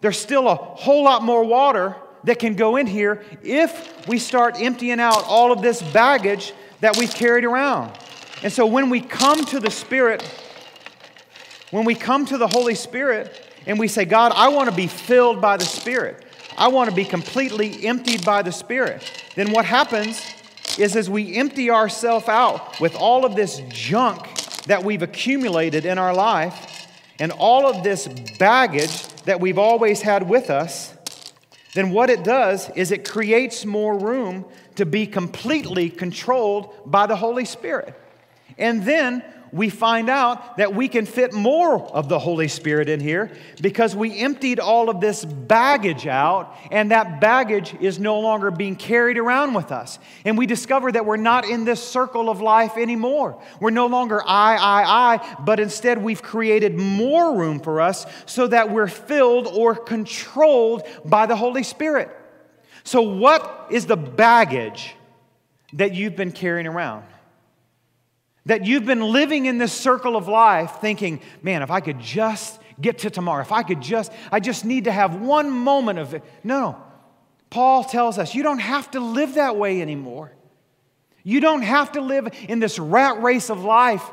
there's 0.00 0.18
still 0.18 0.48
a 0.48 0.54
whole 0.54 1.04
lot 1.04 1.22
more 1.22 1.44
water 1.44 1.96
that 2.24 2.38
can 2.38 2.54
go 2.54 2.76
in 2.76 2.86
here 2.86 3.24
if 3.42 4.06
we 4.08 4.18
start 4.18 4.60
emptying 4.60 5.00
out 5.00 5.24
all 5.24 5.52
of 5.52 5.62
this 5.62 5.80
baggage 5.92 6.52
that 6.80 6.96
we've 6.96 7.14
carried 7.14 7.44
around. 7.44 7.96
And 8.42 8.52
so 8.52 8.66
when 8.66 8.90
we 8.90 9.00
come 9.00 9.44
to 9.46 9.60
the 9.60 9.70
Spirit, 9.70 10.22
when 11.70 11.84
we 11.84 11.94
come 11.94 12.26
to 12.26 12.38
the 12.38 12.48
Holy 12.48 12.74
Spirit 12.74 13.45
and 13.66 13.78
we 13.78 13.88
say, 13.88 14.04
God, 14.04 14.32
I 14.34 14.48
want 14.48 14.70
to 14.70 14.74
be 14.74 14.86
filled 14.86 15.40
by 15.40 15.56
the 15.56 15.64
Spirit, 15.64 16.24
I 16.56 16.68
want 16.68 16.88
to 16.88 16.96
be 16.96 17.04
completely 17.04 17.86
emptied 17.86 18.24
by 18.24 18.42
the 18.42 18.52
Spirit, 18.52 19.10
then 19.34 19.52
what 19.52 19.64
happens 19.64 20.20
is 20.78 20.96
as 20.96 21.08
we 21.08 21.36
empty 21.36 21.70
ourselves 21.70 22.28
out 22.28 22.80
with 22.80 22.94
all 22.94 23.24
of 23.24 23.34
this 23.34 23.60
junk 23.68 24.28
that 24.64 24.84
we've 24.84 25.02
accumulated 25.02 25.84
in 25.84 25.98
our 25.98 26.14
life 26.14 26.88
and 27.18 27.32
all 27.32 27.66
of 27.66 27.82
this 27.82 28.08
baggage 28.38 29.06
that 29.24 29.40
we've 29.40 29.58
always 29.58 30.02
had 30.02 30.28
with 30.28 30.50
us, 30.50 30.92
then 31.74 31.90
what 31.90 32.10
it 32.10 32.24
does 32.24 32.70
is 32.70 32.90
it 32.90 33.08
creates 33.08 33.64
more 33.64 33.98
room 33.98 34.44
to 34.76 34.86
be 34.86 35.06
completely 35.06 35.88
controlled 35.88 36.72
by 36.86 37.06
the 37.06 37.16
Holy 37.16 37.44
Spirit. 37.44 37.94
And 38.58 38.84
then 38.84 39.22
we 39.52 39.68
find 39.68 40.10
out 40.10 40.56
that 40.56 40.74
we 40.74 40.88
can 40.88 41.06
fit 41.06 41.32
more 41.32 41.80
of 41.80 42.08
the 42.08 42.18
Holy 42.18 42.48
Spirit 42.48 42.88
in 42.88 43.00
here 43.00 43.30
because 43.60 43.94
we 43.94 44.18
emptied 44.18 44.60
all 44.60 44.90
of 44.90 45.00
this 45.00 45.24
baggage 45.24 46.06
out, 46.06 46.54
and 46.70 46.90
that 46.90 47.20
baggage 47.20 47.74
is 47.80 47.98
no 47.98 48.20
longer 48.20 48.50
being 48.50 48.76
carried 48.76 49.18
around 49.18 49.54
with 49.54 49.72
us. 49.72 49.98
And 50.24 50.36
we 50.36 50.46
discover 50.46 50.90
that 50.92 51.06
we're 51.06 51.16
not 51.16 51.44
in 51.44 51.64
this 51.64 51.82
circle 51.82 52.28
of 52.28 52.40
life 52.40 52.76
anymore. 52.76 53.40
We're 53.60 53.70
no 53.70 53.86
longer 53.86 54.22
I, 54.26 54.56
I, 54.56 55.14
I, 55.14 55.36
but 55.40 55.60
instead 55.60 56.02
we've 56.02 56.22
created 56.22 56.76
more 56.76 57.36
room 57.36 57.60
for 57.60 57.80
us 57.80 58.06
so 58.26 58.46
that 58.48 58.70
we're 58.70 58.88
filled 58.88 59.46
or 59.46 59.74
controlled 59.74 60.82
by 61.04 61.26
the 61.26 61.36
Holy 61.36 61.62
Spirit. 61.62 62.10
So, 62.84 63.02
what 63.02 63.66
is 63.70 63.86
the 63.86 63.96
baggage 63.96 64.94
that 65.72 65.94
you've 65.94 66.14
been 66.16 66.32
carrying 66.32 66.66
around? 66.66 67.04
That 68.46 68.64
you've 68.64 68.86
been 68.86 69.02
living 69.02 69.46
in 69.46 69.58
this 69.58 69.72
circle 69.72 70.16
of 70.16 70.28
life 70.28 70.78
thinking, 70.80 71.20
man, 71.42 71.62
if 71.62 71.70
I 71.70 71.80
could 71.80 72.00
just 72.00 72.60
get 72.80 72.98
to 72.98 73.10
tomorrow, 73.10 73.42
if 73.42 73.52
I 73.52 73.62
could 73.62 73.80
just, 73.80 74.12
I 74.32 74.40
just 74.40 74.64
need 74.64 74.84
to 74.84 74.92
have 74.92 75.16
one 75.16 75.50
moment 75.50 75.98
of 75.98 76.14
it. 76.14 76.24
No. 76.42 76.80
Paul 77.50 77.84
tells 77.84 78.18
us 78.18 78.34
you 78.34 78.42
don't 78.42 78.60
have 78.60 78.90
to 78.92 79.00
live 79.00 79.34
that 79.34 79.56
way 79.56 79.82
anymore. 79.82 80.32
You 81.22 81.40
don't 81.40 81.62
have 81.62 81.92
to 81.92 82.00
live 82.00 82.28
in 82.48 82.60
this 82.60 82.78
rat 82.78 83.20
race 83.20 83.50
of 83.50 83.64
life, 83.64 84.04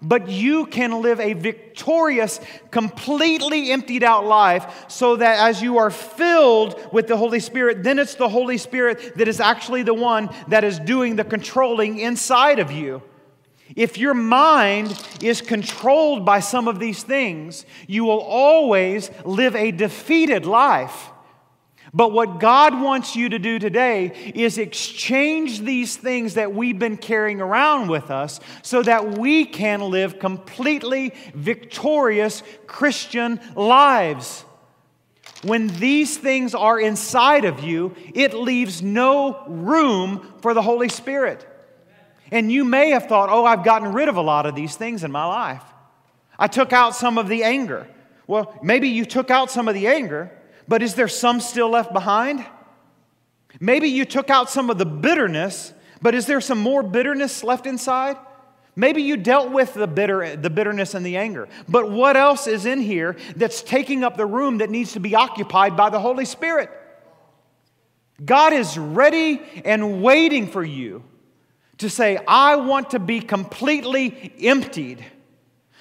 but 0.00 0.28
you 0.28 0.64
can 0.64 1.02
live 1.02 1.20
a 1.20 1.34
victorious, 1.34 2.40
completely 2.70 3.70
emptied 3.70 4.02
out 4.02 4.24
life 4.24 4.86
so 4.88 5.16
that 5.16 5.46
as 5.46 5.60
you 5.60 5.76
are 5.76 5.90
filled 5.90 6.80
with 6.90 7.06
the 7.06 7.18
Holy 7.18 7.40
Spirit, 7.40 7.82
then 7.82 7.98
it's 7.98 8.14
the 8.14 8.30
Holy 8.30 8.56
Spirit 8.56 9.16
that 9.16 9.28
is 9.28 9.40
actually 9.40 9.82
the 9.82 9.92
one 9.92 10.30
that 10.48 10.64
is 10.64 10.78
doing 10.78 11.16
the 11.16 11.24
controlling 11.24 11.98
inside 11.98 12.58
of 12.58 12.72
you. 12.72 13.02
If 13.76 13.98
your 13.98 14.14
mind 14.14 15.00
is 15.20 15.40
controlled 15.40 16.24
by 16.24 16.40
some 16.40 16.68
of 16.68 16.78
these 16.78 17.02
things, 17.02 17.66
you 17.86 18.04
will 18.04 18.20
always 18.20 19.10
live 19.24 19.56
a 19.56 19.72
defeated 19.72 20.46
life. 20.46 21.10
But 21.92 22.10
what 22.10 22.40
God 22.40 22.80
wants 22.80 23.14
you 23.14 23.28
to 23.28 23.38
do 23.38 23.60
today 23.60 24.32
is 24.34 24.58
exchange 24.58 25.60
these 25.60 25.96
things 25.96 26.34
that 26.34 26.52
we've 26.52 26.78
been 26.78 26.96
carrying 26.96 27.40
around 27.40 27.88
with 27.88 28.10
us 28.10 28.40
so 28.62 28.82
that 28.82 29.16
we 29.16 29.44
can 29.44 29.80
live 29.80 30.18
completely 30.18 31.14
victorious 31.34 32.42
Christian 32.66 33.40
lives. 33.54 34.44
When 35.44 35.68
these 35.68 36.16
things 36.16 36.54
are 36.54 36.80
inside 36.80 37.44
of 37.44 37.60
you, 37.60 37.94
it 38.12 38.34
leaves 38.34 38.82
no 38.82 39.44
room 39.46 40.32
for 40.42 40.52
the 40.52 40.62
Holy 40.62 40.88
Spirit. 40.88 41.46
And 42.34 42.50
you 42.50 42.64
may 42.64 42.90
have 42.90 43.06
thought, 43.06 43.28
oh, 43.30 43.44
I've 43.44 43.62
gotten 43.62 43.92
rid 43.92 44.08
of 44.08 44.16
a 44.16 44.20
lot 44.20 44.44
of 44.44 44.56
these 44.56 44.74
things 44.74 45.04
in 45.04 45.12
my 45.12 45.24
life. 45.24 45.62
I 46.36 46.48
took 46.48 46.72
out 46.72 46.96
some 46.96 47.16
of 47.16 47.28
the 47.28 47.44
anger. 47.44 47.86
Well, 48.26 48.58
maybe 48.60 48.88
you 48.88 49.04
took 49.04 49.30
out 49.30 49.52
some 49.52 49.68
of 49.68 49.74
the 49.74 49.86
anger, 49.86 50.32
but 50.66 50.82
is 50.82 50.96
there 50.96 51.06
some 51.06 51.38
still 51.38 51.70
left 51.70 51.92
behind? 51.92 52.44
Maybe 53.60 53.88
you 53.88 54.04
took 54.04 54.30
out 54.30 54.50
some 54.50 54.68
of 54.68 54.78
the 54.78 54.84
bitterness, 54.84 55.72
but 56.02 56.16
is 56.16 56.26
there 56.26 56.40
some 56.40 56.58
more 56.58 56.82
bitterness 56.82 57.44
left 57.44 57.66
inside? 57.66 58.16
Maybe 58.74 59.02
you 59.02 59.16
dealt 59.16 59.52
with 59.52 59.74
the, 59.74 59.86
bitter, 59.86 60.34
the 60.34 60.50
bitterness 60.50 60.94
and 60.94 61.06
the 61.06 61.16
anger, 61.16 61.48
but 61.68 61.88
what 61.88 62.16
else 62.16 62.48
is 62.48 62.66
in 62.66 62.80
here 62.80 63.14
that's 63.36 63.62
taking 63.62 64.02
up 64.02 64.16
the 64.16 64.26
room 64.26 64.58
that 64.58 64.70
needs 64.70 64.94
to 64.94 65.00
be 65.00 65.14
occupied 65.14 65.76
by 65.76 65.88
the 65.88 66.00
Holy 66.00 66.24
Spirit? 66.24 66.68
God 68.24 68.52
is 68.52 68.76
ready 68.76 69.40
and 69.64 70.02
waiting 70.02 70.48
for 70.48 70.64
you 70.64 71.04
to 71.78 71.90
say, 71.90 72.18
I 72.28 72.56
want 72.56 72.90
to 72.90 72.98
be 72.98 73.20
completely 73.20 74.32
emptied 74.40 75.04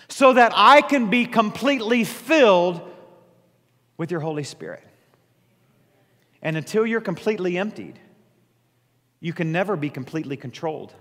so 0.07 0.33
that 0.33 0.51
I 0.55 0.81
can 0.81 1.09
be 1.09 1.25
completely 1.25 2.03
filled 2.03 2.81
with 3.97 4.11
your 4.11 4.19
Holy 4.19 4.43
Spirit. 4.43 4.83
And 6.41 6.57
until 6.57 6.85
you're 6.85 7.01
completely 7.01 7.57
emptied, 7.57 7.99
you 9.19 9.33
can 9.33 9.51
never 9.51 9.75
be 9.77 9.89
completely 9.89 10.35
controlled, 10.35 10.93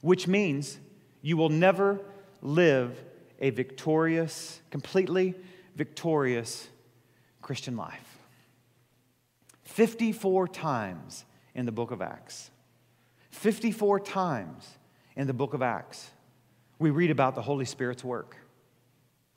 which 0.00 0.28
means 0.28 0.78
you 1.22 1.36
will 1.36 1.48
never 1.48 2.00
live 2.40 2.96
a 3.40 3.50
victorious, 3.50 4.60
completely 4.70 5.34
victorious 5.74 6.68
Christian 7.42 7.76
life. 7.76 8.18
54 9.64 10.48
times 10.48 11.24
in 11.54 11.66
the 11.66 11.72
book 11.72 11.90
of 11.90 12.00
Acts. 12.00 12.50
54 13.30 14.00
times 14.00 14.78
in 15.16 15.26
the 15.26 15.32
book 15.32 15.54
of 15.54 15.62
Acts, 15.62 16.10
we 16.78 16.90
read 16.90 17.10
about 17.10 17.34
the 17.34 17.42
Holy 17.42 17.64
Spirit's 17.64 18.04
work. 18.04 18.36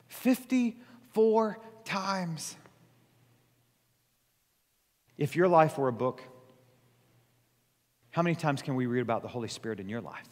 54 0.08 1.58
times. 1.84 2.56
If 5.18 5.36
your 5.36 5.48
life 5.48 5.78
were 5.78 5.88
a 5.88 5.92
book, 5.92 6.22
how 8.10 8.22
many 8.22 8.36
times 8.36 8.62
can 8.62 8.74
we 8.74 8.86
read 8.86 9.00
about 9.00 9.22
the 9.22 9.28
Holy 9.28 9.48
Spirit 9.48 9.80
in 9.80 9.88
your 9.88 10.00
life? 10.00 10.28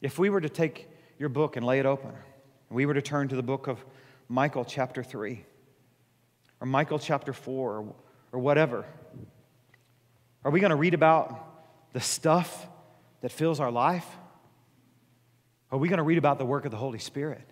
If 0.00 0.18
we 0.18 0.30
were 0.30 0.40
to 0.40 0.48
take 0.48 0.88
your 1.18 1.28
book 1.28 1.56
and 1.56 1.64
lay 1.64 1.78
it 1.78 1.86
open, 1.86 2.10
and 2.10 2.76
we 2.76 2.86
were 2.86 2.94
to 2.94 3.02
turn 3.02 3.28
to 3.28 3.36
the 3.36 3.42
book 3.42 3.66
of 3.66 3.84
Michael 4.28 4.64
chapter 4.64 5.02
3, 5.02 5.44
or 6.60 6.66
Michael 6.66 6.98
chapter 6.98 7.32
4, 7.32 7.78
or, 7.78 7.94
or 8.32 8.38
whatever, 8.38 8.84
are 10.46 10.50
we 10.50 10.60
going 10.60 10.70
to 10.70 10.76
read 10.76 10.94
about 10.94 11.92
the 11.92 11.98
stuff 11.98 12.68
that 13.20 13.32
fills 13.32 13.58
our 13.58 13.72
life? 13.72 14.06
Are 15.72 15.78
we 15.78 15.88
going 15.88 15.96
to 15.96 16.04
read 16.04 16.18
about 16.18 16.38
the 16.38 16.44
work 16.44 16.64
of 16.64 16.70
the 16.70 16.76
Holy 16.76 17.00
Spirit? 17.00 17.42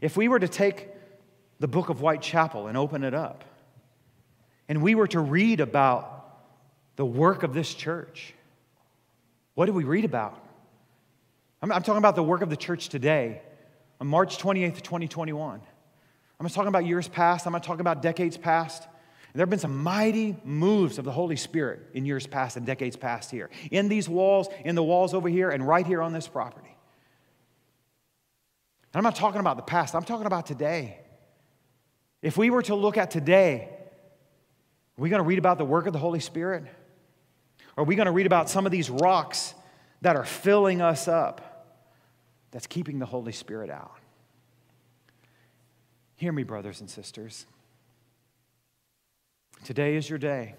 If 0.00 0.16
we 0.16 0.26
were 0.28 0.38
to 0.38 0.48
take 0.48 0.88
the 1.58 1.68
book 1.68 1.90
of 1.90 1.98
Whitechapel 1.98 2.66
and 2.66 2.78
open 2.78 3.04
it 3.04 3.12
up, 3.12 3.44
and 4.70 4.80
we 4.80 4.94
were 4.94 5.06
to 5.08 5.20
read 5.20 5.60
about 5.60 6.96
the 6.96 7.04
work 7.04 7.42
of 7.42 7.52
this 7.52 7.74
church, 7.74 8.32
what 9.52 9.66
do 9.66 9.74
we 9.74 9.84
read 9.84 10.06
about? 10.06 10.42
I'm, 11.60 11.70
I'm 11.72 11.82
talking 11.82 11.98
about 11.98 12.16
the 12.16 12.22
work 12.22 12.40
of 12.40 12.48
the 12.48 12.56
church 12.56 12.88
today, 12.88 13.42
on 14.00 14.06
March 14.06 14.38
28th, 14.38 14.80
2021. 14.80 15.60
I'm 15.60 15.62
not 16.42 16.52
talking 16.52 16.68
about 16.68 16.86
years 16.86 17.06
past, 17.06 17.44
I'm 17.44 17.52
not 17.52 17.64
talking 17.64 17.82
about 17.82 18.00
decades 18.00 18.38
past. 18.38 18.88
There 19.32 19.42
have 19.42 19.50
been 19.50 19.58
some 19.58 19.82
mighty 19.82 20.36
moves 20.44 20.98
of 20.98 21.04
the 21.04 21.12
Holy 21.12 21.36
Spirit 21.36 21.80
in 21.94 22.04
years 22.04 22.26
past 22.26 22.56
and 22.56 22.66
decades 22.66 22.96
past 22.96 23.30
here, 23.30 23.48
in 23.70 23.88
these 23.88 24.08
walls, 24.08 24.48
in 24.64 24.74
the 24.74 24.82
walls 24.82 25.14
over 25.14 25.28
here, 25.28 25.50
and 25.50 25.66
right 25.66 25.86
here 25.86 26.02
on 26.02 26.12
this 26.12 26.26
property. 26.26 26.76
And 28.92 28.98
I'm 28.98 29.04
not 29.04 29.14
talking 29.14 29.40
about 29.40 29.56
the 29.56 29.62
past, 29.62 29.94
I'm 29.94 30.02
talking 30.02 30.26
about 30.26 30.46
today. 30.46 30.98
If 32.22 32.36
we 32.36 32.50
were 32.50 32.62
to 32.62 32.74
look 32.74 32.96
at 32.96 33.10
today, 33.10 33.68
are 34.98 35.02
we 35.02 35.08
going 35.08 35.22
to 35.22 35.26
read 35.26 35.38
about 35.38 35.58
the 35.58 35.64
work 35.64 35.86
of 35.86 35.92
the 35.92 35.98
Holy 35.98 36.20
Spirit? 36.20 36.64
Are 37.76 37.84
we 37.84 37.94
going 37.94 38.06
to 38.06 38.12
read 38.12 38.26
about 38.26 38.50
some 38.50 38.66
of 38.66 38.72
these 38.72 38.90
rocks 38.90 39.54
that 40.02 40.16
are 40.16 40.24
filling 40.24 40.82
us 40.82 41.08
up 41.08 41.66
that's 42.50 42.66
keeping 42.66 42.98
the 42.98 43.06
Holy 43.06 43.32
Spirit 43.32 43.70
out? 43.70 43.96
Hear 46.16 46.32
me, 46.32 46.42
brothers 46.42 46.80
and 46.80 46.90
sisters. 46.90 47.46
Today 49.64 49.96
is 49.96 50.08
your 50.08 50.18
day. 50.18 50.54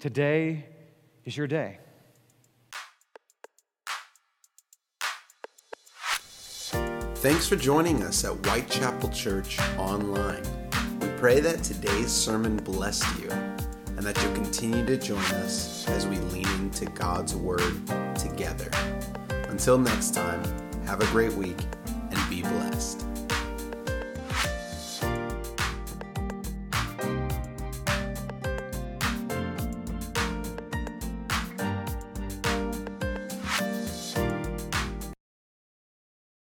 Today 0.00 0.66
is 1.24 1.36
your 1.36 1.46
day. 1.46 1.78
Thanks 7.16 7.46
for 7.46 7.54
joining 7.54 8.02
us 8.02 8.24
at 8.24 8.32
Whitechapel 8.32 9.10
Church 9.10 9.60
online. 9.78 10.42
We 11.00 11.06
pray 11.18 11.38
that 11.38 11.62
today's 11.62 12.10
sermon 12.10 12.56
blessed 12.56 13.06
you 13.20 13.30
and 13.30 13.98
that 13.98 14.20
you'll 14.20 14.34
continue 14.34 14.84
to 14.84 14.96
join 14.96 15.18
us 15.18 15.88
as 15.88 16.08
we 16.08 16.16
lean 16.16 16.48
into 16.56 16.86
God's 16.86 17.36
Word 17.36 17.74
together. 18.16 18.70
Until 19.48 19.78
next 19.78 20.14
time, 20.14 20.42
have 20.84 21.00
a 21.00 21.06
great 21.06 21.32
week 21.34 21.58